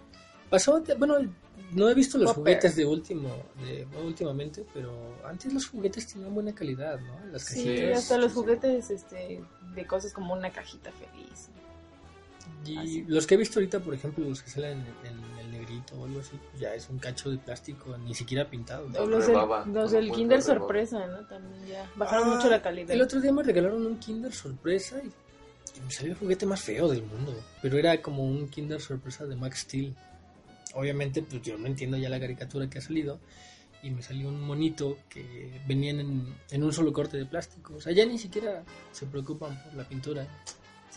Pasó, 0.49 0.81
bueno, 0.97 1.17
no 1.73 1.89
he 1.89 1.93
visto 1.93 2.17
los 2.17 2.27
Popper. 2.33 2.53
juguetes 2.53 2.75
de 2.77 2.85
último, 2.85 3.29
de, 3.65 3.85
no, 3.91 3.99
últimamente, 4.05 4.65
pero 4.73 5.17
antes 5.25 5.51
los 5.53 5.67
juguetes 5.67 6.07
tenían 6.07 6.33
buena 6.33 6.55
calidad, 6.55 6.97
¿no? 7.01 7.25
Las 7.33 7.41
Sí, 7.43 7.65
cajitas. 7.65 7.97
hasta 7.99 8.17
los 8.17 8.31
juguetes 8.31 8.89
este, 8.89 9.43
de 9.75 9.85
cosas 9.85 10.13
como 10.13 10.33
una 10.33 10.49
cajita 10.49 10.89
feliz. 10.93 11.49
Y 12.65 12.77
así. 12.77 13.05
los 13.09 13.27
que 13.27 13.35
he 13.35 13.37
visto 13.37 13.59
ahorita, 13.59 13.81
por 13.81 13.93
ejemplo, 13.93 14.23
los 14.23 14.41
que 14.41 14.49
salen 14.49 14.85
en, 15.03 15.09
en 15.36 15.36
el 15.77 15.99
o 15.99 16.05
algo 16.05 16.19
así, 16.19 16.31
pues 16.49 16.61
ya 16.61 16.73
es 16.73 16.89
un 16.89 16.99
cacho 16.99 17.29
de 17.29 17.37
plástico, 17.37 17.97
ni 17.97 18.13
siquiera 18.13 18.49
pintado. 18.49 18.87
O 18.99 19.05
los 19.05 19.25
rebaba, 19.25 19.65
los 19.65 19.91
del 19.91 20.11
Kinder 20.11 20.41
sorpresa, 20.41 21.05
¿no? 21.07 21.25
También 21.27 21.65
ya 21.67 21.89
bajaron 21.95 22.29
Ah, 22.29 22.35
mucho 22.35 22.49
la 22.49 22.61
calidad. 22.61 22.91
El 22.91 23.01
otro 23.01 23.21
día 23.21 23.31
me 23.31 23.43
regalaron 23.43 23.85
un 23.85 23.97
Kinder 23.99 24.33
sorpresa 24.33 24.97
y, 25.03 25.07
y 25.77 25.81
me 25.81 25.91
salió 25.91 26.11
el 26.13 26.17
juguete 26.17 26.45
más 26.45 26.61
feo 26.61 26.87
del 26.87 27.03
mundo. 27.03 27.33
Pero 27.61 27.77
era 27.77 28.01
como 28.01 28.23
un 28.23 28.47
Kinder 28.49 28.81
sorpresa 28.81 29.25
de 29.25 29.35
Max 29.35 29.59
Steel. 29.59 29.95
Obviamente, 30.73 31.21
pues 31.23 31.41
yo 31.41 31.57
no 31.57 31.67
entiendo 31.67 31.97
ya 31.97 32.09
la 32.09 32.19
caricatura 32.19 32.69
que 32.69 32.77
ha 32.79 32.81
salido. 32.81 33.19
Y 33.83 33.91
me 33.91 34.01
salió 34.01 34.27
un 34.27 34.41
monito 34.41 34.97
que 35.07 35.61
venían 35.67 35.99
en, 35.99 36.35
en 36.49 36.63
un 36.63 36.73
solo 36.73 36.91
corte 36.91 37.15
de 37.15 37.25
plástico. 37.25 37.75
O 37.75 37.81
sea, 37.81 37.93
ya 37.93 38.05
ni 38.05 38.17
siquiera 38.17 38.63
se 38.91 39.05
preocupan 39.05 39.61
por 39.63 39.75
la 39.75 39.87
pintura. 39.87 40.27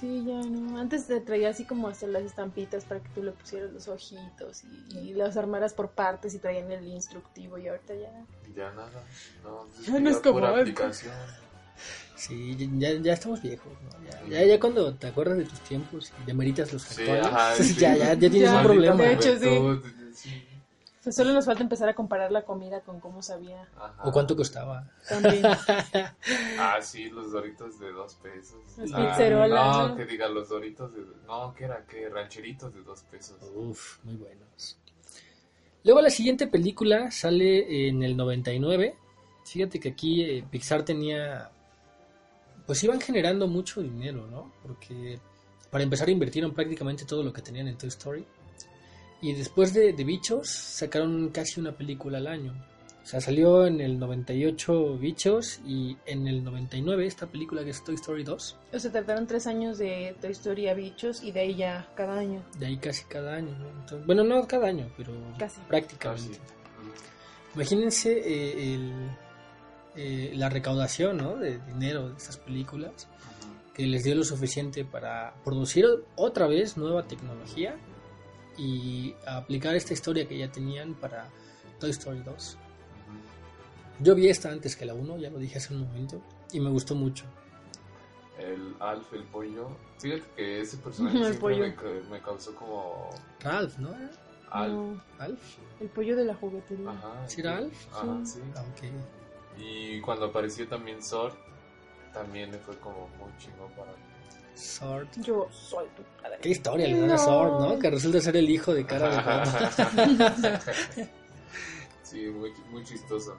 Sí, 0.01 0.25
ya 0.27 0.41
no. 0.41 0.79
Antes 0.79 1.07
te 1.07 1.21
traía 1.21 1.51
así 1.51 1.65
como 1.65 1.89
hasta 1.89 2.07
las 2.07 2.23
estampitas 2.23 2.85
para 2.85 3.01
que 3.03 3.09
tú 3.11 3.23
le 3.23 3.33
pusieras 3.33 3.71
los 3.71 3.87
ojitos 3.87 4.63
y, 4.65 4.99
y 4.99 5.13
las 5.13 5.37
armaras 5.37 5.75
por 5.75 5.91
partes 5.91 6.35
y 6.35 6.39
traían 6.39 6.73
el 6.73 6.87
instructivo 6.89 7.59
y 7.59 7.69
ahorita 7.69 7.95
ya. 7.95 8.11
Ya 8.57 8.71
nada. 8.73 9.05
No, 9.45 9.67
Ya 9.87 10.01
no 10.01 10.11
es 10.11 10.17
como 10.19 10.47
aplicación. 10.47 11.13
Sí, 12.17 12.57
ya, 12.79 12.93
ya 12.95 13.13
estamos 13.15 13.41
viejos. 13.43 13.73
¿no? 13.83 14.05
Ya, 14.29 14.41
ya, 14.41 14.45
ya 14.47 14.61
cuando 14.61 14.95
te 14.95 15.07
acuerdas 15.07 15.39
de 15.39 15.45
tus 15.45 15.61
tiempos 15.61 16.13
y 16.23 16.25
demeritas 16.27 16.73
los 16.73 16.83
Sí, 16.83 17.03
actuales, 17.03 17.27
ajá, 17.27 17.55
sí. 17.63 17.75
ya, 17.79 17.97
ya, 17.97 18.15
ya 18.15 18.31
tienes 18.31 18.51
Ya. 18.51 18.57
un 18.57 18.63
problema. 18.63 19.03
De 19.03 19.13
hecho, 19.13 19.39
sí. 19.39 19.49
Pues 21.03 21.17
solo 21.17 21.33
nos 21.33 21.47
falta 21.47 21.63
empezar 21.63 21.89
a 21.89 21.95
comparar 21.95 22.31
la 22.31 22.43
comida 22.43 22.83
con 22.83 23.01
cómo 23.01 23.23
sabía 23.23 23.67
Ajá. 23.77 24.03
¿O 24.05 24.13
cuánto 24.13 24.37
costaba? 24.37 24.87
también. 25.09 25.43
Ah, 26.59 26.79
sí, 26.83 27.09
los 27.09 27.33
doritos 27.33 27.79
de 27.81 27.91
dos 27.93 28.15
pesos. 28.17 28.59
Los 28.77 28.91
Ah, 28.93 29.09
pizzerolas, 29.11 29.77
No, 29.79 29.89
¿no? 29.89 29.97
que 29.97 30.05
diga 30.05 30.29
los 30.29 30.49
doritos 30.51 30.93
de. 30.95 31.01
No, 31.27 31.55
que 31.55 31.65
era 31.65 31.85
que 31.87 32.09
rancheritos 32.11 32.75
de 32.75 32.83
dos 32.83 33.03
pesos. 33.05 33.37
Uf, 33.55 33.99
muy 34.05 34.17
buenos. 34.17 34.79
Luego 35.85 36.03
la 36.03 36.11
siguiente 36.11 36.47
película 36.47 37.11
sale 37.11 37.89
en 37.89 38.03
el 38.03 38.15
99. 38.17 38.95
Fíjate 39.47 39.81
que 39.81 39.89
aquí 39.89 40.23
eh, 40.23 40.45
Pixar 40.51 40.85
tenía... 40.85 41.51
Pues 42.67 42.85
iban 42.85 43.01
generando 43.01 43.49
mucho 43.49 43.81
dinero, 43.83 44.27
¿no? 44.27 44.53
Porque 44.63 45.19
para 45.71 45.83
empezar 45.83 46.11
invirtieron 46.11 46.53
prácticamente 46.53 47.07
todo 47.07 47.23
lo 47.23 47.33
que 47.33 47.41
tenían 47.41 47.67
en 47.69 47.79
Toy 47.79 47.89
Story. 47.89 48.27
Y 49.23 49.35
después 49.35 49.75
de, 49.75 49.93
de 49.93 50.05
Bichos 50.05 50.49
sacaron 50.49 51.29
casi 51.29 51.61
una 51.61 51.73
película 51.73 52.19
al 52.19 52.27
año. 52.27 52.55
O 53.03 53.07
sea, 53.07 53.21
salió 53.21 53.67
en 53.67 53.81
el 53.81 53.99
98 53.99 54.99
Bichos 54.99 55.61
y 55.67 55.97
en 56.07 56.29
el 56.29 56.45
99 56.45 57.07
esta 57.07 57.27
película 57.27 57.65
que 57.65 57.71
es 57.71 57.83
Toy 57.83 57.95
Story 57.95 58.25
2. 58.25 58.57
O 58.73 58.79
sea, 58.79 58.93
trataron 58.93 59.27
tres 59.27 59.47
años 59.47 59.79
de 59.79 60.15
Toy 60.21 60.33
Story 60.33 60.69
a 60.69 60.75
bichos 60.75 61.23
y 61.23 61.33
de 61.33 61.41
ahí 61.41 61.55
ya 61.57 61.89
cada 61.97 62.19
año. 62.19 62.43
De 62.59 62.67
ahí 62.67 62.77
casi 62.77 63.05
cada 63.07 63.35
año, 63.35 63.57
¿no? 63.59 63.69
Entonces, 63.81 64.07
bueno, 64.07 64.23
no 64.23 64.47
cada 64.47 64.69
año, 64.69 64.89
pero 64.97 65.13
Casi. 65.39 65.61
prácticamente. 65.63 66.39
Casi. 66.39 66.41
Imagínense 67.55 68.13
eh, 68.13 68.75
el, 68.75 68.93
eh, 69.97 70.33
la 70.37 70.49
recaudación 70.49 71.17
¿no? 71.17 71.37
de 71.37 71.59
dinero 71.59 72.11
de 72.11 72.17
estas 72.17 72.37
películas, 72.37 73.09
que 73.75 73.87
les 73.87 74.05
dio 74.05 74.15
lo 74.15 74.25
suficiente 74.25 74.85
para 74.85 75.35
producir 75.43 75.87
otra 76.17 76.47
vez 76.47 76.77
nueva 76.77 77.05
tecnología 77.09 77.77
y 78.61 79.17
aplicar 79.27 79.75
esta 79.75 79.95
historia 79.95 80.29
que 80.29 80.37
ya 80.37 80.53
tenían 80.53 80.93
para 80.95 81.29
Toy 81.79 81.91
Story 81.91 82.21
2. 82.21 82.59
Yo 84.01 84.15
vi 84.15 84.29
esta 84.29 84.51
antes 84.51 84.77
que 84.77 84.85
la 84.85 84.93
1, 84.95 85.17
ya 85.19 85.31
lo 85.31 85.39
dije 85.39 85.57
hace 85.59 85.73
un 85.75 85.81
momento, 85.81 86.21
y 86.53 86.61
me 86.61 86.69
gustó 86.71 86.95
mucho. 86.95 87.25
El 88.39 88.75
Alf, 88.81 89.13
el 89.15 89.25
pollo. 89.25 89.69
Fíjate 89.99 90.25
que 90.37 90.61
ese 90.61 90.77
personaje 90.85 91.17
El 91.17 91.25
siempre 91.25 91.41
pollo. 91.41 91.59
me, 91.59 92.11
me 92.11 92.21
causó 92.21 92.55
como. 92.55 93.11
Ralph, 93.41 93.79
¿no? 93.79 93.95
Alf. 94.51 94.73
No, 94.73 95.03
Alf. 95.19 95.59
el 95.81 95.89
pollo 95.89 96.17
de 96.17 96.25
la 96.25 96.35
juguetería. 96.35 96.91
Ajá. 96.91 97.29
¿Sí 97.29 97.41
era 97.41 97.59
Alf? 97.59 97.87
Ajá, 97.95 98.25
sí. 98.25 98.41
Ah. 98.57 98.65
Y 99.59 100.01
cuando 100.01 100.27
apareció 100.27 100.67
también 100.69 101.03
Sor, 101.03 101.33
también 102.13 102.53
fue 102.65 102.77
como 102.79 103.09
muy 103.19 103.31
chingón 103.39 103.71
para 103.73 103.93
mí. 103.93 104.10
Sword. 104.61 105.09
Yo 105.17 105.49
soy 105.51 105.87
tu 105.97 106.03
padre. 106.23 106.39
Qué 106.41 106.51
historia 106.51 106.87
le 106.87 107.01
dan 107.01 107.11
a 107.11 107.15
No. 107.15 107.19
Sword, 107.19 107.61
¿no? 107.61 107.79
Que 107.79 107.91
resulta 107.91 108.21
ser 108.21 108.37
el 108.37 108.49
hijo 108.49 108.75
de 108.75 108.87
cara 108.87 109.09
de 109.09 110.59
sí, 112.03 112.27
muy, 112.27 112.53
muy 112.71 112.85
chistoso. 112.85 113.37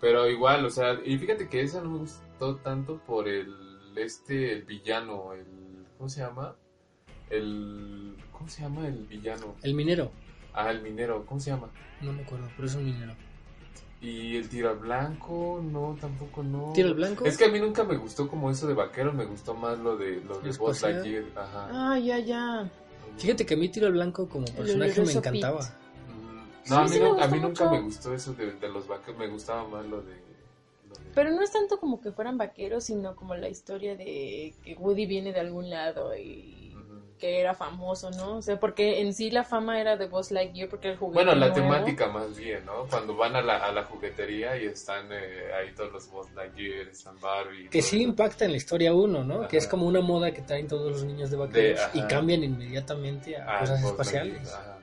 Pero 0.00 0.28
igual, 0.28 0.64
o 0.64 0.70
sea, 0.70 0.98
y 1.04 1.18
fíjate 1.18 1.48
que 1.48 1.62
esa 1.62 1.80
no 1.80 1.90
me 1.90 1.98
gustó 1.98 2.56
tanto 2.56 2.98
por 2.98 3.28
el, 3.28 3.52
este, 3.96 4.52
el 4.52 4.62
villano, 4.62 5.32
el, 5.32 5.86
¿cómo 5.96 6.08
se 6.08 6.20
llama? 6.20 6.54
El, 7.30 8.16
¿cómo 8.30 8.48
se 8.48 8.62
llama 8.62 8.86
el 8.86 9.06
villano? 9.06 9.56
El 9.62 9.74
minero. 9.74 10.12
Ah, 10.54 10.70
el 10.70 10.82
minero, 10.82 11.26
¿cómo 11.26 11.40
se 11.40 11.50
llama? 11.50 11.68
No 12.00 12.12
me 12.12 12.22
acuerdo, 12.22 12.48
pero 12.56 12.68
es 12.68 12.74
un 12.74 12.84
minero. 12.84 13.14
Y 14.00 14.36
el 14.36 14.48
tiro 14.48 14.70
al 14.70 14.78
blanco, 14.78 15.60
no, 15.62 15.96
tampoco 16.00 16.42
no. 16.44 16.72
¿Tiro 16.72 16.88
al 16.88 16.94
blanco? 16.94 17.24
Es 17.24 17.36
que 17.36 17.46
a 17.46 17.48
mí 17.48 17.58
nunca 17.58 17.82
me 17.82 17.96
gustó 17.96 18.28
como 18.28 18.48
eso 18.50 18.68
de 18.68 18.74
vaquero, 18.74 19.12
me 19.12 19.24
gustó 19.24 19.54
más 19.54 19.76
lo 19.78 19.96
de, 19.96 20.20
lo 20.20 20.38
de 20.40 20.52
Buzz. 20.52 20.82
Lightyear. 20.82 21.24
Ajá. 21.34 21.68
Ah, 21.72 21.98
ya, 21.98 22.18
ya. 22.20 22.70
Fíjate 23.16 23.44
que 23.44 23.54
a 23.54 23.56
mí 23.56 23.68
Tiro 23.68 23.88
al 23.88 23.94
Blanco 23.94 24.28
como 24.28 24.44
personaje 24.46 25.02
me 25.02 25.12
encantaba. 25.12 25.60
Mm, 25.62 26.70
No, 26.70 26.76
a 26.76 26.82
mí, 26.84 26.88
Sí, 26.90 27.00
no- 27.00 27.20
a 27.20 27.26
mí 27.26 27.40
nunca 27.40 27.68
me 27.70 27.80
gustó 27.80 28.14
eso 28.14 28.32
de, 28.34 28.52
de 28.52 28.68
los 28.68 28.86
vaqueros, 28.86 29.18
me 29.18 29.26
gustaba 29.26 29.66
más 29.66 29.84
lo 29.86 30.02
de... 30.02 30.12
lo 30.88 30.94
de- 30.94 31.10
Pero 31.16 31.30
no 31.30 31.42
es 31.42 31.50
tanto 31.50 31.80
como 31.80 32.00
que 32.00 32.12
fueran 32.12 32.38
vaqueros, 32.38 32.84
sino 32.84 33.16
como 33.16 33.34
la 33.34 33.48
historia 33.48 33.96
de 33.96 34.54
que 34.62 34.74
Woody 34.78 35.06
viene 35.06 35.32
de 35.32 35.40
algún 35.40 35.68
lado 35.70 36.16
y. 36.16 36.54
que 37.18 37.40
era 37.40 37.54
famoso, 37.54 38.10
¿no? 38.12 38.36
O 38.36 38.42
sea, 38.42 38.58
porque 38.60 39.00
en 39.00 39.12
sí 39.12 39.30
la 39.30 39.44
fama 39.44 39.80
era 39.80 39.96
de 39.96 40.06
Buzz 40.06 40.30
Lightyear 40.30 40.68
porque 40.68 40.90
el 40.90 40.96
juguete 40.96 41.14
Bueno, 41.24 41.34
la 41.34 41.48
nuevo. 41.48 41.54
temática 41.54 42.06
más 42.08 42.36
bien, 42.36 42.64
¿no? 42.64 42.86
Cuando 42.88 43.16
van 43.16 43.34
a 43.36 43.42
la, 43.42 43.56
a 43.58 43.72
la 43.72 43.84
juguetería 43.84 44.56
y 44.56 44.66
están 44.66 45.06
eh, 45.12 45.52
ahí 45.58 45.74
todos 45.74 45.92
los 45.92 46.10
Buzz 46.10 46.30
Lightyear, 46.34 46.88
están 46.88 47.18
Barbie... 47.20 47.68
Que 47.68 47.82
sí 47.82 47.96
eso. 48.00 48.08
impacta 48.08 48.44
en 48.44 48.52
la 48.52 48.56
historia 48.56 48.94
1, 48.94 49.24
¿no? 49.24 49.40
Ajá. 49.40 49.48
Que 49.48 49.56
es 49.56 49.66
como 49.66 49.86
una 49.86 50.00
moda 50.00 50.32
que 50.32 50.42
traen 50.42 50.68
todos 50.68 50.90
los 50.92 51.04
niños 51.04 51.30
de 51.30 51.36
vaqueros 51.36 51.92
De- 51.92 51.98
y 51.98 52.02
cambian 52.06 52.44
inmediatamente 52.44 53.36
a 53.36 53.56
Ah, 53.56 53.60
cosas 53.60 53.82
Buzz 53.82 53.90
espaciales. 53.92 54.52
Ajá. 54.54 54.78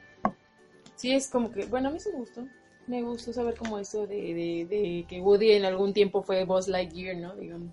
Sí, 0.95 1.13
es 1.13 1.29
como 1.29 1.51
que, 1.51 1.65
bueno, 1.65 1.89
a 1.89 1.91
mí 1.91 1.99
sí 1.99 2.09
me 2.11 2.19
gustó. 2.19 2.45
Me 2.87 3.01
gustó 3.01 3.33
saber 3.33 3.55
como 3.55 3.79
eso 3.79 4.05
de, 4.05 4.15
de, 4.15 4.65
de 4.69 5.05
que 5.09 5.19
Woody 5.19 5.53
en 5.53 5.65
algún 5.65 5.93
tiempo 5.93 6.21
fue 6.21 6.43
Buzz 6.45 6.67
Lightyear, 6.67 7.17
¿no? 7.17 7.35
Digamos. 7.35 7.71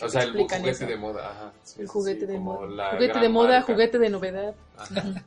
O 0.00 0.08
sea, 0.08 0.22
el 0.22 0.32
juguete 0.32 0.70
eso. 0.70 0.86
de 0.86 0.96
moda, 0.96 1.30
ajá. 1.30 1.52
Sí, 1.62 1.80
El 1.80 1.86
juguete 1.88 2.20
sí, 2.20 2.26
de 2.26 2.38
moda. 2.38 2.90
Juguete 2.92 3.18
de 3.18 3.28
moda, 3.28 3.48
marca. 3.58 3.72
juguete 3.72 3.98
de 3.98 4.10
novedad. 4.10 4.54
Ajá. 4.76 5.24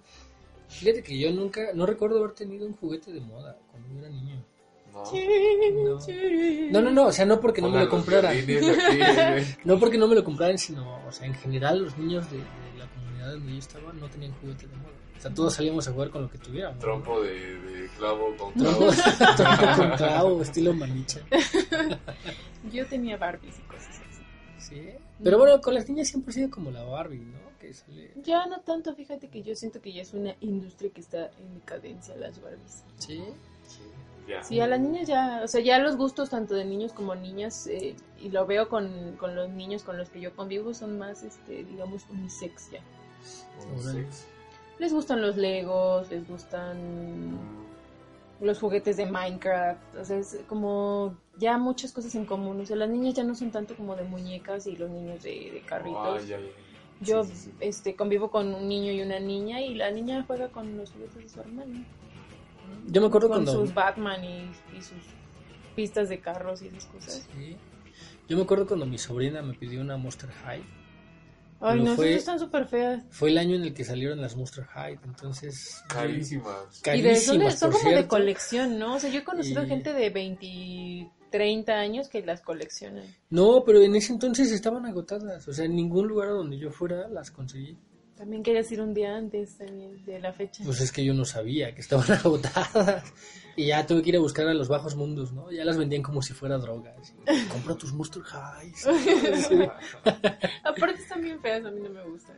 Fíjate 0.70 1.04
que 1.04 1.18
yo 1.20 1.32
nunca, 1.32 1.62
no 1.74 1.86
recuerdo 1.86 2.18
haber 2.20 2.32
tenido 2.32 2.66
un 2.66 2.74
juguete 2.74 3.12
de 3.14 3.22
moda 3.22 3.58
cuando 3.72 3.90
yo 3.90 4.00
era 4.00 4.10
niño. 4.10 4.44
No. 4.92 5.04
No, 6.72 6.82
no, 6.82 6.92
no, 6.92 7.08
o 7.08 7.12
sea, 7.12 7.26
no 7.26 7.40
porque 7.40 7.62
no 7.62 7.70
me 7.70 7.80
lo 7.80 7.90
compraran. 7.90 8.32
aquí, 8.38 8.46
eh. 8.58 9.58
No 9.64 9.80
porque 9.80 9.98
no 9.98 10.08
me 10.08 10.16
lo 10.16 10.24
compraran, 10.24 10.58
sino, 10.58 11.00
o 11.08 11.12
sea, 11.12 11.26
en 11.26 11.34
general 11.36 11.84
los 11.84 11.98
niños 11.98 12.30
de, 12.30 12.38
de 12.38 12.44
la 12.78 12.88
comunidad 12.88 13.32
donde 13.34 13.54
yo 13.54 13.58
estaba 13.60 13.92
no 13.94 14.08
tenían 14.10 14.34
juguete 14.40 14.68
de 14.68 14.76
moda. 14.76 14.92
O 15.18 15.22
sea, 15.24 15.34
todos 15.34 15.54
salíamos 15.54 15.88
a 15.88 15.92
jugar 15.94 16.10
con 16.10 16.24
lo 16.24 16.30
que 16.30 16.38
tuviéramos. 16.38 16.76
¿no? 16.76 16.82
Trompo 16.82 17.22
de, 17.22 17.34
de 17.60 17.88
clavo 17.98 18.36
con 18.38 18.52
clavo. 18.54 18.90
trompo 19.38 19.76
con 19.78 19.92
clavo, 19.98 20.42
estilo 20.42 20.74
manicha. 20.74 21.22
Yo 22.72 22.86
tenía 22.88 23.18
Barbies 23.18 23.58
y 23.58 23.62
cosas 23.62 23.90
así. 23.90 24.03
Sí. 24.70 24.90
Pero 25.24 25.38
bueno, 25.38 25.62
con 25.62 25.74
las 25.74 25.88
niñas 25.90 26.08
siempre 26.08 26.32
ha 26.32 26.34
sido 26.34 26.50
como 26.50 26.72
la 26.72 26.84
Barbie, 26.84 27.20
¿no? 27.20 27.40
Que 27.60 27.74
sale. 27.74 28.12
Ya 28.24 28.46
no 28.46 28.62
tanto, 28.62 28.94
fíjate 28.96 29.30
que 29.30 29.44
yo 29.44 29.56
siento 29.56 29.82
que 29.82 29.94
ya 29.94 30.02
es 30.02 30.14
una 30.14 30.36
industria 30.42 30.92
que 30.92 31.02
está 31.02 31.32
en 31.40 31.56
decadencia 31.56 32.16
las 32.16 32.42
Barbies. 32.42 32.84
Sí. 32.98 33.24
Ya. 34.28 34.42
Sí, 34.42 34.60
a 34.62 34.68
las 34.68 34.80
niñas 34.80 35.08
ya, 35.08 35.42
o 35.44 35.48
sea, 35.48 35.60
ya 35.60 35.80
los 35.80 35.98
gustos 35.98 36.30
tanto 36.30 36.56
de 36.56 36.64
niños 36.64 36.94
como 36.94 37.14
niñas, 37.14 37.68
eh, 37.68 37.96
y 38.22 38.30
lo 38.30 38.46
veo 38.46 38.70
con, 38.70 39.18
con 39.18 39.36
los 39.36 39.50
niños 39.50 39.84
con 39.84 39.98
los 39.98 40.10
que 40.10 40.22
yo 40.22 40.34
convivo, 40.34 40.74
son 40.74 40.98
más, 40.98 41.24
este, 41.24 41.66
digamos, 41.66 42.06
unisex 42.10 42.72
ya. 42.72 42.80
Un 43.74 43.80
Órale. 43.80 44.04
sex. 44.04 44.26
Les 44.80 44.94
gustan 44.94 45.22
los 45.22 45.36
Legos, 45.36 46.10
les 46.10 46.28
gustan 46.28 47.38
los 48.44 48.60
juguetes 48.60 48.98
de 48.98 49.06
Minecraft, 49.06 49.96
o 49.96 50.06
sea, 50.06 50.18
es 50.18 50.38
como 50.48 51.16
ya 51.38 51.58
muchas 51.58 51.92
cosas 51.92 52.14
en 52.16 52.26
común. 52.26 52.60
O 52.62 52.66
sea, 52.66 52.76
las 52.76 52.90
niñas 52.90 53.14
ya 53.14 53.24
no 53.24 53.36
son 53.36 53.52
tanto 53.52 53.76
como 53.76 53.96
de 53.96 54.04
muñecas 54.04 54.68
y 54.68 54.76
los 54.76 54.90
niños 54.90 55.24
de, 55.24 55.52
de 55.52 55.62
carritos. 55.66 56.24
Ay, 56.24 56.34
ay, 56.34 56.44
ay. 56.44 56.52
Yo 57.02 57.24
Sí, 57.24 57.32
sí, 57.34 57.38
sí. 57.46 57.52
este 57.60 57.96
convivo 57.96 58.30
con 58.30 58.54
un 58.54 58.68
niño 58.68 58.92
y 58.92 59.02
una 59.02 59.20
niña 59.20 59.62
y 59.62 59.74
la 59.76 59.92
niña 59.92 60.24
juega 60.28 60.50
con 60.50 60.78
los 60.78 60.92
juguetes 60.92 61.16
de 61.24 61.30
su 61.30 61.40
hermano. 61.42 61.84
Yo 62.88 63.02
me 63.02 63.08
acuerdo 63.08 63.30
con 63.30 63.44
cuando. 63.44 63.52
sus 63.62 63.74
Batman 63.74 64.24
y, 64.24 64.52
y 64.78 64.82
sus 64.82 64.98
pistas 65.76 66.10
de 66.10 66.20
carros 66.20 66.62
y 66.62 66.68
esas 66.68 66.86
cosas. 66.86 67.28
Sí. 67.36 67.58
Yo 68.28 68.38
me 68.38 68.44
acuerdo 68.44 68.68
cuando 68.68 68.86
mi 68.86 68.98
sobrina 68.98 69.42
me 69.42 69.54
pidió 69.54 69.82
una 69.82 69.98
Monster 69.98 70.30
High. 70.30 70.64
Ay, 71.66 71.80
Pero 71.80 71.90
no, 71.92 71.96
fue- 71.96 72.10
esas 72.10 72.20
están 72.20 72.40
súper 72.40 72.66
feas. 72.68 73.02
Fue 73.10 73.30
el 73.30 73.38
año 73.38 73.56
en 73.56 73.64
el 73.64 73.74
que 73.74 73.86
salieron 73.86 74.20
las 74.22 74.36
Monster 74.36 74.66
High, 74.66 75.00
entonces... 75.06 75.82
Carísimas. 75.88 76.56
Y 76.84 76.92
de, 76.92 76.98
de- 76.98 77.04
Carísimas, 77.04 77.58
son 77.60 77.72
como 77.72 77.84
de 77.86 77.90
cierto. 77.96 78.08
colección, 78.10 78.78
¿no? 78.80 78.96
O 78.96 79.00
sea, 79.00 79.10
yo 79.10 79.20
he 79.20 79.24
conocido 79.24 79.64
Y- 79.64 79.68
gente 79.68 79.94
de 79.94 80.10
20, 80.10 81.10
30 81.32 81.74
años 81.74 82.10
que 82.10 82.22
las 82.24 82.42
coleccionan. 82.42 83.06
No, 83.30 83.64
pero 83.66 83.82
en 83.82 83.96
ese 83.96 84.12
entonces 84.14 84.52
estaban 84.52 84.86
agotadas. 84.86 85.48
O 85.48 85.54
sea, 85.54 85.66
en 85.66 85.76
ningún 85.76 86.08
lugar 86.08 86.30
donde 86.30 86.58
yo 86.58 86.70
fuera 86.72 87.08
las 87.08 87.32
conseguí. 87.32 87.78
También 88.24 88.42
querías 88.42 88.72
ir 88.72 88.80
un 88.80 88.94
día 88.94 89.18
antes 89.18 89.58
también 89.58 90.02
de 90.06 90.18
la 90.18 90.32
fecha. 90.32 90.64
Pues 90.64 90.80
es 90.80 90.94
que 90.94 91.04
yo 91.04 91.14
no 91.14 91.26
sabía 91.26 91.76
que 91.76 91.82
estaban 91.82 92.10
agotadas. 92.26 93.04
Y 93.58 93.68
ya 93.68 93.86
tuve 93.86 94.02
que 94.02 94.10
ir 94.12 94.16
a 94.16 94.20
buscar 94.20 94.48
a 94.48 94.54
los 94.54 94.70
bajos 94.70 94.96
mundos, 94.96 95.34
¿no? 95.34 95.52
Ya 95.52 95.66
las 95.66 95.76
vendían 95.78 96.02
como 96.02 96.22
si 96.22 96.32
fuera 96.34 96.58
droga. 96.58 96.96
así, 97.02 97.14
Compra 97.50 97.76
tus 97.76 97.92
Monster 97.92 98.22
Highs. 98.24 98.88
Aparte 100.64 101.02
están 101.02 101.22
bien 101.22 101.38
feas, 101.42 101.66
a 101.66 101.72
mí 101.72 101.82
no 101.82 101.90
me 101.90 102.02
gustan. 102.06 102.38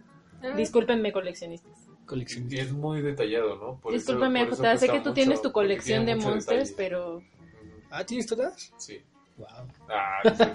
Discúlpenme, 0.57 1.11
coleccionistas. 1.13 1.71
Y 2.01 2.05
Coleccionista. 2.07 2.63
es 2.63 2.71
muy 2.71 3.01
detallado, 3.03 3.55
¿no? 3.57 3.79
Por 3.79 3.93
eso- 3.93 3.99
Discúlpame, 3.99 4.39
por 4.45 4.53
eso 4.53 4.63
Jota, 4.63 4.77
sé 4.77 4.87
que 4.87 4.93
tú 4.93 5.09
mucho, 5.09 5.13
tienes 5.13 5.41
tu 5.43 5.51
colección 5.51 6.05
de 6.07 6.15
monsters, 6.15 6.69
detalle. 6.69 6.73
pero. 6.77 7.21
Ah, 7.91 8.03
¿tienes 8.03 8.25
todas? 8.25 8.73
Sí. 8.77 8.99
Wow. 9.37 9.47
Ah, 9.89 10.19
no 10.23 10.35
sé, 10.35 10.45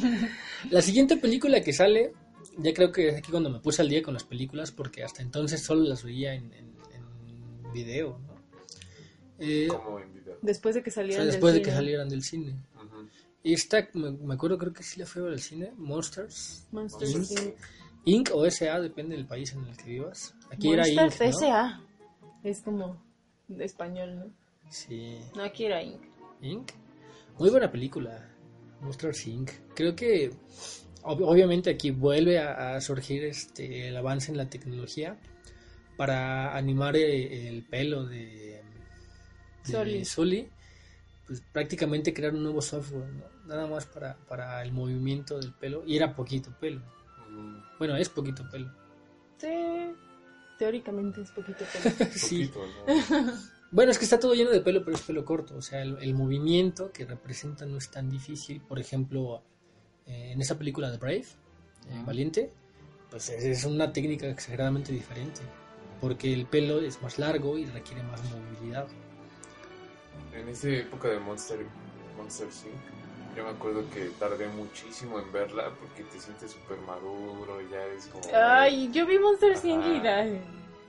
no, 0.00 0.10
no. 0.10 0.18
La 0.70 0.82
siguiente 0.82 1.16
película 1.16 1.60
que 1.60 1.72
sale, 1.72 2.12
ya 2.58 2.72
creo 2.74 2.90
que 2.92 3.08
es 3.08 3.16
aquí 3.16 3.30
cuando 3.30 3.50
me 3.50 3.60
puse 3.60 3.82
al 3.82 3.88
día 3.88 4.02
con 4.02 4.14
las 4.14 4.24
películas, 4.24 4.70
porque 4.72 5.02
hasta 5.04 5.22
entonces 5.22 5.62
solo 5.62 5.82
las 5.82 6.02
veía 6.04 6.34
en, 6.34 6.52
en- 6.52 6.74
en 6.92 7.72
video, 7.72 8.18
¿no? 8.18 8.34
Eh, 9.38 9.68
Como 9.68 9.98
en 10.00 10.12
video. 10.14 10.38
después 10.42 10.74
de 10.74 10.82
que 10.82 10.90
o 10.90 10.92
sea, 10.92 11.02
salieran 11.02 11.26
del 11.26 11.32
después 11.32 11.52
de 11.54 11.60
que 11.60 11.64
cine, 11.66 11.76
salieran 11.76 12.08
del 12.08 12.22
cine. 12.22 12.56
Ujú. 12.76 13.08
Y 13.42 13.52
esta, 13.52 13.86
me, 13.92 14.10
me 14.10 14.34
acuerdo, 14.34 14.56
creo 14.58 14.72
que 14.72 14.82
sí 14.82 14.98
la 14.98 15.06
ver 15.14 15.32
al 15.32 15.40
cine, 15.40 15.72
Monsters, 15.76 16.66
Monsters 16.72 17.10
Inc. 17.14 17.30
Inc. 17.40 17.54
Inc. 18.06 18.30
o 18.34 18.50
SA, 18.50 18.80
depende 18.80 19.14
del 19.16 19.26
país 19.26 19.52
en 19.52 19.64
el 19.66 19.76
que 19.76 19.84
vivas. 19.84 20.34
Aquí 20.50 20.72
era 20.72 20.88
Inc. 20.88 20.98
Monsters 21.00 21.34
¿no? 21.40 21.46
S.A. 21.46 21.82
Es 22.42 22.62
como 22.62 23.02
de 23.48 23.64
español, 23.64 24.16
¿no? 24.16 24.30
Sí, 24.70 25.18
No, 25.36 25.42
aquí 25.44 25.66
era 25.66 25.82
Inc. 25.82 26.00
Inc. 26.40 26.70
Muy 27.38 27.50
buena 27.50 27.70
película, 27.70 28.28
Monsters 28.80 29.26
Inc. 29.26 29.50
Creo 29.74 29.94
que 29.94 30.30
ob- 31.06 31.24
obviamente 31.26 31.70
aquí 31.70 31.90
vuelve 31.90 32.38
a, 32.38 32.76
a 32.76 32.80
surgir 32.80 33.24
este 33.24 33.88
el 33.88 33.96
avance 33.96 34.30
en 34.30 34.36
la 34.36 34.48
tecnología 34.50 35.16
para 35.96 36.56
animar 36.56 36.96
eh, 36.96 37.48
el 37.48 37.62
pelo 37.62 38.04
de, 38.04 38.60
de 39.64 39.72
Sully. 39.72 40.04
Sully, 40.04 40.48
pues 41.26 41.42
prácticamente 41.52 42.12
crear 42.12 42.34
un 42.34 42.42
nuevo 42.42 42.60
software, 42.60 43.08
¿no? 43.12 43.24
nada 43.46 43.66
más 43.66 43.86
para, 43.86 44.16
para 44.28 44.62
el 44.62 44.72
movimiento 44.72 45.38
del 45.38 45.52
pelo 45.54 45.82
y 45.86 45.96
era 45.96 46.14
poquito 46.14 46.50
pelo. 46.60 46.82
Ujú. 47.28 47.62
Bueno, 47.78 47.96
es 47.96 48.08
poquito 48.08 48.48
pelo. 48.50 48.70
Sí, 49.38 49.48
teóricamente 50.58 51.22
es 51.22 51.30
poquito 51.30 51.64
pero 51.72 52.10
Sí. 52.12 52.46
Poquito, 52.46 52.66
¿no? 52.66 53.32
Bueno, 53.72 53.90
es 53.90 53.98
que 53.98 54.04
está 54.04 54.20
todo 54.20 54.32
lleno 54.34 54.50
de 54.50 54.60
pelo, 54.60 54.84
pero 54.84 54.96
es 54.96 55.02
pelo 55.02 55.24
corto. 55.24 55.56
O 55.56 55.60
sea, 55.60 55.82
el, 55.82 55.98
el 56.00 56.14
movimiento 56.14 56.92
que 56.92 57.04
representa 57.04 57.66
no 57.66 57.78
es 57.78 57.90
tan 57.90 58.08
difícil. 58.08 58.60
Por 58.60 58.78
ejemplo, 58.78 59.42
eh, 60.06 60.32
en 60.32 60.40
esa 60.40 60.58
película 60.58 60.90
de 60.90 60.98
Brave, 60.98 61.24
eh. 61.90 62.02
Valiente, 62.04 62.50
pues 63.10 63.28
es, 63.28 63.44
es 63.44 63.64
una 63.64 63.92
técnica 63.92 64.28
exageradamente 64.28 64.92
diferente. 64.92 65.40
Porque 66.00 66.32
el 66.32 66.46
pelo 66.46 66.80
es 66.80 67.00
más 67.02 67.18
largo 67.18 67.56
y 67.56 67.64
requiere 67.66 68.02
más 68.02 68.20
movilidad. 68.24 68.86
En 70.34 70.48
esa 70.48 70.68
época 70.68 71.08
de 71.08 71.18
Monster, 71.18 71.60
Monster 72.16 72.46
Inc. 72.46 73.36
Yo 73.36 73.44
me 73.44 73.50
acuerdo 73.50 73.84
que 73.90 74.10
tardé 74.18 74.48
muchísimo 74.48 75.18
en 75.20 75.30
verla 75.32 75.70
porque 75.78 76.04
te 76.04 76.18
sientes 76.18 76.52
súper 76.52 76.78
maduro, 76.80 77.60
ya 77.70 77.84
es 77.86 78.06
como... 78.06 78.24
Ay, 78.34 78.90
yo 78.92 79.06
vi 79.06 79.18
Monster. 79.18 79.56
Inc. 79.64 79.84
y 79.86 80.00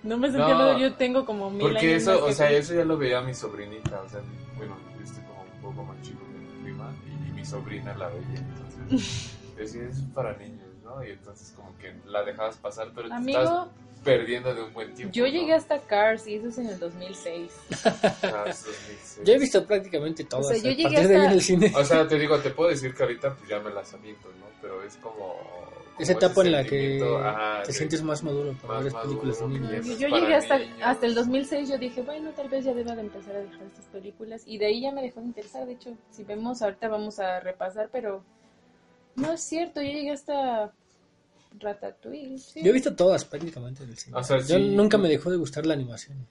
no 0.04 0.18
me 0.18 0.32
sentía 0.32 0.54
No, 0.54 0.78
yo 0.78 0.94
tengo 0.94 1.26
como 1.26 1.50
mil 1.50 1.62
Porque 1.62 1.90
años 1.90 2.04
eso, 2.04 2.26
o 2.26 2.32
sea, 2.32 2.52
eso 2.52 2.74
ya 2.74 2.86
lo 2.86 2.98
veía 2.98 3.22
mi 3.22 3.34
sobrinita, 3.34 4.02
o 4.02 4.10
sea, 4.10 4.22
bueno, 4.56 4.78
yo 4.98 5.04
estoy 5.04 5.24
como 5.24 5.42
un 5.42 5.62
poco 5.62 5.84
más 5.84 6.02
chico 6.02 6.20
que 6.20 6.40
mi 6.40 6.64
prima 6.64 6.94
y, 7.28 7.32
mi 7.32 7.46
sobrina 7.46 7.96
la 7.96 8.08
veía, 8.08 8.40
entonces, 8.40 8.67
decía, 9.58 9.84
es 9.90 9.98
para 10.14 10.38
niños, 10.38 10.68
¿no? 10.84 11.04
Y 11.04 11.12
entonces 11.12 11.52
como 11.56 11.76
que 11.78 11.94
la 12.08 12.24
dejabas 12.24 12.58
pasar, 12.58 12.92
pero 12.96 13.08
te 13.10 13.14
Amigo, 13.16 13.40
estás 13.40 13.68
perdiendo 14.04 14.54
de 14.54 14.62
un 14.64 14.74
buen 14.74 14.94
tiempo. 14.94 15.14
yo 15.14 15.26
¿no? 15.26 15.32
llegué 15.32 15.54
hasta 15.54 15.80
Cars 15.80 16.28
y 16.28 16.36
eso 16.36 16.48
es 16.50 16.58
en 16.60 16.68
el 16.68 16.80
2006. 16.80 17.52
Ah, 18.24 18.46
eso 18.48 18.70
sí, 18.72 19.22
Yo 19.26 19.34
he 19.34 19.40
visto 19.40 19.66
prácticamente 19.66 20.24
todas. 20.24 20.46
O 20.46 20.50
sea, 20.50 20.58
yo 20.58 20.72
llegué 20.72 20.98
hasta- 20.98 21.32
el 21.34 21.42
cine. 21.42 21.74
O 21.76 21.84
sea, 21.84 22.08
te 22.08 22.18
digo, 22.18 22.38
te 22.40 22.52
puedo 22.52 22.70
decir 22.70 22.94
que 22.94 23.04
ahorita 23.04 23.36
pues 23.36 23.50
ya 23.50 23.60
me 23.60 23.72
las 23.72 23.94
aviento, 23.94 24.30
¿no? 24.40 24.46
Pero 24.62 24.82
es 24.84 24.96
como... 24.98 25.14
como 25.16 26.00
Esa 26.00 26.14
etapa 26.14 26.42
en 26.42 26.52
la 26.52 26.64
que 26.64 27.02
ajá, 27.22 27.64
te 27.64 27.68
de- 27.72 27.78
sientes 27.78 28.02
más 28.04 28.24
maduro 28.24 28.54
para 28.62 28.76
más 28.76 28.84
ver 28.86 28.94
películas 29.02 29.40
de 29.40 29.48
niños. 29.48 29.72
Yo, 29.86 29.92
es 29.94 30.00
yo 30.00 30.08
llegué 30.08 30.36
hasta, 30.36 30.60
niños. 30.60 30.78
hasta 30.84 31.06
el 31.08 31.16
2006, 31.16 31.70
yo 31.70 31.78
dije, 31.78 32.02
bueno, 32.04 32.30
tal 32.32 32.48
vez 32.48 32.64
ya 32.64 32.74
deba 32.74 32.96
de 32.96 33.02
empezar 33.02 33.36
a 33.36 33.40
dejar 33.40 33.64
estas 33.64 33.86
películas. 33.88 34.44
Y 34.46 34.58
de 34.60 34.68
ahí 34.68 34.82
ya 34.82 34.92
me 34.94 35.02
dejó 35.02 35.20
de 35.20 35.26
interesar. 35.26 35.66
De 35.66 35.74
hecho, 35.74 35.98
si 36.12 36.24
vemos, 36.24 36.62
ahorita 36.62 36.88
vamos 36.88 37.20
a 37.20 37.40
repasar, 37.42 37.90
pero 37.92 38.24
no 39.18 39.34
es 39.34 39.42
cierto, 39.42 39.82
yo 39.82 39.92
llegué 39.92 40.12
hasta 40.12 40.72
Ratatouille. 41.60 42.38
sí. 42.38 42.62
Yo 42.64 42.70
he 42.70 42.74
visto 42.74 42.96
todas 42.96 43.26
prácticamente 43.26 43.86
del 43.86 43.98
cine. 43.98 44.18
O 44.18 44.24
sea, 44.24 44.38
Yo 44.40 44.58
sí. 44.58 44.70
nunca 44.76 44.98
me 44.98 45.10
dejó 45.10 45.30
de 45.30 45.38
gustar 45.38 45.66
la 45.66 45.74
animación. 45.74 46.26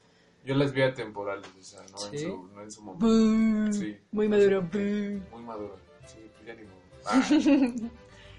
Yo 0.44 0.54
las 0.54 0.72
vi 0.72 0.82
atemporales, 0.82 1.46
o 1.58 1.62
sea, 1.62 1.80
no, 1.92 2.12
en, 2.12 2.18
su, 2.20 2.48
no 2.54 2.62
en 2.62 2.70
su 2.70 2.82
momento. 2.82 3.72
Sí. 3.78 3.96
Muy 4.12 4.28
maduro. 4.28 4.62
Muy 4.62 5.42
maduro. 5.42 5.76
Sí, 6.06 6.18
pues 6.34 6.46
ya 6.46 6.54
ni 6.54 6.62
modo. 6.62 6.76
Ah, 7.88 7.90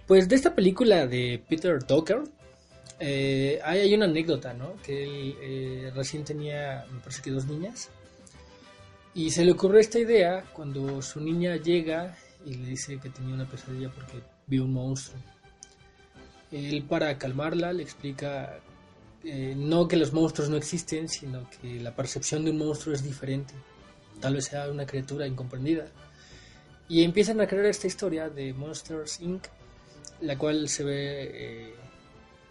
Pues 0.08 0.28
de 0.30 0.36
esta 0.36 0.56
película 0.56 1.06
de 1.06 1.44
Peter 1.50 1.86
Docker, 1.86 2.24
eh, 3.00 3.60
hay, 3.64 3.80
hay 3.82 3.94
una 3.94 4.06
anécdota, 4.06 4.54
¿no? 4.54 4.76
Que 4.82 5.04
él 5.04 5.36
eh, 5.42 5.92
recién 5.94 6.24
tenía, 6.24 6.86
me 6.92 7.00
parece 7.02 7.22
que 7.22 7.32
dos 7.32 7.46
niñas. 7.46 7.90
Y 9.14 9.32
se 9.32 9.44
le 9.44 9.52
ocurrió 9.52 9.80
esta 9.82 10.00
idea 10.00 10.46
cuando 10.54 11.02
su 11.02 11.20
niña 11.20 11.58
llega 11.58 12.18
y 12.46 12.54
le 12.54 12.70
dice 12.70 12.98
que 13.00 13.10
tenía 13.10 13.34
una 13.36 13.46
pesadilla 13.50 13.90
porque 13.90 14.22
vio 14.48 14.64
un 14.64 14.74
monstruo. 14.74 15.22
Él 16.52 16.84
para 16.84 17.18
calmarla 17.18 17.74
le 17.74 17.84
explica 17.84 18.60
eh, 19.24 19.54
no 19.58 19.88
que 19.88 19.98
los 19.98 20.14
monstruos 20.14 20.50
no 20.50 20.56
existen, 20.56 21.10
sino 21.10 21.50
que 21.50 21.80
la 21.80 21.96
percepción 21.96 22.46
de 22.46 22.52
un 22.52 22.58
monstruo 22.58 22.96
es 22.96 23.04
diferente. 23.04 23.54
Tal 24.22 24.36
vez 24.36 24.46
sea 24.46 24.70
una 24.70 24.86
criatura 24.86 25.28
incomprendida. 25.28 25.88
Y 26.88 27.04
empiezan 27.04 27.42
a 27.42 27.48
crear 27.48 27.66
esta 27.66 27.88
historia 27.88 28.30
de 28.30 28.54
Monsters 28.54 29.20
Inc., 29.20 29.44
la 30.22 30.38
cual 30.38 30.70
se 30.70 30.84
ve 30.84 31.32
eh, 31.34 31.76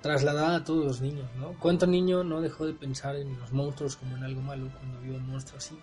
trasladada 0.03 0.57
a 0.57 0.65
todos 0.65 0.85
los 0.85 1.01
niños, 1.01 1.29
¿no? 1.39 1.55
¿Cuánto 1.59 1.87
niño 1.87 2.23
no 2.23 2.43
dejó 2.43 2.67
de 2.67 2.75
pensar 2.75 3.17
en 3.17 3.39
los 3.41 3.53
monstruos 3.53 3.97
como 3.97 4.17
en 4.17 4.25
algo 4.25 4.43
malo 4.43 4.71
cuando 4.79 5.01
vio 5.01 5.19
Monsters 5.19 5.73
Inc.? 5.73 5.81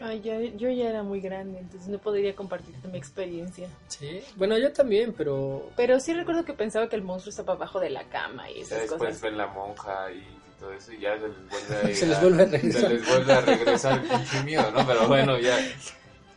Ay, 0.00 0.20
ya- 0.20 0.40
yo 0.40 0.70
ya 0.70 0.88
era 0.90 1.02
muy 1.02 1.20
grande, 1.20 1.58
entonces 1.58 1.88
no 1.88 1.98
podría 1.98 2.34
compartirte 2.36 2.86
mi 2.88 2.98
experiencia. 2.98 3.68
Sí, 3.88 4.20
bueno, 4.36 4.56
yo 4.56 4.72
también, 4.72 5.12
pero 5.12 5.70
Pero 5.76 5.98
sí 5.98 6.14
recuerdo 6.14 6.44
que 6.44 6.52
pensaba 6.52 6.88
que 6.88 6.94
el 6.96 7.02
monstruo 7.02 7.30
estaba 7.30 7.54
abajo 7.54 7.80
de 7.80 7.90
la 7.90 8.04
cama 8.04 8.48
y 8.50 8.54
Ya 8.56 8.60
esas 8.62 8.80
después 8.82 9.00
cosas. 9.00 9.20
ven 9.22 9.36
la 9.36 9.48
monja 9.48 10.12
y 10.12 10.22
todo 10.60 10.72
eso 10.72 10.92
y 10.92 11.00
ya 11.00 11.16
se 11.18 11.28
les 11.28 11.48
vuelve 11.50 11.76
a, 11.92 11.94
Se 11.94 12.06
les 12.06 12.20
vuelve 12.20 12.42
a 12.42 12.46
regresar. 12.46 12.80
Se 12.82 12.88
les 12.88 13.08
vuelve 13.08 13.32
a 13.32 13.40
regresar 13.40 13.98
el 14.00 14.08
pinche 14.08 14.42
miedo, 14.44 14.70
¿no? 14.70 14.86
Pero 14.86 15.08
bueno, 15.08 15.38
ya. 15.38 15.58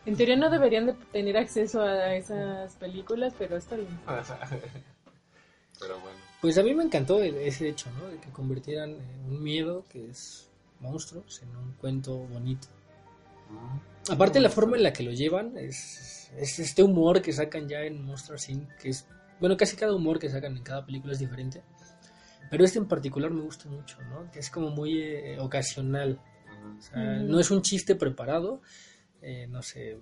En 0.08 0.16
teoría 0.18 0.36
no 0.36 0.50
deberían 0.50 0.88
de 0.88 0.94
tener 1.12 1.38
acceso 1.38 1.82
a 1.82 2.16
esas 2.16 2.74
películas, 2.78 3.34
pero 3.38 3.58
está 3.58 3.76
bien. 3.76 3.88
Pero 5.80 6.00
bueno. 6.00 6.18
pues 6.42 6.58
a 6.60 6.64
mí 6.64 6.74
me 6.76 6.84
encantó 6.84 7.22
el- 7.24 7.36
ese 7.38 7.70
hecho, 7.70 7.90
¿no? 8.00 8.08
De 8.10 8.18
que 8.18 8.30
convirtieran 8.30 8.96
un 9.28 9.42
miedo 9.44 9.84
que 9.90 10.10
es 10.10 10.48
monstruos 10.80 11.42
en 11.42 11.56
un 11.56 11.74
cuento 11.74 12.16
bonito. 12.18 12.68
Aparte 14.10 14.40
la 14.40 14.50
forma 14.50 14.78
en 14.78 14.84
la 14.84 14.94
que 14.94 15.04
lo 15.04 15.12
llevan 15.12 15.58
es, 15.58 16.32
es 16.36 16.60
este 16.60 16.84
humor 16.84 17.22
que 17.22 17.32
sacan 17.32 17.68
ya 17.68 17.82
en 17.82 18.04
Monsters 18.04 18.50
Inc. 18.50 18.68
que 18.78 18.90
es, 18.90 19.08
bueno, 19.40 19.56
casi 19.56 19.76
cada 19.76 19.94
humor 19.96 20.18
que 20.20 20.30
sacan 20.30 20.58
en 20.58 20.64
cada 20.64 20.86
película 20.86 21.14
es 21.14 21.20
diferente. 21.20 21.64
Pero 22.50 22.66
este 22.66 22.80
en 22.80 22.88
particular 22.88 23.32
me 23.32 23.42
gusta 23.42 23.70
mucho, 23.70 24.02
¿no? 24.10 24.30
Que 24.32 24.40
es 24.40 24.50
como 24.50 24.70
muy 24.72 25.02
eh, 25.02 25.40
ocasional. 25.40 26.20
O 26.78 26.82
sea, 26.82 27.00
no 27.22 27.40
es 27.40 27.50
un 27.52 27.62
chiste 27.62 27.96
preparado, 27.96 28.62
eh, 29.22 29.48
no 29.48 29.62
sé. 29.62 30.00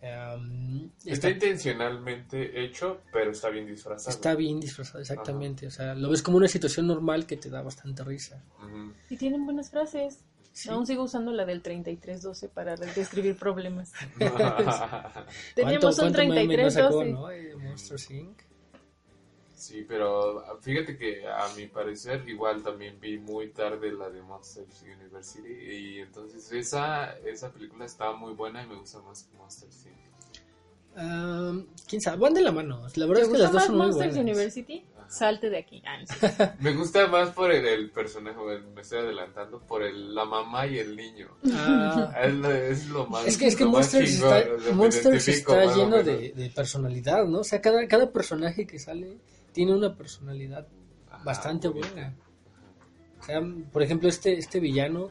em, 0.00 0.86
Está 1.04 1.28
está, 1.28 1.30
intencionalmente 1.30 2.62
hecho, 2.64 3.02
pero 3.12 3.32
está 3.32 3.50
bien 3.50 3.66
disfrazado. 3.66 4.10
está 4.10 4.34
bien 4.34 4.58
disfrazado, 4.60 5.00
exactamente. 5.00 5.66
O 5.66 5.70
sea, 5.70 5.94
lo 5.94 6.08
ves 6.10 6.22
como 6.22 6.38
una 6.38 6.48
situación 6.48 6.86
normal 6.86 7.26
que 7.26 7.36
te 7.36 7.50
da 7.50 7.60
bastante 7.62 8.02
risa. 8.04 8.42
Ujú. 8.58 8.92
Y 9.10 9.16
tienen 9.16 9.44
buenas 9.44 9.70
frases. 9.70 10.24
Sí. 10.52 10.68
Aún 10.68 10.86
sigo 10.86 11.04
usando 11.04 11.32
la 11.32 11.44
del 11.46 11.62
3312 11.62 12.48
para 12.50 12.76
describir 12.76 13.36
problemas. 13.36 13.92
¿Cuánto- 14.18 15.24
Teníamos 15.54 15.98
un 15.98 16.12
cuánto 16.12 16.18
meme 16.34 16.56
no 16.62 16.70
sacó, 16.70 16.98
3312. 17.00 17.12
¿no? 17.54 17.58
Monsters 17.68 18.10
Inc. 18.10 18.38
Sí, 19.54 19.84
pero 19.88 20.44
fíjate 20.60 20.98
que 20.98 21.26
a 21.26 21.46
mi 21.56 21.66
parecer 21.68 22.28
igual 22.28 22.62
también 22.64 22.98
vi 23.00 23.16
muy 23.18 23.50
tarde 23.50 23.92
la 23.92 24.10
de 24.10 24.20
Monsters 24.20 24.82
University 24.82 25.48
y 25.52 25.98
entonces 26.00 26.50
esa, 26.52 27.16
esa 27.20 27.50
película 27.52 27.84
estaba 27.84 28.16
muy 28.16 28.34
buena 28.34 28.62
y 28.62 28.66
me 28.66 28.74
gusta 28.74 29.00
más 29.02 29.22
que 29.22 29.36
Monsters 29.38 29.86
Inc. 29.86 30.02
¿Quién 31.88 32.00
sabe? 32.02 32.18
Van 32.18 32.34
de 32.34 32.42
la 32.42 32.52
mano. 32.52 32.82
La 32.96 33.06
verdad 33.06 33.22
¿Te 33.22 33.26
es 33.28 33.32
que 33.32 33.38
las 33.38 33.52
dos 33.52 33.64
son 33.64 33.76
muy 33.76 33.86
Monsters 33.86 34.14
buenas. 34.16 34.30
University? 34.36 34.84
Ajá. 35.02 35.10
Salte 35.10 35.50
de 35.50 35.58
aquí. 35.58 35.82
Ah, 35.86 35.98
no 36.00 36.06
sé. 36.06 36.52
Me 36.60 36.72
gusta 36.74 37.06
más 37.08 37.30
por 37.30 37.50
el, 37.52 37.66
el 37.66 37.90
personaje, 37.90 38.38
bueno, 38.38 38.66
me 38.74 38.80
estoy 38.82 39.00
adelantando, 39.00 39.60
por 39.60 39.82
el, 39.82 40.14
la 40.14 40.24
mamá 40.24 40.66
y 40.66 40.78
el 40.78 40.96
niño. 40.96 41.28
Ah, 41.52 42.12
Es 42.22 42.34
lo, 42.34 42.50
es 42.52 42.86
lo 42.88 43.06
más 43.06 43.26
Es 43.26 43.36
que, 43.38 43.46
es 43.46 43.60
Monsters 43.60 44.10
chingón, 44.10 44.36
está, 44.36 44.54
o 44.54 44.60
sea, 44.60 44.72
Monsters 44.74 45.26
lleno 45.76 46.02
de, 46.02 46.32
de 46.32 46.50
personalidad, 46.50 47.24
¿no? 47.26 47.40
O 47.40 47.44
sea, 47.44 47.60
cada, 47.60 47.86
cada 47.88 48.10
personaje 48.10 48.66
que 48.66 48.78
sale 48.78 49.18
tiene 49.52 49.74
una 49.74 49.94
personalidad 49.96 50.66
Ajá, 51.10 51.22
bastante 51.24 51.68
buena. 51.68 52.14
O 53.20 53.24
sea, 53.24 53.40
por 53.72 53.82
ejemplo, 53.82 54.08
este, 54.08 54.36
este 54.38 54.58
villano, 54.58 55.10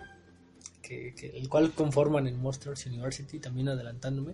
que, 0.81 1.13
que- 1.15 1.37
el 1.37 1.47
cual 1.47 1.71
conforman 1.71 2.27
en 2.27 2.41
Monsters 2.41 2.85
University, 2.85 3.39
también 3.39 3.69
adelantándome, 3.69 4.33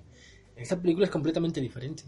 en 0.56 0.64
esta 0.64 0.80
película 0.80 1.06
es 1.06 1.12
completamente 1.12 1.62
diferente. 1.62 2.04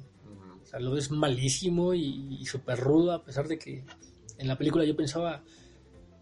Sea, 0.69 0.79
lo 0.79 0.91
ves 0.91 1.09
malísimo 1.09 1.93
y, 1.95 2.37
y 2.39 2.45
súper 2.45 2.79
rudo, 2.79 3.13
a 3.13 3.23
pesar 3.23 3.47
de 3.47 3.57
que 3.57 3.83
en 4.37 4.47
la 4.47 4.55
película 4.55 4.85
yo 4.85 4.95
pensaba, 4.95 5.41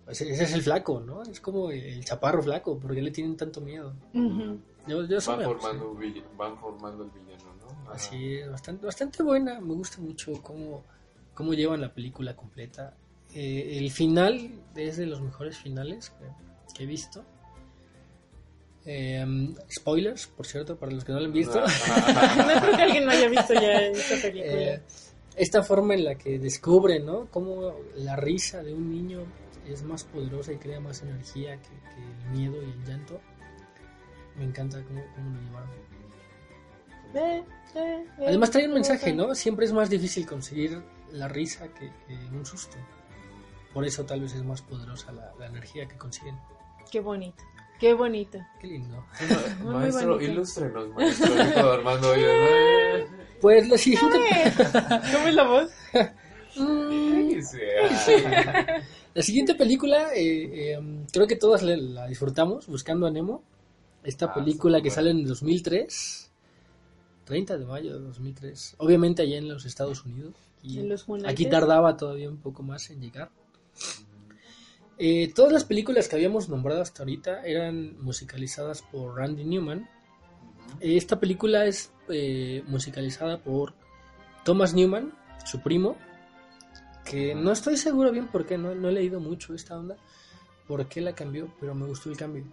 pues 0.06 0.22
ese 0.22 0.44
es 0.44 0.54
el 0.54 0.62
flaco, 0.62 1.02
¿no? 1.02 1.22
Es 1.24 1.42
como 1.42 1.70
el 1.70 2.04
chaparro 2.06 2.42
flaco, 2.42 2.80
porque 2.80 3.02
le 3.02 3.12
tienen 3.12 3.36
tanto 3.36 3.60
miedo. 3.60 3.94
Yo, 4.14 5.06
yo 5.06 5.18
Van 5.18 5.44
formando, 5.44 5.98
van 6.38 7.02
el 7.02 7.12
villano, 7.12 7.56
¿no? 7.60 7.70
Ajá. 7.82 7.92
Así 7.94 8.36
es, 8.36 8.50
bastante, 8.50 8.86
bastante 8.86 9.22
buena. 9.22 9.60
Me 9.60 9.74
gusta 9.74 10.00
mucho 10.00 10.42
cómo, 10.42 10.86
cómo 11.34 11.54
llevan 11.54 11.82
la 11.82 11.94
película 11.94 12.38
completa. 12.38 12.96
Eh, 13.34 13.78
el 13.80 13.92
final 13.92 14.64
es 14.76 14.96
de 14.96 15.08
los 15.08 15.22
mejores 15.22 15.58
finales 15.58 16.12
que, 16.12 16.74
que 16.74 16.84
he 16.84 16.86
visto. 16.88 17.26
Eh, 18.90 19.54
spoilers, 19.70 20.28
por 20.28 20.46
cierto, 20.46 20.78
para 20.78 20.94
los 20.94 21.04
que 21.04 21.12
no 21.12 21.20
lo 21.20 21.26
han 21.26 21.34
visto. 21.34 21.62
Ah, 21.62 22.36
No 22.56 22.62
creo 22.62 22.78
que 22.78 22.84
alguien 22.84 23.06
no 23.06 23.12
haya 23.12 23.28
visto 23.28 23.54
ya 23.54 23.80
esta 23.82 24.16
película. 24.22 24.54
Eh, 24.54 24.82
esta 25.36 25.62
forma 25.62 25.94
en 25.94 26.06
la 26.06 26.16
que 26.16 26.40
descubre, 26.40 27.02
¿no? 27.02 27.28
Cómo 27.30 27.74
la 27.98 28.16
risa 28.16 28.64
de 28.64 28.74
un 28.74 28.90
niño 28.90 29.26
es 29.68 29.84
más 29.84 30.06
poderosa 30.06 30.54
y 30.54 30.58
crea 30.58 30.80
más 30.80 31.02
energía 31.02 31.58
que, 31.58 31.68
que 31.68 32.02
el 32.02 32.32
miedo 32.32 32.64
y 32.64 32.72
el 32.72 32.84
llanto. 32.86 33.20
Me 34.38 34.46
encanta 34.46 34.82
cómo, 34.84 35.04
cómo 35.16 35.36
lo 35.36 35.42
llevaron. 35.42 35.70
Ve, 37.14 37.44
Además 38.26 38.52
trae 38.52 38.68
un 38.68 38.74
mensaje. 38.74 39.14
¿no? 39.14 39.36
Siempre 39.36 39.66
es 39.66 39.74
más 39.74 39.90
difícil 39.90 40.26
conseguir 40.26 40.82
la 41.12 41.28
risa 41.28 41.68
que, 41.74 41.92
que 42.08 42.14
un 42.32 42.46
susto. 42.46 42.78
Por 43.74 43.86
eso 43.86 44.06
tal 44.06 44.22
vez 44.22 44.34
es 44.34 44.44
más 44.44 44.62
poderosa 44.62 45.12
la, 45.12 45.34
la 45.38 45.48
energía 45.48 45.86
que 45.88 45.98
consiguen. 45.98 46.36
Qué 46.90 47.02
bonito, 47.02 47.44
qué 47.80 47.94
bonito. 47.94 48.40
Qué 48.60 48.68
lindo. 48.68 49.06
Maestro, 49.64 50.14
bonito. 50.16 50.32
ilústrenos, 50.32 50.90
maestro. 50.90 51.72
Armando 51.74 52.10
Hoyos. 52.12 53.10
Pues 53.42 53.70
la 53.70 53.78
siguiente, 53.78 54.18
¿Cómo 55.14 55.28
es 55.28 55.36
la 55.36 55.44
voz? 55.44 55.70
Sí, 56.56 57.62
ah. 58.26 58.82
la 59.14 59.22
siguiente 59.22 59.54
película, 59.54 60.12
eh, 60.16 60.74
eh, 60.74 60.80
creo 61.14 61.28
que 61.28 61.36
todas 61.36 61.62
la, 61.62 61.78
la 61.78 62.08
disfrutamos, 62.08 62.66
Buscando 62.66 63.06
a 63.06 63.12
Nemo. 63.12 63.44
Esta 64.04 64.26
Ah, 64.28 64.34
película 64.34 64.82
que 64.82 64.90
sale 64.90 65.12
en 65.12 65.20
el 65.20 65.28
2003, 65.28 66.32
30 67.26 67.58
de 67.60 67.66
mayo 67.66 67.94
de 68.00 68.06
2003. 68.06 68.76
Obviamente 68.80 69.22
allá 69.22 69.38
en 69.38 69.50
los 69.50 69.66
Estados 69.66 70.04
Unidos. 70.04 70.34
Y 70.64 70.80
En 70.80 70.90
los 70.90 71.08
United. 71.08 71.30
aquí 71.30 71.46
tardaba 71.46 71.96
todavía 71.96 72.28
un 72.30 72.38
poco 72.38 72.64
más 72.64 72.90
en 72.90 73.02
llegar. 73.02 73.30
Eh, 75.00 75.32
todas 75.34 75.52
las 75.52 75.64
películas 75.64 76.08
que 76.08 76.16
habíamos 76.16 76.50
nombrado 76.50 76.82
hasta 76.82 77.04
ahorita 77.04 77.46
eran 77.46 78.02
musicalizadas 78.02 78.82
por 78.82 79.16
Randy 79.18 79.44
Newman. 79.44 79.88
Esta 80.80 81.20
película 81.20 81.66
es 81.66 81.92
eh, 82.10 82.64
musicalizada 82.68 83.38
por 83.38 83.74
Thomas 84.44 84.74
Newman, 84.74 85.14
su 85.46 85.62
primo, 85.62 85.98
que 87.06 87.36
no 87.36 87.52
estoy 87.52 87.78
seguro 87.78 88.12
bien 88.12 88.28
por 88.28 88.46
qué, 88.46 88.58
no, 88.58 88.74
no 88.74 88.90
he 88.90 88.92
leído 88.92 89.20
mucho 89.20 89.54
esta 89.54 89.78
onda, 89.78 89.98
por 90.68 90.88
qué 90.88 91.02
la 91.02 91.14
cambió, 91.14 91.54
pero 91.60 91.76
me 91.76 91.86
gustó 91.86 92.10
el 92.10 92.18
cambio. 92.18 92.46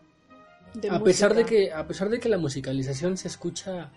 De 0.74 0.90
a 0.90 1.02
pesar 1.02 1.34
de 1.34 1.44
que 1.44 1.72
a 1.72 1.86
pesar 1.86 2.08
de 2.08 2.18
que 2.18 2.28
la 2.28 2.38
musicalización 2.38 3.16
se 3.16 3.28
escucha 3.28 3.90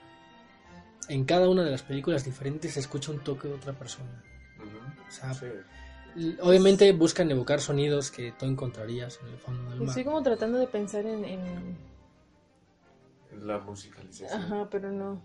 en 1.09 1.25
cada 1.25 1.49
una 1.49 1.63
de 1.63 1.71
las 1.71 1.81
películas 1.81 2.23
diferentes 2.23 2.73
se 2.73 2.81
escucha 2.81 3.11
un 3.11 3.19
toque 3.19 3.47
de 3.47 3.55
otra 3.55 3.73
persona 3.73 4.23
Ujú. 4.59 5.07
o 5.07 5.11
sea 5.11 5.33
Sí. 5.33 5.45
Obviamente 6.41 6.91
buscan 6.93 7.29
evocar 7.31 7.59
sonidos 7.61 8.11
que 8.11 8.31
tú 8.33 8.45
encontrarías 8.45 9.19
en 9.21 9.27
el 9.29 9.37
fondo 9.37 9.69
del 9.69 9.79
mar 9.79 9.89
Estoy 9.89 10.03
como 10.03 10.21
tratando 10.23 10.57
de 10.57 10.67
pensar 10.67 11.05
en... 11.05 11.23
en- 11.25 11.77
La 13.43 13.59
musicalización. 13.59 14.41
Ajá, 14.41 14.67
pero 14.69 14.91
no. 14.91 15.21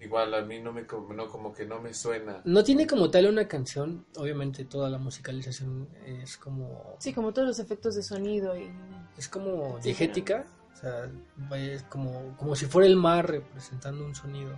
Igual 0.00 0.32
a 0.34 0.42
mí 0.42 0.60
no 0.60 0.72
me 0.72 0.86
como, 0.86 1.12
no, 1.12 1.26
como 1.26 1.52
que 1.52 1.66
no 1.66 1.80
me 1.80 1.92
suena. 1.92 2.40
no 2.44 2.62
tiene 2.62 2.86
como 2.86 3.10
tal 3.10 3.26
una 3.26 3.48
canción 3.48 4.06
obviamente 4.16 4.64
toda 4.64 4.88
la 4.88 4.98
musicalización 4.98 5.88
es 6.06 6.36
como 6.36 6.94
Sí, 7.00 7.12
como 7.12 7.32
todos 7.32 7.48
los 7.48 7.58
efectos 7.58 7.96
de 7.96 8.02
sonido 8.04 8.56
y... 8.56 8.70
es 9.16 9.28
como 9.28 9.76
Sí, 9.78 9.84
diegética 9.84 10.44
o 10.72 10.76
sea 10.76 11.10
es 11.56 11.82
como 11.84 12.36
como 12.36 12.54
si 12.54 12.66
fuera 12.66 12.86
el 12.86 12.94
mar 12.94 13.28
representando 13.28 14.04
un 14.04 14.14
sonido 14.14 14.52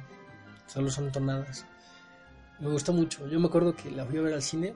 solo 0.67 0.91
son 0.91 1.11
tonadas 1.11 1.65
me 2.59 2.69
gustó 2.69 2.93
mucho 2.93 3.27
yo 3.27 3.41
me 3.41 3.47
acuerdo 3.47 3.75
que 3.75 3.91
la 3.91 4.05
fui 4.05 4.19
a 4.19 4.23
ver 4.23 4.35
al 4.35 4.43
cine 4.43 4.75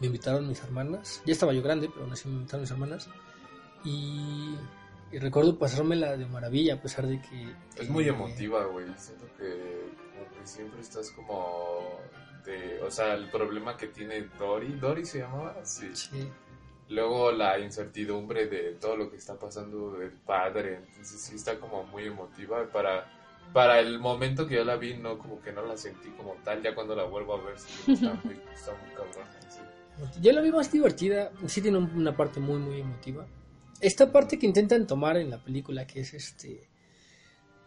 me 0.00 0.06
invitaron 0.06 0.48
mis 0.48 0.62
hermanas 0.62 1.22
ya 1.26 1.32
estaba 1.32 1.52
yo 1.52 1.62
grande 1.62 1.88
pero 1.88 2.04
aún 2.04 2.12
así 2.12 2.28
me 2.28 2.34
invitaron 2.36 2.62
mis 2.62 2.70
hermanas 2.70 3.08
y, 3.84 4.56
y 5.12 5.18
recuerdo 5.18 5.58
pasármela 5.58 6.16
de 6.16 6.26
maravilla 6.26 6.74
a 6.74 6.82
pesar 6.82 7.06
de 7.06 7.20
que 7.20 7.54
Es 7.76 7.88
muy 7.88 8.04
eh, 8.04 8.08
emotiva, 8.08 8.64
güey. 8.64 8.86
Siento 8.96 9.26
que, 9.36 9.90
como 10.14 10.30
que 10.30 10.46
siempre 10.46 10.80
estás 10.80 11.10
como 11.12 12.00
de, 12.44 12.82
o 12.82 12.90
sea, 12.90 13.14
el 13.14 13.30
problema 13.30 13.76
que 13.76 13.88
tiene 13.88 14.22
Dory, 14.38 14.74
Dory 14.74 15.04
se 15.04 15.20
llamaba, 15.20 15.64
sí. 15.64 15.94
sí. 15.94 16.28
Luego 16.90 17.32
la 17.32 17.58
incertidumbre 17.58 18.46
de 18.46 18.72
todo 18.74 18.96
lo 18.96 19.10
que 19.10 19.16
está 19.16 19.38
pasando 19.38 19.92
del 19.92 20.12
padre, 20.12 20.76
entonces 20.76 21.20
sí 21.20 21.36
está 21.36 21.58
como 21.58 21.84
muy 21.84 22.04
emotiva 22.04 22.66
para 22.72 23.14
para 23.50 23.80
el 23.80 23.98
momento 23.98 24.46
que 24.46 24.56
yo 24.56 24.64
la 24.64 24.76
vi 24.76 24.98
no 24.98 25.16
como 25.16 25.40
que 25.40 25.50
no 25.52 25.64
la 25.64 25.74
sentí 25.74 26.10
como 26.10 26.34
tal, 26.44 26.62
ya 26.62 26.74
cuando 26.74 26.94
la 26.94 27.04
vuelvo 27.04 27.34
a 27.34 27.42
ver 27.42 27.58
sí, 27.58 27.92
está 27.92 28.12
muy 28.22 28.38
está 28.54 28.72
muy 28.72 28.90
cabrona, 28.90 29.40
sí. 29.48 29.60
Yo 30.20 30.32
la 30.32 30.40
vi 30.40 30.50
más 30.50 30.70
divertida, 30.72 31.30
sí 31.46 31.60
tiene 31.60 31.78
un- 31.78 31.90
una 31.94 32.16
parte 32.16 32.40
muy 32.40 32.58
muy 32.58 32.80
emotiva. 32.80 33.26
Esta 33.80 34.10
parte 34.10 34.38
que 34.38 34.46
intentan 34.46 34.86
tomar 34.86 35.16
en 35.16 35.30
la 35.30 35.38
película, 35.38 35.86
que 35.86 36.00
es 36.00 36.14
este, 36.14 36.68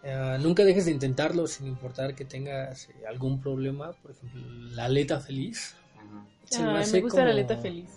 eh, 0.04 0.38
nunca 0.42 0.64
dejes 0.64 0.86
de 0.86 0.92
intentarlo 0.92 1.48
sin 1.48 1.68
importar 1.68 2.16
que 2.16 2.26
tengas 2.26 2.90
eh, 2.90 3.06
algún 3.08 3.40
problema, 3.42 3.92
por 3.94 4.12
ejemplo, 4.12 4.42
la 4.76 4.86
aleta 4.86 5.20
feliz, 5.20 5.76
Ujú. 5.96 6.26
se 6.50 6.62
Ah, 6.64 6.66
me 6.68 6.74
me, 6.74 6.80
hace 6.80 7.02
gusta 7.02 7.18
la 7.20 7.24
como- 7.28 7.32
aleta 7.32 7.58
feliz. 7.58 7.90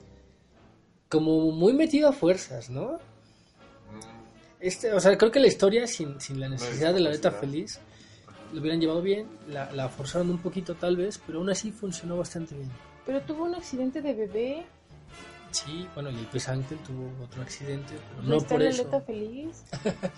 como 1.09 1.51
muy 1.53 1.72
metido 1.72 2.09
a 2.09 2.12
fuerzas, 2.12 2.70
¿no? 2.70 2.93
Mm, 2.93 4.24
Este, 4.61 4.93
o 4.93 5.01
sea, 5.01 5.16
creo 5.18 5.30
que 5.30 5.41
la 5.41 5.47
historia 5.49 5.87
sin, 5.87 6.20
sin 6.20 6.41
la 6.41 6.49
necesidad 6.49 6.95
de 6.95 7.01
la 7.01 7.11
aleta 7.11 7.30
feliz 7.32 7.78
lo 8.53 8.61
hubieran 8.61 8.80
llevado 8.80 9.03
bien, 9.03 9.26
la, 9.49 9.70
la 9.72 9.89
forzaron 9.89 10.30
un 10.30 10.39
poquito 10.39 10.74
tal 10.76 10.97
vez, 10.97 11.20
pero 11.26 11.39
aún 11.41 11.51
así 11.51 11.70
funcionó 11.72 12.16
bastante 12.16 12.55
bien. 12.55 12.70
Pero 13.07 13.20
tuvo 13.22 13.44
un 13.44 13.55
accidente 13.55 14.00
de 14.02 14.14
bebé. 14.14 14.66
Sí, 15.50 15.86
bueno, 15.94 16.11
y 16.11 16.16
pez 16.32 16.48
ángel 16.48 16.78
tuvo 16.78 17.11
otro 17.24 17.42
accidente, 17.42 17.94
pero 18.11 18.22
No 18.22 18.28
no 18.30 18.36
está 18.38 18.55
por 18.55 18.62
la 18.62 18.70
eso. 18.70 18.82
aleta 18.82 19.00
feliz. 19.02 19.64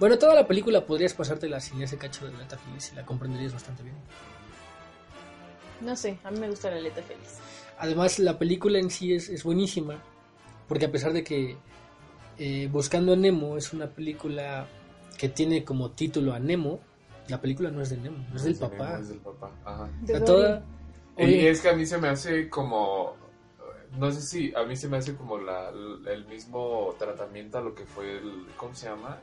Bueno, 0.00 0.18
toda 0.18 0.34
la 0.34 0.48
película 0.48 0.84
podrías 0.84 1.14
pasártela 1.14 1.60
sin 1.60 1.80
ese 1.80 1.96
cacho 1.96 2.26
de 2.26 2.34
aleta 2.34 2.58
feliz 2.58 2.90
y 2.92 2.96
la 2.96 3.06
comprenderías 3.06 3.52
bastante 3.52 3.84
bien. 3.84 3.94
No 5.80 5.94
sé, 5.94 6.18
a 6.24 6.30
mí 6.32 6.40
me 6.40 6.48
gusta 6.48 6.70
la 6.70 6.76
aleta 6.78 7.02
feliz. 7.02 7.38
Además, 7.78 8.18
la 8.18 8.36
película 8.38 8.78
en 8.80 8.90
sí 8.90 9.14
es, 9.14 9.28
es 9.28 9.44
buenísima, 9.44 10.02
porque 10.66 10.86
a 10.86 10.90
pesar 10.92 11.12
de 11.12 11.22
que 11.22 11.56
eh, 12.38 12.68
Buscando 12.72 13.12
a 13.12 13.16
Nemo 13.16 13.56
es 13.56 13.72
una 13.72 13.86
película 13.88 14.66
que 15.18 15.28
tiene 15.28 15.64
como 15.64 15.90
título 15.90 16.32
a 16.32 16.40
Nemo, 16.40 16.80
la 17.28 17.40
película 17.40 17.70
no 17.70 17.80
es 17.80 17.90
de 17.90 17.98
Nemo, 17.98 18.24
es 18.34 18.42
del 18.42 18.54
sí, 18.56 18.60
papá. 18.60 18.98
Es 18.98 19.08
del 19.08 19.18
papá, 19.18 19.52
ajá. 19.64 19.84
O 19.84 20.06
De 20.06 20.06
sea, 20.06 20.20
Dory. 20.20 20.62
Y 21.18 21.46
es 21.46 21.60
que 21.60 21.68
a 21.68 21.74
mí 21.74 21.84
se 21.86 21.98
me 21.98 22.08
hace 22.08 22.48
como. 22.48 23.16
No 23.98 24.10
sé 24.10 24.22
si 24.22 24.54
a 24.54 24.62
mí 24.64 24.74
se 24.76 24.88
me 24.88 24.96
hace 24.96 25.14
como 25.14 25.36
la, 25.38 25.68
el 25.68 26.24
mismo 26.26 26.94
tratamiento 26.98 27.58
a 27.58 27.60
lo 27.60 27.74
que 27.74 27.84
fue 27.84 28.18
el. 28.18 28.46
¿Cómo 28.56 28.74
se 28.74 28.86
llama? 28.88 29.18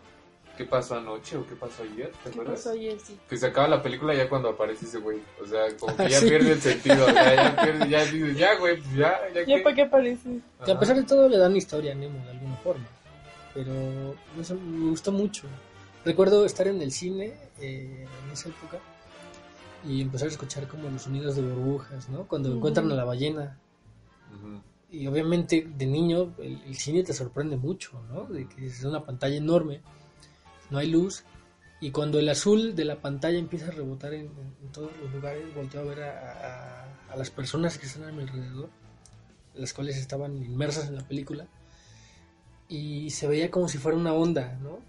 ¿Qué 0.57 0.65
pasó 0.65 0.95
anoche 0.97 1.37
o 1.37 1.47
qué 1.47 1.55
pasó 1.55 1.83
ayer? 1.83 2.11
¿Te 2.11 2.17
¿Qué 2.23 2.29
acuerdas? 2.31 2.55
pasó 2.59 2.71
ayer? 2.71 2.99
Sí. 2.99 3.17
Que 3.29 3.37
se 3.37 3.47
acaba 3.47 3.67
la 3.69 3.81
película 3.81 4.13
ya 4.13 4.27
cuando 4.27 4.49
aparece 4.49 4.85
ese 4.85 4.97
güey. 4.99 5.19
O 5.41 5.45
sea, 5.47 5.75
como 5.77 5.95
que 5.95 6.09
ya 6.09 6.19
Sí. 6.19 6.27
pierde 6.29 6.51
el 6.51 6.61
sentido. 6.61 7.05
O 7.05 7.09
sea, 7.09 7.35
ya 7.35 7.61
pierde, 7.63 7.89
ya 7.89 8.05
dices, 8.05 8.37
ya 8.37 8.55
güey, 8.59 8.77
pues 8.81 8.95
ya, 8.95 9.19
ya, 9.33 9.43
¿Ya 9.45 9.63
para 9.63 9.75
qué 9.75 9.81
aparece? 9.83 10.29
que 10.65 10.71
a 10.71 10.73
Ajá. 10.73 10.79
pesar 10.79 10.95
de 10.97 11.03
todo 11.03 11.29
le 11.29 11.37
dan 11.37 11.55
historia 11.55 11.93
a 11.93 11.95
Nemo 11.95 12.23
de 12.25 12.31
alguna 12.31 12.55
forma, 12.57 12.85
pero 13.53 14.15
eso 14.39 14.55
me 14.55 14.89
gustó 14.89 15.11
mucho. 15.13 15.47
Recuerdo 16.05 16.45
estar 16.45 16.67
en 16.67 16.81
el 16.81 16.91
cine 16.91 17.33
eh, 17.59 18.05
en 18.25 18.31
esa 18.31 18.49
época 18.49 18.79
y 19.83 20.01
empezar 20.01 20.27
a 20.27 20.31
escuchar 20.31 20.67
como 20.67 20.89
los 20.89 21.03
sonidos 21.03 21.35
de 21.35 21.41
burbujas, 21.41 22.09
¿no? 22.09 22.27
Cuando 22.27 22.49
Ujú. 22.49 22.57
encuentran 22.57 22.91
a 22.91 22.95
la 22.95 23.03
ballena. 23.05 23.57
Ujú. 24.35 24.61
Y 24.91 25.07
obviamente 25.07 25.67
de 25.77 25.85
niño 25.85 26.33
el, 26.39 26.61
el 26.63 26.75
cine 26.75 27.03
te 27.03 27.13
sorprende 27.13 27.55
mucho, 27.57 28.01
¿no? 28.11 28.23
De 28.25 28.47
que 28.47 28.65
es 28.67 28.83
una 28.83 29.05
pantalla 29.05 29.35
enorme, 29.37 29.81
no 30.69 30.77
hay 30.79 30.89
luz, 30.89 31.23
y 31.81 31.91
cuando 31.91 32.19
el 32.19 32.27
azul 32.27 32.75
de 32.75 32.85
la 32.85 32.99
pantalla 33.01 33.37
empieza 33.39 33.67
a 33.67 33.71
rebotar 33.71 34.13
en, 34.13 34.25
en- 34.25 34.55
en 34.63 34.71
todos 34.71 34.91
los 35.01 35.11
lugares, 35.13 35.43
volteo 35.55 35.81
a 35.81 35.83
ver 35.85 36.03
a, 36.03 36.83
a- 36.89 37.13
a 37.13 37.15
las 37.15 37.29
personas 37.31 37.77
que 37.77 37.85
están 37.85 38.03
a 38.03 38.11
mi 38.11 38.23
alrededor, 38.23 38.69
las 39.55 39.73
cuales 39.73 39.95
estaban 39.97 40.35
inmersas 40.43 40.87
en 40.89 40.95
la 40.95 41.07
película, 41.07 41.47
y 42.67 43.09
se 43.11 43.27
veía 43.27 43.49
como 43.49 43.67
si 43.67 43.77
fuera 43.77 43.97
una 43.97 44.13
onda, 44.13 44.57
¿no? 44.61 44.79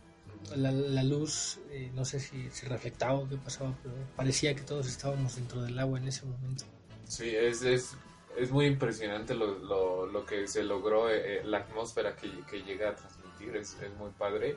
La, 0.56 0.72
la 0.72 1.02
luz, 1.02 1.60
eh, 1.70 1.90
no 1.94 2.04
sé 2.04 2.18
si 2.18 2.50
se 2.50 2.68
reflectaba 2.68 3.14
o 3.14 3.28
qué 3.28 3.36
pasaba, 3.36 3.74
pero 3.82 3.94
parecía 4.16 4.54
que 4.54 4.62
todos 4.62 4.88
estábamos 4.88 5.36
dentro 5.36 5.62
del 5.62 5.78
agua 5.78 5.98
en 5.98 6.08
ese 6.08 6.26
momento. 6.26 6.64
Sí, 7.06 7.34
es, 7.34 7.62
es, 7.62 7.96
es 8.36 8.50
muy 8.50 8.66
impresionante 8.66 9.34
lo, 9.34 9.58
lo, 9.58 10.06
lo 10.06 10.24
que 10.24 10.46
se 10.48 10.62
logró, 10.62 11.08
eh, 11.08 11.38
eh, 11.38 11.42
la 11.44 11.58
atmósfera 11.58 12.16
que, 12.16 12.30
que 12.50 12.62
llega 12.62 12.90
a 12.90 12.94
transmitir, 12.94 13.56
es, 13.56 13.76
es 13.80 13.94
muy 13.96 14.10
padre, 14.10 14.56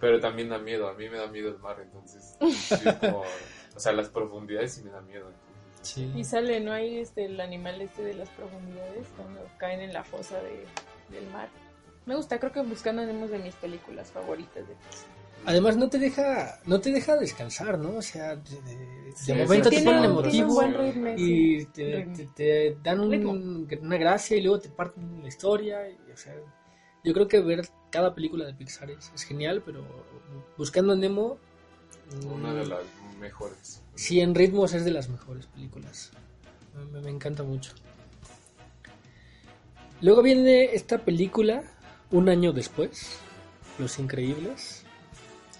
pero 0.00 0.20
también 0.20 0.48
da 0.48 0.58
miedo, 0.58 0.88
a 0.88 0.94
mí 0.94 1.08
me 1.08 1.18
da 1.18 1.26
miedo 1.26 1.48
el 1.48 1.58
mar, 1.58 1.78
entonces, 1.80 2.36
como, 3.00 3.22
o 3.74 3.80
sea, 3.80 3.92
las 3.92 4.08
profundidades 4.08 4.74
sí 4.74 4.82
me 4.82 4.90
da 4.90 5.00
miedo. 5.00 5.30
Sí. 5.82 6.10
Y 6.16 6.24
sale, 6.24 6.60
¿no? 6.60 6.72
Hay 6.72 6.98
este, 6.98 7.26
el 7.26 7.40
animal 7.40 7.80
este 7.80 8.02
de 8.02 8.14
las 8.14 8.28
profundidades 8.30 9.06
cuando 9.16 9.40
caen 9.58 9.80
en 9.80 9.92
la 9.92 10.02
fosa 10.02 10.40
de, 10.40 10.66
del 11.10 11.30
mar. 11.30 11.48
Me 12.06 12.14
gusta, 12.16 12.38
creo 12.38 12.52
que 12.52 12.60
Buscando 12.60 13.04
Nemo 13.04 13.24
es 13.24 13.30
de 13.30 13.38
mis 13.38 13.54
películas 13.54 14.10
favoritas 14.10 14.66
de 14.66 14.74
Pixar. 14.74 15.15
Además 15.46 15.76
no 15.76 15.88
te 15.88 15.98
deja, 15.98 16.60
no 16.66 16.80
te 16.80 16.90
deja 16.90 17.16
descansar, 17.16 17.78
¿no? 17.78 17.96
O 17.98 18.02
sea, 18.02 18.34
de, 18.36 18.60
de- 18.62 19.12
Sí, 19.16 19.32
momento 19.32 19.70
te 19.70 19.80
ponen 19.80 20.04
emotivo 20.04 20.48
un 20.48 20.54
buen 20.54 20.74
ritmo, 20.74 21.08
y 21.16 21.60
sí. 21.60 21.68
te, 21.72 22.02
te- 22.14 22.26
te 22.34 22.76
dan 22.82 23.00
un- 23.00 23.66
una 23.80 23.96
gracia 23.96 24.36
y 24.36 24.42
luego 24.42 24.58
te 24.60 24.68
parten 24.68 25.22
la 25.22 25.28
historia. 25.28 25.88
y, 25.88 25.96
o 26.12 26.16
sea, 26.16 26.34
yo 27.04 27.14
creo 27.14 27.26
que 27.28 27.40
ver 27.40 27.66
cada 27.90 28.14
película 28.14 28.44
de 28.44 28.52
Pixar 28.54 28.90
es, 28.90 29.10
es 29.14 29.22
genial, 29.22 29.62
pero 29.64 29.82
Buscando 30.58 30.92
a 30.92 30.96
Nemo, 30.96 31.38
Una 32.24 32.52
de 32.52 32.66
mm, 32.66 32.68
las 32.68 32.80
mejores. 33.20 33.80
sí, 33.94 34.20
en 34.20 34.34
ritmos 34.34 34.74
es 34.74 34.84
de 34.84 34.90
las 34.90 35.08
mejores 35.08 35.46
películas. 35.46 36.10
Me, 36.92 37.00
me 37.00 37.10
encanta 37.10 37.42
mucho. 37.44 37.72
Luego 40.02 40.22
viene 40.22 40.74
esta 40.74 40.98
película, 40.98 41.62
un 42.10 42.28
año 42.28 42.52
después, 42.52 43.16
Los 43.78 43.98
Increíbles. 43.98 44.82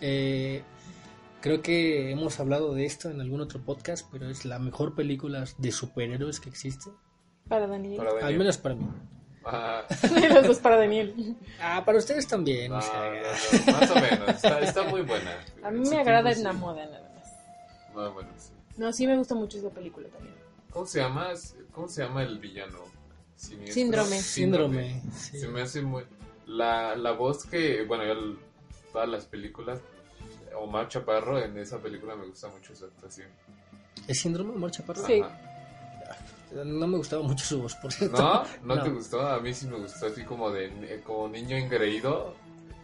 Eh, 0.00 0.62
creo 1.40 1.62
que 1.62 2.10
hemos 2.10 2.40
hablado 2.40 2.74
de 2.74 2.84
esto 2.84 3.10
en 3.10 3.20
algún 3.20 3.40
otro 3.40 3.60
podcast, 3.60 4.06
pero 4.10 4.28
es 4.28 4.44
la 4.44 4.58
mejor 4.58 4.94
película 4.94 5.44
de 5.58 5.72
superhéroes 5.72 6.40
que 6.40 6.48
existe. 6.48 6.90
Para 7.48 7.66
Daniel. 7.66 7.98
Para 7.98 8.26
Al 8.26 8.36
menos 8.36 8.58
para 8.58 8.74
mí. 8.74 8.88
Ah, 9.44 9.84
Los 10.34 10.46
dos 10.46 10.58
para 10.58 10.76
Daniel. 10.76 11.36
Ah, 11.60 11.82
para 11.86 11.98
ustedes 11.98 12.26
también. 12.26 12.72
no, 12.72 12.78
o 12.78 12.82
sea, 12.82 13.10
no, 13.10 13.72
no, 13.72 13.78
más 13.78 13.90
o 13.90 13.94
menos, 13.94 14.28
está, 14.30 14.60
está 14.60 14.82
muy 14.82 15.02
buena. 15.02 15.38
A 15.62 15.70
mí 15.70 15.88
me 15.88 15.98
agrada 15.98 16.32
en 16.32 16.42
la 16.42 16.52
sí. 16.52 16.58
moda 16.58 16.84
nada 16.84 17.12
más. 17.14 17.94
No, 17.94 18.12
bueno, 18.12 18.28
sí. 18.36 18.50
No, 18.76 18.92
sí 18.92 19.06
me 19.06 19.16
gusta 19.16 19.36
mucho 19.36 19.58
esa 19.58 19.70
película 19.70 20.08
también. 20.08 20.34
¿Cómo 20.70 20.86
se 20.86 20.98
llama? 20.98 21.28
¿Cómo 21.70 21.88
se 21.88 22.02
llama 22.02 22.24
el 22.24 22.38
villano? 22.40 22.78
Siniestro. 23.36 23.74
Síndrome. 23.74 24.18
Síndrome. 24.20 25.02
sí. 25.12 25.38
Se 25.38 25.48
me 25.48 25.62
hace 25.62 25.82
muy... 25.82 26.04
La, 26.46 26.96
la 26.96 27.12
voz 27.12 27.44
que, 27.44 27.84
bueno, 27.84 28.04
yo 28.04 28.36
todas 28.96 29.10
las 29.10 29.26
películas, 29.26 29.78
Omar 30.58 30.88
Chaparro 30.88 31.38
en 31.38 31.58
esa 31.58 31.78
película 31.78 32.16
me 32.16 32.28
gusta 32.28 32.48
mucho 32.48 32.74
su 32.74 32.86
actuación. 32.86 33.28
¿Es 34.08 34.20
síndrome 34.20 34.54
Omar 34.54 34.70
Chaparro? 34.70 35.04
Sí. 35.04 35.20
Ajá. 35.20 36.64
No 36.64 36.86
me 36.86 36.96
gustaba 36.96 37.22
mucho 37.22 37.44
su 37.44 37.60
voz, 37.60 37.74
por 37.74 37.92
cierto. 37.92 38.16
¿No? 38.16 38.74
¿No, 38.74 38.82
te 38.82 38.88
gustó? 38.88 39.20
A 39.20 39.38
mí 39.38 39.52
sí 39.52 39.66
me 39.66 39.76
gustó 39.76 40.06
así 40.06 40.24
como 40.24 40.50
de 40.50 40.68
eh, 40.94 41.02
como 41.04 41.28
niño 41.28 41.58
engreído, 41.58 42.32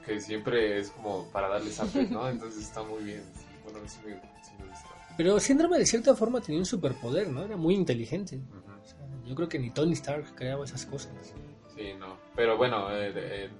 que 0.04 0.20
siempre 0.20 0.78
es 0.78 0.90
como 0.90 1.28
para 1.32 1.48
darle 1.48 1.70
zape, 1.70 2.06
¿no? 2.10 2.28
Entonces 2.28 2.62
está 2.62 2.82
muy 2.82 3.04
bien. 3.04 3.22
bueno, 3.64 3.78
sí 3.88 4.00
me, 4.04 4.12
sí 4.42 4.52
me 4.58 4.68
gusta. 4.68 4.88
Pero 5.16 5.40
Síndrome 5.40 5.78
de 5.78 5.86
cierta 5.86 6.14
forma 6.14 6.42
tenía 6.42 6.60
un 6.60 6.66
superpoder, 6.66 7.30
¿no? 7.30 7.42
Era 7.42 7.56
muy 7.56 7.74
inteligente. 7.74 8.36
Ujú. 8.36 8.82
O 8.82 8.86
sea, 8.86 8.98
yo 9.24 9.34
creo 9.34 9.48
que 9.48 9.58
ni 9.58 9.70
Tony 9.70 9.94
Stark 9.94 10.34
creaba 10.34 10.66
esas 10.66 10.84
cosas. 10.84 11.32
Sí, 11.74 11.94
no. 11.98 12.18
Pero 12.36 12.58
bueno, 12.58 12.90
eh, 12.94 13.12
eh, 13.14 13.50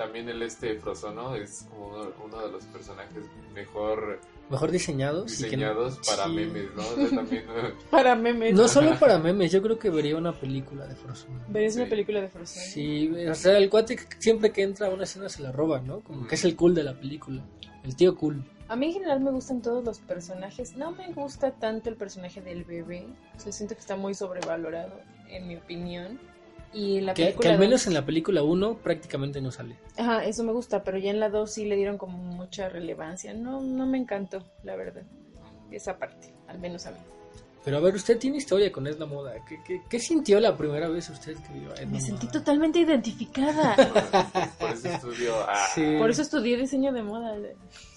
también 0.00 0.26
el 0.30 0.40
este 0.40 0.76
Frozono 0.80 1.34
es 1.34 1.66
como 1.68 1.88
uno, 1.88 2.10
uno 2.24 2.40
de 2.40 2.50
los 2.52 2.64
personajes 2.64 3.22
mejor 3.54 4.18
Mejor 4.48 4.70
diseñados. 4.70 5.38
y 5.40 5.44
que 5.50 5.56
no- 5.58 5.68
diseñados 5.74 5.98
para 6.08 6.24
Sí. 6.24 6.30
memes, 6.32 6.64
¿no? 6.74 6.82
O 6.82 6.96
sea, 6.96 7.08
también, 7.10 7.44
eh, 7.50 7.74
Para 7.90 8.14
memes. 8.16 8.54
No 8.54 8.66
solo 8.66 8.98
para 8.98 9.18
memes, 9.18 9.52
yo 9.52 9.60
creo 9.60 9.78
que 9.78 9.90
vería 9.90 10.16
una 10.16 10.32
película 10.32 10.86
de 10.86 10.96
Frozen. 10.96 11.28
¿Verías 11.48 11.76
una 11.76 11.86
película 11.86 12.22
de 12.22 12.28
Frozen? 12.30 12.62
Sí, 12.62 13.10
o 13.28 13.34
sea, 13.34 13.58
el 13.58 13.68
cuate 13.68 13.96
que 13.96 14.04
siempre 14.18 14.50
que 14.52 14.62
entra 14.62 14.86
a 14.86 14.90
una 14.90 15.04
escena 15.04 15.28
se 15.28 15.42
la 15.42 15.52
roba, 15.52 15.80
¿no? 15.80 16.00
Como 16.00 16.26
que 16.26 16.34
es 16.34 16.44
el 16.46 16.56
cool 16.56 16.74
de 16.74 16.82
la 16.84 16.94
película. 16.98 17.44
El 17.84 17.94
tío 17.94 18.16
cool. 18.16 18.42
A 18.68 18.76
mí 18.76 18.86
en 18.86 18.92
general 18.94 19.20
me 19.20 19.30
gustan 19.32 19.60
todos 19.60 19.84
los 19.84 19.98
personajes. 19.98 20.76
No 20.76 20.92
me 20.92 21.12
gusta 21.12 21.50
tanto 21.52 21.90
el 21.90 21.96
personaje 21.96 22.40
del 22.40 22.64
bebé. 22.64 23.06
O 23.36 23.40
sea, 23.40 23.52
siento 23.52 23.74
que 23.74 23.80
está 23.80 23.96
muy 23.96 24.14
sobrevalorado, 24.14 24.98
en 25.28 25.46
mi 25.48 25.56
opinión. 25.56 26.18
Y 26.72 26.98
en 26.98 27.06
la 27.06 27.14
Que, 27.14 27.24
película 27.24 27.42
que 27.42 27.52
al 27.52 27.58
menos 27.58 27.80
dos- 27.80 27.86
en 27.88 27.94
la 27.94 28.06
película 28.06 28.42
1 28.42 28.78
prácticamente 28.78 29.40
no 29.40 29.50
sale. 29.50 29.76
Ajá, 29.96 30.24
eso 30.24 30.44
me 30.44 30.52
gusta, 30.52 30.84
pero 30.84 30.98
ya 30.98 31.10
en 31.10 31.18
la 31.20 31.28
2 31.28 31.50
sí 31.52 31.64
le 31.64 31.74
dieron 31.76 31.98
como 31.98 32.16
mucha 32.18 32.68
relevancia. 32.68 33.34
No, 33.34 33.60
no 33.60 33.86
me 33.86 33.98
encantó, 33.98 34.44
la 34.62 34.76
verdad. 34.76 35.02
Esa 35.70 35.98
parte, 35.98 36.32
al 36.48 36.58
menos 36.60 36.86
a 36.86 36.92
mí. 36.92 36.98
Pero 37.64 37.76
a 37.76 37.80
ver, 37.80 37.94
usted 37.94 38.18
tiene 38.18 38.38
historia 38.38 38.72
con 38.72 38.86
Edna 38.86 39.04
Moda. 39.04 39.34
¿Qué, 39.46 39.58
qué, 39.66 39.82
qué 39.88 39.98
sintió 39.98 40.40
la 40.40 40.56
primera 40.56 40.88
vez 40.88 41.10
usted 41.10 41.36
que 41.36 41.52
vio 41.58 41.70
a 41.72 41.74
Edna 41.74 41.90
Me 41.92 42.00
sentí 42.00 42.26
totalmente 42.28 42.78
identificada. 42.78 43.76
por 44.58 44.70
ese 44.70 44.94
estudio. 44.94 45.34
ah, 45.46 45.66
Sí. 45.74 45.96
Por 45.98 46.08
eso 46.08 46.22
estudié 46.22 46.56
diseño 46.56 46.92
de 46.92 47.02
moda. 47.02 47.36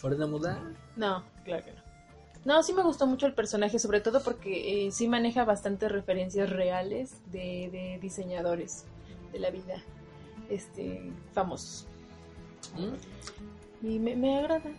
¿Por 0.02 0.14
Edna 0.14 0.28
Moda? 0.28 0.60
No, 0.98 1.24
claro 1.46 1.64
que 1.64 1.72
no. 1.72 1.83
No, 2.46 2.62
sí 2.62 2.74
me 2.74 2.84
gustó 2.84 3.08
mucho 3.08 3.26
el 3.26 3.34
personaje, 3.34 3.80
sobre 3.80 4.02
todo 4.02 4.22
porque 4.22 4.88
eh, 4.88 4.92
sí 4.92 5.08
maneja 5.08 5.46
bastantes 5.46 5.92
referencias 5.92 6.50
reales 6.50 7.16
de, 7.32 7.70
de 7.72 8.00
diseñadores 8.02 8.84
de 9.32 9.40
la 9.40 9.50
vida 9.50 9.82
este 10.50 11.12
famosos. 11.34 11.88
¿Mm? 12.78 13.88
Y 13.88 14.00
me, 14.00 14.16
me 14.16 14.40
agrada. 14.40 14.72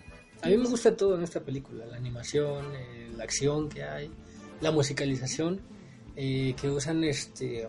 A 0.43 0.49
mí 0.49 0.57
me 0.59 0.69
gusta 0.69 0.95
todo 0.95 1.17
en 1.17 1.23
esta 1.23 1.41
película, 1.41 1.87
la 1.87 1.97
animación, 1.97 2.67
eh, 2.75 3.11
la 3.17 3.25
acción 3.25 3.69
que 3.71 3.83
hay, 3.83 4.11
la 4.61 4.71
musicalización, 4.71 5.61
eh, 6.17 6.55
que 6.61 6.69
usan 6.69 7.03
este 7.05 7.69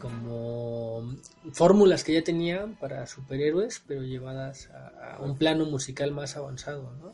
como 0.00 1.16
fórmulas 1.52 2.04
que 2.04 2.14
ya 2.14 2.22
tenían 2.22 2.74
para 2.74 3.06
superhéroes, 3.06 3.82
pero 3.86 4.02
llevadas 4.02 4.68
a, 4.70 5.16
a 5.16 5.22
un 5.22 5.38
plano 5.38 5.64
musical 5.66 6.10
más 6.10 6.36
avanzado, 6.36 6.92
¿no? 7.00 7.12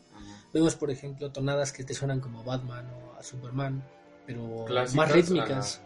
Vemos, 0.53 0.75
por 0.75 0.91
ejemplo, 0.91 1.31
tonadas 1.31 1.71
que 1.71 1.83
te 1.83 1.93
suenan 1.93 2.19
como 2.19 2.41
a 2.41 2.43
Batman 2.43 2.87
o 2.89 3.17
a 3.17 3.23
Superman, 3.23 3.83
pero 4.25 4.65
Clásicas, 4.65 4.95
más 4.95 5.11
rítmicas. 5.11 5.81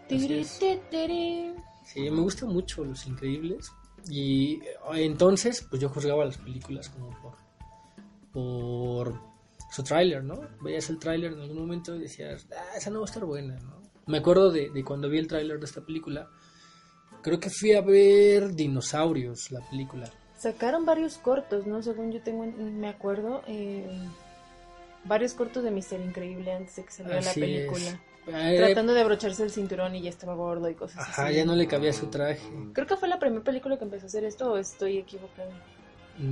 Sí, 1.83 2.09
me 2.09 2.21
gustan 2.21 2.49
mucho 2.49 2.83
Los 2.83 3.05
Increíbles. 3.05 3.71
Y 4.09 4.55
eh, 4.93 5.05
entonces, 5.05 5.65
pues 5.69 5.81
yo 5.81 5.89
juzgaba 5.89 6.25
las 6.25 6.37
películas 6.37 6.89
como 6.89 7.09
por, 7.21 7.35
por 8.31 9.19
su 9.71 9.83
tráiler, 9.83 10.23
¿no? 10.23 10.39
Veías 10.61 10.89
el 10.89 10.99
tráiler 10.99 11.33
en 11.33 11.41
algún 11.41 11.59
momento 11.59 11.95
y 11.95 11.99
decías, 11.99 12.47
ah, 12.55 12.77
esa 12.77 12.89
no 12.89 12.99
va 12.99 13.05
a 13.05 13.09
estar 13.09 13.25
buena, 13.25 13.55
¿no? 13.59 13.81
Me 14.07 14.19
acuerdo 14.19 14.51
de, 14.51 14.69
de 14.69 14.83
cuando 14.83 15.09
vi 15.09 15.17
el 15.17 15.27
tráiler 15.27 15.59
de 15.59 15.65
esta 15.65 15.81
película. 15.81 16.29
Creo 17.23 17.39
que 17.39 17.49
fui 17.49 17.73
a 17.73 17.81
ver 17.81 18.53
Dinosaurios, 18.53 19.51
la 19.51 19.61
película. 19.67 20.11
Sacaron 20.37 20.85
varios 20.85 21.17
cortos, 21.17 21.65
¿no? 21.65 21.81
Según 21.81 22.11
yo 22.11 22.21
tengo, 22.21 22.45
me 22.45 22.89
acuerdo, 22.89 23.41
eh, 23.47 23.87
varios 25.05 25.33
cortos 25.33 25.63
de 25.63 25.71
Mister 25.71 25.99
Increíble 26.01 26.51
antes 26.53 26.75
de 26.75 26.83
que 26.85 26.91
saliera 26.91 27.21
la 27.21 27.29
Así 27.29 27.39
película. 27.39 27.77
es. 27.79 27.95
Eh, 28.27 28.55
Tratando 28.57 28.93
de 28.93 29.01
abrocharse 29.01 29.43
el 29.43 29.51
cinturón 29.51 29.93
y 29.95 30.01
ya 30.01 30.09
estaba 30.09 30.33
gordo 30.33 30.67
y 30.67 30.73
cosas 30.73 30.97
Ajá, 30.99 31.27
así. 31.27 31.35
ya 31.35 31.45
no 31.45 31.55
le 31.55 31.67
cabía 31.67 31.93
su 31.93 32.07
traje. 32.07 32.41
Creo 32.73 32.87
que 32.87 32.97
fue 32.97 33.07
la 33.07 33.19
primera 33.19 33.43
película 33.43 33.77
que 33.77 33.83
empezó 33.83 34.05
a 34.05 34.07
hacer 34.07 34.23
esto 34.23 34.51
o 34.53 34.57
estoy 34.57 34.97
equivocada. 34.97 35.51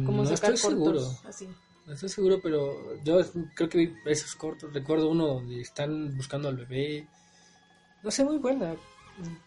Como 0.05 0.23
no 0.23 0.25
sacar 0.25 0.53
estoy 0.53 0.73
cortos 0.75 1.03
seguro. 1.13 1.29
así. 1.29 1.47
No 1.85 1.93
estoy 1.93 2.09
seguro, 2.09 2.39
pero 2.41 2.95
yo 3.03 3.19
creo 3.55 3.69
que 3.69 3.77
vi 3.77 3.93
esos 4.07 4.35
cortos. 4.35 4.73
Recuerdo 4.73 5.09
uno 5.11 5.27
donde 5.27 5.61
están 5.61 6.15
buscando 6.17 6.47
al 6.49 6.55
bebé. 6.57 7.05
No 8.01 8.09
sé, 8.09 8.23
muy 8.23 8.37
buena. 8.37 8.73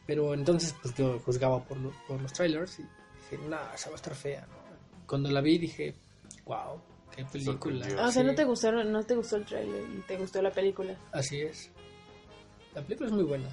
Pero 0.06 0.32
entonces, 0.34 0.72
pues 0.80 0.94
yo 0.94 1.18
juzgaba 1.20 1.64
por, 1.64 1.78
lo- 1.78 1.92
por 2.06 2.20
los 2.20 2.32
trailers 2.32 2.78
y 2.78 2.82
dije, 2.82 3.42
no, 3.48 3.56
esa 3.74 3.88
va 3.88 3.94
a 3.94 3.96
estar 3.96 4.14
fea. 4.14 4.42
¿no? 4.42 5.06
Cuando 5.06 5.30
la 5.30 5.40
vi 5.40 5.58
dije, 5.58 5.96
wow, 6.44 6.80
qué 7.16 7.24
película. 7.24 7.86
Ah, 7.98 8.06
o 8.08 8.12
sea, 8.12 8.22
Sí, 8.22 8.28
no 8.28 8.34
te 8.34 8.44
gustaron, 8.44 8.92
no 8.92 9.02
te 9.04 9.14
gustó 9.16 9.36
el 9.36 9.44
trailer 9.44 9.84
y 9.90 10.00
te 10.02 10.16
gustó 10.16 10.40
la 10.42 10.50
película. 10.50 10.96
Así 11.12 11.40
es. 11.40 11.70
La 12.74 12.82
película 12.82 13.08
es 13.08 13.14
muy 13.14 13.24
buena. 13.24 13.48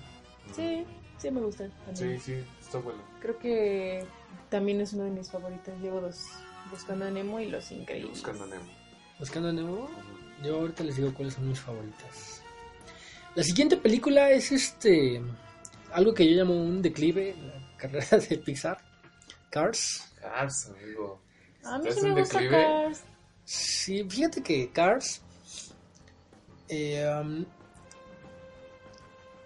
Sí, 0.55 0.86
sí 1.18 1.32
me 1.32 1.41
gusta. 1.41 1.66
Sí, 1.68 1.72
también. 1.86 2.20
sí, 2.22 2.36
está 2.59 2.78
bueno. 2.80 3.01
Creo 3.22 3.38
que 3.39 4.05
también 4.49 4.82
es 4.82 4.93
uno 4.93 5.05
de 5.05 5.11
mis 5.11 5.30
favoritos. 5.32 5.74
Llevo 5.82 6.01
dos, 6.01 6.22
Buscando 6.70 7.05
a 7.05 7.09
Nemo 7.11 7.39
y 7.39 7.47
Los 7.49 7.72
Increíbles. 7.72 8.11
Buscando 8.11 8.43
a 8.43 8.47
Nemo. 8.47 8.66
Buscando 9.20 9.49
a 9.49 9.53
Nemo, 9.53 9.89
yo 10.43 10.55
ahorita 10.59 10.84
les 10.84 10.97
digo 10.97 11.14
cuáles 11.14 11.36
son 11.36 11.47
mis 11.47 11.59
favoritas. 11.59 12.41
La 13.36 13.43
siguiente 13.43 13.78
película 13.78 14.30
es 14.32 14.51
este 14.51 15.22
algo 15.91 16.14
que 16.14 16.30
yo 16.30 16.36
llamo 16.36 16.55
un 16.55 16.82
declive 16.82 17.32
en 17.32 17.47
la 17.47 17.53
carrera 17.78 18.18
de 18.18 18.38
Pixar. 18.39 18.78
Cars. 19.49 20.11
Cars, 20.20 20.70
amigo. 20.70 21.22
A 21.64 21.78
mí 21.78 21.88
¿Estás 21.88 22.01
sí 22.03 22.09
me 22.09 22.20
gusta 22.20 22.39
declive? 22.39 22.64
Cars. 22.64 23.03
Sí, 23.46 24.04
fíjate 24.10 24.41
que 24.41 24.72
Cars 24.72 25.22
eh, 26.70 27.06
um, 27.22 27.46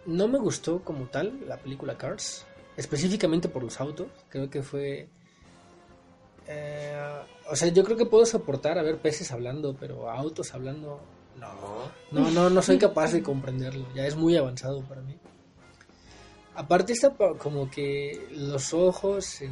no 0.06 0.28
me 0.28 0.38
gustó 0.40 0.84
como 0.84 1.06
tal 1.08 1.42
la 1.48 1.58
película 1.58 1.98
Cars, 1.98 2.46
específicamente 2.76 3.50
por 3.50 3.64
los 3.64 3.80
autos. 3.82 4.08
Creo 4.30 4.50
que 4.50 4.64
fue. 4.64 5.10
eh, 6.48 7.22
o 7.50 7.56
sea, 7.56 7.70
yo 7.70 7.84
creo 7.84 7.98
que 7.98 8.06
puedo 8.06 8.26
soportar 8.26 8.78
a 8.78 8.84
ver 8.84 8.98
peces 9.00 9.32
hablando, 9.32 9.76
pero 9.80 10.10
autos 10.10 10.54
hablando, 10.54 11.02
no. 11.38 11.92
No. 12.12 12.32
No, 12.32 12.50
no, 12.50 12.62
soy 12.62 12.78
capaz 12.78 13.12
de 13.12 13.22
comprenderlo. 13.22 13.86
Ya 13.94 14.08
es 14.08 14.16
muy 14.16 14.36
avanzado 14.36 14.82
para 14.84 15.02
mí. 15.02 15.18
Aparte 16.56 16.94
está 16.94 17.14
como 17.38 17.70
que 17.70 18.28
los 18.32 18.74
ojos 18.74 19.42
en, 19.42 19.52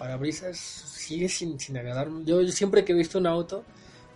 parabrisas 0.00 0.56
sigue 0.58 1.28
sin, 1.28 1.60
sin 1.60 1.76
agradarme. 1.76 2.24
Yo, 2.24 2.40
yo 2.40 2.50
siempre 2.52 2.86
que 2.86 2.92
he 2.92 2.94
visto 2.94 3.18
un 3.18 3.26
auto, 3.26 3.64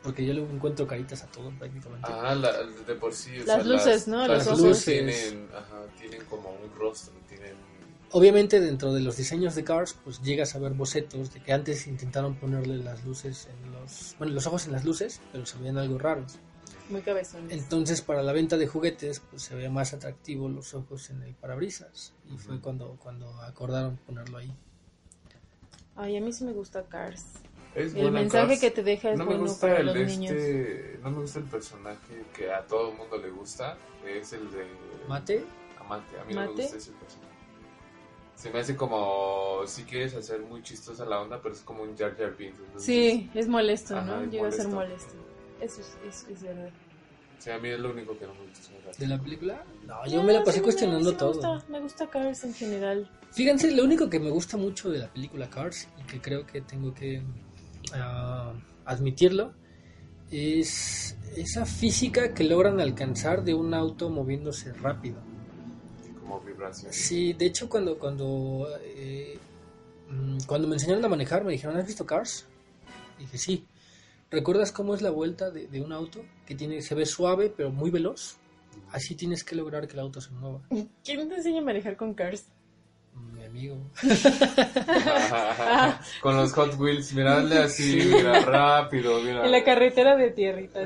porque 0.03 0.25
yo 0.25 0.33
le 0.33 0.41
encuentro 0.41 0.87
caritas 0.87 1.23
a 1.23 1.27
todo 1.27 1.51
prácticamente. 1.59 2.09
Ah, 2.11 2.35
la, 2.35 2.63
de 2.63 2.95
por 2.95 3.13
sí. 3.13 3.37
Las 3.37 3.45
sea, 3.45 3.63
luces, 3.65 4.09
¿no? 4.09 4.27
Las 4.27 4.47
Las 4.47 4.59
luces. 4.59 4.85
tienen, 4.85 5.49
ajá, 5.55 5.83
tienen 6.01 6.25
como 6.25 6.49
un 6.51 6.75
rostro, 6.75 7.13
tienen... 7.29 7.53
Obviamente 8.13 8.61
dentro 8.61 8.95
de 8.95 9.01
los 9.01 9.19
diseños 9.19 9.55
de 9.57 9.65
Cars, 9.65 9.95
pues 10.03 10.23
llegas 10.23 10.55
a 10.55 10.59
ver 10.59 10.73
bocetos 10.73 11.35
de 11.35 11.43
que 11.43 11.53
antes 11.53 11.87
intentaron 11.87 12.37
ponerle 12.37 12.79
las 12.79 13.05
luces 13.05 13.47
en 13.51 13.73
los... 13.73 14.15
Bueno, 14.19 14.33
los 14.33 14.47
ojos 14.47 14.65
en 14.65 14.73
las 14.73 14.85
luces, 14.85 15.21
pero 15.33 15.45
se 15.45 15.59
veían 15.59 15.77
algo 15.77 15.99
raros. 15.99 16.39
Muy 16.89 17.03
cabezones. 17.03 17.53
Entonces, 17.53 18.01
para 18.01 18.23
la 18.23 18.33
venta 18.33 18.57
de 18.57 18.67
juguetes, 18.67 19.21
pues 19.21 19.43
se 19.43 19.55
veía 19.55 19.69
más 19.71 19.93
atractivo 19.93 20.49
los 20.49 20.73
ojos 20.73 21.11
en 21.11 21.23
el 21.23 21.35
parabrisas. 21.35 22.15
Y 22.33 22.39
fue 22.39 22.55
Ujú. 22.55 22.63
cuando, 22.63 22.97
cuando 23.03 23.29
acordaron 23.43 23.99
ponerlo 23.99 24.39
ahí. 24.39 24.55
Ay, 25.97 26.17
a 26.17 26.21
mí 26.21 26.33
sí 26.33 26.45
me 26.45 26.53
gusta 26.53 26.83
Cars. 26.85 27.25
Es 27.75 27.95
El 27.95 28.03
buena 28.03 28.21
mensaje 28.21 28.49
Cars. 28.49 28.61
que 28.61 28.71
te 28.71 28.83
deja 28.83 29.11
es 29.13 29.19
no 29.19 29.25
me 29.25 29.33
bueno 29.35 29.47
gusta 29.49 29.67
para 29.69 29.81
el 29.81 29.87
los 29.87 29.97
niños. 29.97 30.33
este, 30.33 30.99
no 31.03 31.11
me 31.11 31.21
gusta 31.21 31.39
el 31.41 31.45
personaje 31.47 32.25
que 32.37 32.53
a 32.53 32.63
todo 32.67 32.91
el 32.91 32.97
mundo 32.97 33.17
le 33.19 33.31
gusta, 33.31 33.77
que 34.03 34.19
es 34.21 34.33
el 34.33 34.51
de 34.51 34.67
Mate, 35.09 35.45
Amate. 35.81 36.19
A 36.21 36.25
mí 36.25 36.35
no 36.35 36.41
¿Mate? 36.41 36.53
me 36.55 36.63
gusta 36.63 36.77
ese 36.77 36.93
personaje. 36.93 37.35
Se 38.37 38.51
me 38.51 38.59
hace 38.61 38.77
como 38.77 39.63
si 39.67 39.85
quieres 39.85 40.15
hacer 40.15 40.41
muy 40.41 40.63
chistosa 40.63 41.05
la 41.05 41.21
onda, 41.21 41.41
pero 41.41 41.55
es 41.55 41.61
como 41.63 41.83
un 41.83 41.97
Jar 41.97 42.17
Jar 42.17 42.37
Binks. 42.37 42.59
entonces- 42.59 42.85
Sí, 42.85 43.31
es 43.35 43.49
molesto, 43.49 43.97
Ajá, 43.97 44.05
¿no? 44.21 44.25
Llega 44.31 44.49
a 44.49 44.53
ser 44.53 44.69
molesto. 44.69 45.15
molesto. 45.15 45.15
Eso 45.61 45.81
es, 45.81 45.97
es, 46.07 46.29
es 46.31 46.43
verdad. 46.43 46.71
Sí, 47.45 47.51
a 47.51 47.59
mí 47.59 47.69
es 47.69 47.79
lo 47.79 47.91
único 47.91 48.19
que 48.19 48.27
no 48.27 48.33
me 48.35 48.41
gusta. 48.47 48.99
de 48.99 49.07
la 49.07 49.19
película. 49.19 49.63
No, 49.87 50.07
yo 50.07 50.23
me 50.23 50.33
la 50.33 50.39
No, 50.39 50.45
pasé 50.47 50.55
sí 50.57 50.61
me- 50.61 50.65
cuestionando 50.65 51.11
sí 51.11 51.15
me 51.15 51.19
todo. 51.19 51.33
gusta, 51.35 51.65
me 51.71 51.81
gusta 51.81 52.09
Cars 52.09 52.45
en 52.45 52.55
general. 52.55 53.11
Fíjense, 53.33 53.71
lo 53.73 53.85
único 53.85 54.09
que 54.09 54.19
me 54.19 54.31
gusta 54.31 54.57
mucho 54.57 54.89
de 54.91 55.01
la 55.01 55.13
película 55.13 55.51
Cars 55.51 55.89
y 56.01 56.07
que 56.07 56.21
creo 56.23 56.47
que 56.47 56.63
tengo 56.63 56.95
que 56.95 57.23
ah, 57.93 58.55
admitirlo 58.87 59.53
es 60.31 61.17
esa 61.37 61.67
física 61.67 62.33
que 62.33 62.45
logran 62.45 62.81
alcanzar 62.81 63.45
de 63.45 63.53
un 63.53 63.75
auto 63.75 64.09
moviéndose 64.09 64.73
rápido. 64.73 65.17
Como 66.21 66.41
vibración. 66.41 66.93
Sí, 66.95 67.35
de 67.35 67.45
hecho 67.47 67.69
cuando 67.69 67.99
cuando 67.99 68.69
eh, 68.83 69.39
mm, 70.09 70.39
cuando 70.47 70.67
me 70.67 70.77
enseñaron 70.77 71.05
a 71.05 71.09
manejar 71.09 71.45
me 71.45 71.53
dijeron, 71.53 71.77
¿has 71.77 71.87
visto 71.87 72.07
Cars? 72.07 72.47
dije, 73.19 73.37
sí. 73.37 73.67
¿Recuerdas 74.35 74.73
cómo 74.73 74.97
es 74.97 75.01
la 75.01 75.11
vuelta 75.11 75.53
de, 75.53 75.81
un 75.81 75.93
auto? 75.93 76.25
Que 76.45 76.57
tiene, 76.57 76.83
se 76.83 76.97
ve 76.97 77.07
suave 77.07 77.55
pero 77.57 77.71
muy 77.71 77.91
veloz. 77.91 78.37
Así 78.91 79.15
tienes 79.15 79.45
que 79.45 79.55
lograr 79.55 79.87
que 79.87 79.93
el 79.93 80.01
auto 80.01 80.21
se 80.21 80.33
mueva. 80.33 80.61
¿Quién 81.05 81.29
te 81.29 81.37
enseña 81.37 81.61
a 81.61 81.65
manejar 81.65 81.97
con 81.97 82.15
Cars? 82.15 82.49
Mi 83.15 83.45
amigo. 83.45 83.77
Con 86.21 86.37
los 86.37 86.53
Hot 86.55 86.75
Wheels, 86.79 87.13
mirarle 87.15 87.59
así, 87.59 88.01
mira, 88.13 88.41
rápido, 88.41 89.21
mira. 89.21 89.45
En 89.45 89.53
la 89.53 89.63
carretera 89.63 90.17
de 90.17 90.31
tierrita. 90.31 90.81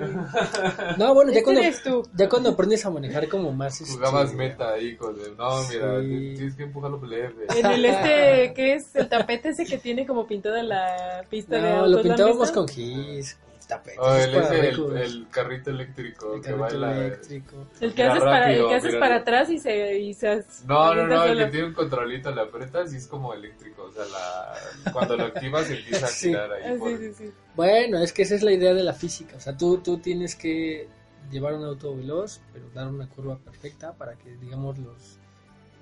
No, 0.98 1.14
bueno, 1.14 1.32
ya 1.32 1.38
Este 1.38 1.44
cuando, 1.44 1.62
tú. 2.02 2.08
ya 2.14 2.28
cuando 2.28 2.50
aprendes 2.50 2.84
a 2.84 2.90
manejar 2.90 3.28
como 3.28 3.52
más... 3.52 3.80
este, 3.80 3.94
Jugabas 3.94 4.34
meta 4.34 4.74
ahí 4.74 4.96
con 4.96 5.16
el, 5.20 5.36
no, 5.36 5.62
mira, 5.68 6.00
Sí. 6.02 6.34
tienes 6.36 6.54
que 6.54 6.62
empujarlo 6.64 7.04
leve. 7.06 7.46
En 7.56 7.66
el 7.66 7.84
este, 7.84 8.52
¿qué 8.54 8.74
es? 8.74 8.94
El 8.96 9.08
tapete 9.08 9.50
ese 9.50 9.64
que 9.64 9.78
tiene 9.78 10.06
como 10.06 10.26
pintada 10.26 10.62
la 10.62 11.24
pista 11.30 11.56
de 11.56 11.62
No, 11.62 11.86
lo 11.86 11.96
¿han 11.98 12.02
pintábamos 12.02 12.50
con 12.50 12.68
gis. 12.68 13.38
El, 13.76 13.96
para 13.96 14.18
ese, 14.22 14.70
ricos. 14.70 14.90
el, 14.92 14.98
el 15.02 15.28
carrito 15.28 15.70
eléctrico 15.70 16.34
El 16.34 16.40
que 16.40 16.46
carrito 16.48 16.80
baila. 16.80 16.96
eléctrico. 17.06 17.66
El 17.80 17.94
que 17.94 18.02
Mira, 18.02 18.12
haces, 18.12 18.24
para, 18.24 18.52
el 18.52 18.66
que 18.68 18.74
haces 18.74 18.94
para 18.96 19.16
atrás 19.16 19.50
y 19.50 19.58
se... 19.58 19.98
Y 19.98 20.14
se 20.14 20.44
No, 20.66 20.94
no, 20.94 21.06
no, 21.06 21.24
el 21.24 21.38
que 21.38 21.46
tiene 21.50 21.66
un 21.66 21.74
controlito, 21.74 22.30
le 22.34 22.40
apretas 22.40 22.92
y 22.94 22.96
es 22.96 23.06
como 23.06 23.34
eléctrico. 23.34 23.82
O 23.84 23.92
sea, 23.92 24.04
la, 24.06 24.92
cuando 24.92 25.16
lo 25.16 25.24
activas 25.24 25.70
empieza 25.70 26.06
a 26.06 26.08
Sí. 26.08 26.28
girar 26.28 26.50
ahí. 26.52 26.62
Ah, 26.66 26.76
por- 26.78 26.96
sí, 26.96 27.08
sí, 27.08 27.14
sí. 27.26 27.30
Bueno, 27.54 27.98
es 27.98 28.12
que 28.12 28.22
esa 28.22 28.34
es 28.36 28.42
la 28.42 28.52
idea 28.52 28.72
de 28.72 28.82
la 28.82 28.94
física. 28.94 29.36
O 29.36 29.40
sea, 29.40 29.56
tú, 29.56 29.78
tú 29.78 29.98
tienes 29.98 30.34
que 30.34 30.88
llevar 31.30 31.54
un 31.54 31.64
auto 31.64 31.94
veloz, 31.94 32.40
pero 32.52 32.70
dar 32.74 32.88
una 32.88 33.08
curva 33.08 33.36
perfecta 33.38 33.92
para 33.92 34.14
que, 34.14 34.34
digamos, 34.36 34.78
los, 34.78 35.18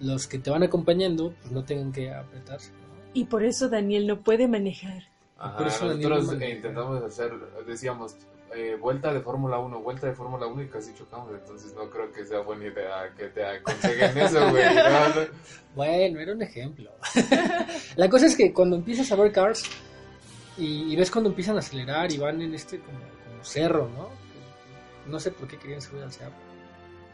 los 0.01 0.27
que 0.27 0.39
te 0.41 0.51
van 0.51 0.65
acompañando 0.65 1.33
pues 1.41 1.53
no 1.53 1.65
tengan 1.65 1.93
que 1.93 2.13
apretarse. 2.13 2.73
¿no? 2.73 2.79
Y 3.15 3.27
por 3.27 3.45
eso 3.45 3.69
Daniel 3.69 4.07
no 4.09 4.23
puede 4.23 4.49
manejar. 4.49 5.05
Ajá, 5.39 5.57
Por 5.59 5.67
eso 5.67 5.89
Daniel 5.89 6.09
nosotros 6.11 6.39
no 6.39 6.45
eh, 6.45 6.51
intentamos 6.51 7.03
hacer, 7.03 7.33
decíamos, 7.67 8.17
eh, 8.55 8.77
vuelta 8.81 9.13
de 9.13 9.21
Fórmula 9.21 9.59
1, 9.59 9.81
vuelta 9.81 10.07
de 10.07 10.15
Fórmula 10.15 10.47
1 10.47 10.63
y 10.63 10.69
casi 10.69 10.95
chocamos. 10.95 11.31
Entonces 11.35 11.75
no 11.75 11.91
creo 11.91 12.11
que 12.13 12.25
sea 12.25 12.41
buena 12.41 12.67
idea 12.67 13.13
que 13.17 13.27
te 13.29 13.45
aconsejen 13.45 14.17
eso, 14.19 14.51
güey. 14.51 14.65
No, 14.75 15.09
no. 15.09 15.27
Bueno, 15.75 16.21
era 16.21 16.33
un 16.33 16.43
ejemplo. 16.43 16.91
la 17.97 18.09
cosa 18.09 18.27
es 18.27 18.37
que 18.37 18.53
cuando 18.53 18.77
empiezas 18.77 19.11
a 19.13 19.17
ver 19.17 19.33
cars 19.33 19.65
y, 20.57 20.93
y 20.93 20.97
ves 20.97 21.11
cuando 21.11 21.29
empiezan 21.31 21.57
a 21.57 21.59
acelerar 21.59 22.11
y 22.11 22.17
van 22.19 22.41
en 22.41 22.55
este 22.55 22.79
como, 22.81 22.99
como 22.99 23.45
cerro, 23.45 23.91
¿no? 23.95 24.09
No 25.07 25.21
sé 25.21 25.31
por 25.33 25.47
qué 25.47 25.59
querían 25.59 25.83
subir 25.83 26.03
al 26.03 26.13
cerro. 26.13 26.33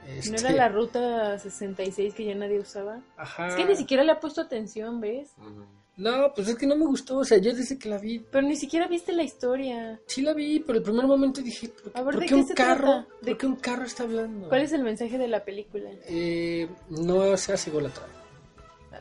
¿No 0.04 0.12
Este, 0.12 0.36
era 0.36 0.50
la 0.52 0.68
ruta 0.68 1.38
66 1.38 2.14
que 2.14 2.24
ya 2.24 2.34
nadie 2.34 2.58
usaba? 2.58 3.00
Ajá. 3.16 3.48
Es 3.48 3.54
que 3.54 3.64
ni 3.64 3.76
siquiera 3.76 4.02
le 4.04 4.12
ha 4.12 4.20
puesto 4.20 4.40
atención, 4.40 5.00
¿ves? 5.00 5.32
Ujú. 5.38 5.64
No, 5.96 6.32
pues 6.34 6.48
es 6.48 6.56
que 6.56 6.66
no 6.66 6.74
me 6.74 6.86
gustó. 6.86 7.18
O 7.18 7.24
sea, 7.24 7.38
yo 7.38 7.54
desde 7.54 7.78
que 7.78 7.88
la 7.88 7.98
vi, 7.98 8.18
Pero 8.30 8.46
ni 8.46 8.56
siquiera 8.56 8.88
viste 8.88 9.12
la 9.12 9.22
historia. 9.22 10.00
sí 10.06 10.22
la 10.22 10.32
vi, 10.32 10.60
pero 10.60 10.78
el 10.78 10.84
primer 10.84 11.06
momento 11.06 11.42
dije, 11.42 11.68
¿por, 11.68 11.92
A 11.94 12.02
ver, 12.02 12.14
por 12.14 12.20
¿de 12.22 12.26
qué 12.26 12.34
un 12.34 12.46
se 12.46 12.54
carro? 12.54 12.84
trata? 12.86 13.06
¿Por 13.08 13.20
¿De- 13.26 13.36
qué 13.36 13.46
un 13.46 13.56
carro 13.56 13.84
está 13.84 14.02
hablando? 14.04 14.48
¿Cuál 14.48 14.62
es 14.62 14.72
el 14.72 14.82
mensaje 14.82 15.18
de 15.18 15.28
la 15.28 15.44
película? 15.44 15.90
Eh, 16.08 16.66
no 16.88 17.36
se 17.36 17.52
hace 17.52 17.70
ególatra. 17.70 18.04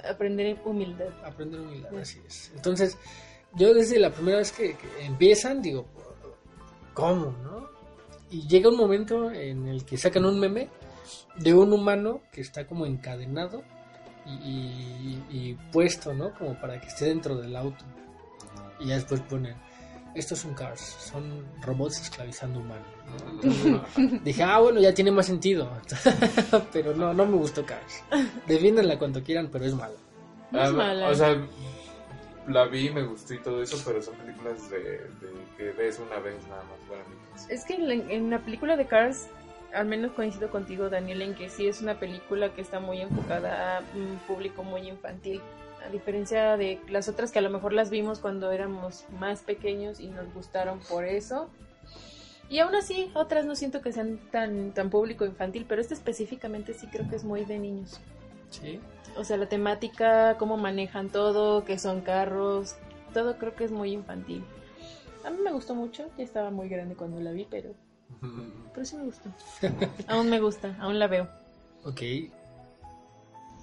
Aprender 0.10 0.58
humildad. 0.66 1.08
Aprender 1.24 1.62
humildad, 1.62 1.90
Sí. 1.92 1.98
así 1.98 2.20
es. 2.28 2.52
Entonces, 2.56 2.98
yo 3.56 3.74
desde 3.74 4.00
la 4.00 4.10
primera 4.12 4.38
vez 4.40 4.52
que, 4.52 4.76
que 4.76 5.06
empiezan, 5.06 5.62
digo, 5.62 5.86
¿cómo, 6.94 7.36
no? 7.44 7.70
Y 8.30 8.48
llega 8.48 8.70
un 8.70 8.78
momento 8.78 9.32
en 9.32 9.68
el 9.68 9.86
que 9.86 9.98
sacan 9.98 10.26
un 10.26 10.40
meme 10.40 10.70
de 11.38 11.54
un 11.54 11.72
humano 11.74 12.22
que 12.32 12.42
está 12.42 12.66
como 12.68 12.86
encadenado 12.86 13.64
y, 14.26 14.32
y- 14.32 15.26
y 15.30 15.54
puesto, 15.72 16.14
¿no? 16.14 16.34
Como 16.34 16.60
para 16.60 16.80
que 16.80 16.88
esté 16.88 17.06
dentro 17.06 17.36
del 17.38 17.56
auto. 17.56 17.84
Y 18.80 18.88
ya 18.88 18.96
después 18.96 19.22
ponen, 19.22 19.56
estos 20.16 20.40
son 20.40 20.54
cars, 20.54 20.80
son 20.82 21.46
robots 21.62 22.02
esclavizando 22.02 22.60
humanos. 22.60 22.88
¿no? 23.66 24.20
Dije, 24.24 24.44
ah, 24.44 24.60
bueno, 24.60 24.80
ya 24.80 24.94
tiene 24.94 25.12
más 25.12 25.26
sentido. 25.28 25.70
pero 26.74 26.96
no, 26.96 27.14
no 27.14 27.26
me 27.26 27.38
gustó 27.38 27.66
Cars. 27.66 28.04
Defiéndanla 28.48 28.98
cuando 28.98 29.24
quieran, 29.24 29.50
pero 29.52 29.66
es 29.66 29.74
mala. 29.76 29.94
No 30.52 30.62
es 30.64 30.70
Ah, 30.70 30.74
mala. 30.74 31.08
O 31.10 31.16
sea, 31.16 31.38
la 32.48 32.66
vi, 32.66 32.90
me 32.90 33.04
gustó 33.04 33.34
y 33.34 33.40
todo 33.40 33.62
eso, 33.62 33.82
pero 33.86 34.02
son 34.02 34.16
películas 34.16 34.70
de, 34.70 34.80
de 34.80 35.32
que 35.58 35.72
ves 35.72 36.00
una 36.00 36.20
vez 36.20 36.36
nada 36.50 36.64
más. 36.64 36.80
Para 36.90 37.02
mí. 37.04 37.16
Es 37.50 37.64
que 37.66 37.76
en 37.76 37.88
la, 37.88 37.94
en 37.94 38.30
la 38.30 38.40
película 38.40 38.76
de 38.76 38.86
Cars, 38.88 39.28
al 39.74 39.86
menos 39.86 40.12
coincido 40.12 40.50
contigo, 40.50 40.90
Daniel, 40.90 41.22
en 41.22 41.36
que 41.36 41.50
sí 41.50 41.68
es 41.68 41.82
una 41.82 42.00
película 42.00 42.54
que 42.54 42.62
está 42.62 42.80
muy 42.80 43.02
enfocada 43.02 43.78
a 43.78 43.82
un 43.96 44.18
público 44.28 44.64
muy 44.64 44.88
infantil. 44.88 45.42
A 45.86 45.90
diferencia 45.90 46.58
de 46.58 46.80
las 46.90 47.10
otras 47.10 47.32
que 47.32 47.40
a 47.40 47.42
lo 47.42 47.50
mejor 47.50 47.74
las 47.74 47.90
vimos 47.90 48.20
cuando 48.20 48.52
éramos 48.52 49.06
más 49.20 49.42
pequeños 49.42 50.00
y 50.00 50.08
nos 50.08 50.32
gustaron 50.34 50.80
por 50.80 51.06
eso. 51.06 51.50
Y 52.50 52.60
aún 52.60 52.76
así, 52.76 53.10
otras 53.14 53.46
no 53.46 53.56
siento 53.56 53.82
que 53.82 53.94
sean 53.94 54.20
tan, 54.30 54.74
tan 54.74 54.90
público 54.90 55.26
infantil, 55.26 55.66
pero 55.68 55.82
esta 55.82 55.94
específicamente 55.94 56.74
sí 56.74 56.88
creo 56.88 57.10
que 57.10 57.16
es 57.16 57.24
muy 57.24 57.46
de 57.46 57.58
niños. 57.58 58.00
Sí. 58.50 58.80
O 59.16 59.24
sea, 59.24 59.38
la 59.38 59.48
temática, 59.48 60.36
cómo 60.38 60.58
manejan 60.58 61.10
todo, 61.10 61.64
que 61.64 61.80
son 61.80 62.02
carros, 62.02 62.76
todo 63.14 63.38
creo 63.38 63.56
que 63.56 63.64
es 63.64 63.72
muy 63.72 63.94
infantil. 63.94 64.44
A 65.24 65.30
mí 65.30 65.38
me 65.42 65.52
gustó 65.52 65.76
mucho, 65.76 66.10
ya 66.18 66.24
estaba 66.24 66.52
muy 66.52 66.68
grande 66.68 66.96
cuando 66.96 67.20
la 67.22 67.32
vi, 67.32 67.48
pero, 67.50 67.74
pero 68.74 68.86
sí 68.86 68.96
me 68.96 69.06
gustó. 69.06 69.30
aún 70.08 70.30
me 70.30 70.40
gusta, 70.40 70.78
aún 70.80 71.00
la 71.00 71.08
veo. 71.08 71.28
Ok. 71.84 72.02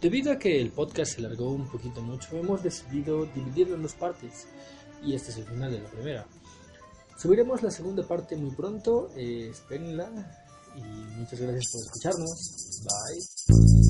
Debido 0.01 0.32
a 0.32 0.38
que 0.38 0.61
el 0.61 0.70
podcast 0.70 1.14
se 1.16 1.22
largó 1.22 1.51
un 1.51 1.68
poquito 1.68 2.01
mucho, 2.03 2.36
hemos 2.36 2.62
decidido 2.62 3.26
dividirlo 3.26 3.74
en 3.74 3.82
dos 3.82 3.94
partes. 3.94 4.46
Y 5.03 5.14
este 5.14 5.30
es 5.30 5.38
el 5.38 5.44
final 5.44 5.70
de 5.70 5.80
la 5.80 5.88
primera. 5.88 6.26
Subiremos 7.16 7.62
la 7.62 7.70
segunda 7.70 8.07
parte 8.07 8.36
muy 8.36 8.51
pronto. 8.55 9.11
eh, 9.16 9.49
espérenla. 9.51 10.09
Y 10.76 10.82
muchas 11.18 11.40
gracias 11.40 11.64
por 11.72 11.82
escucharnos. 11.82 12.82
Bye. 12.84 13.88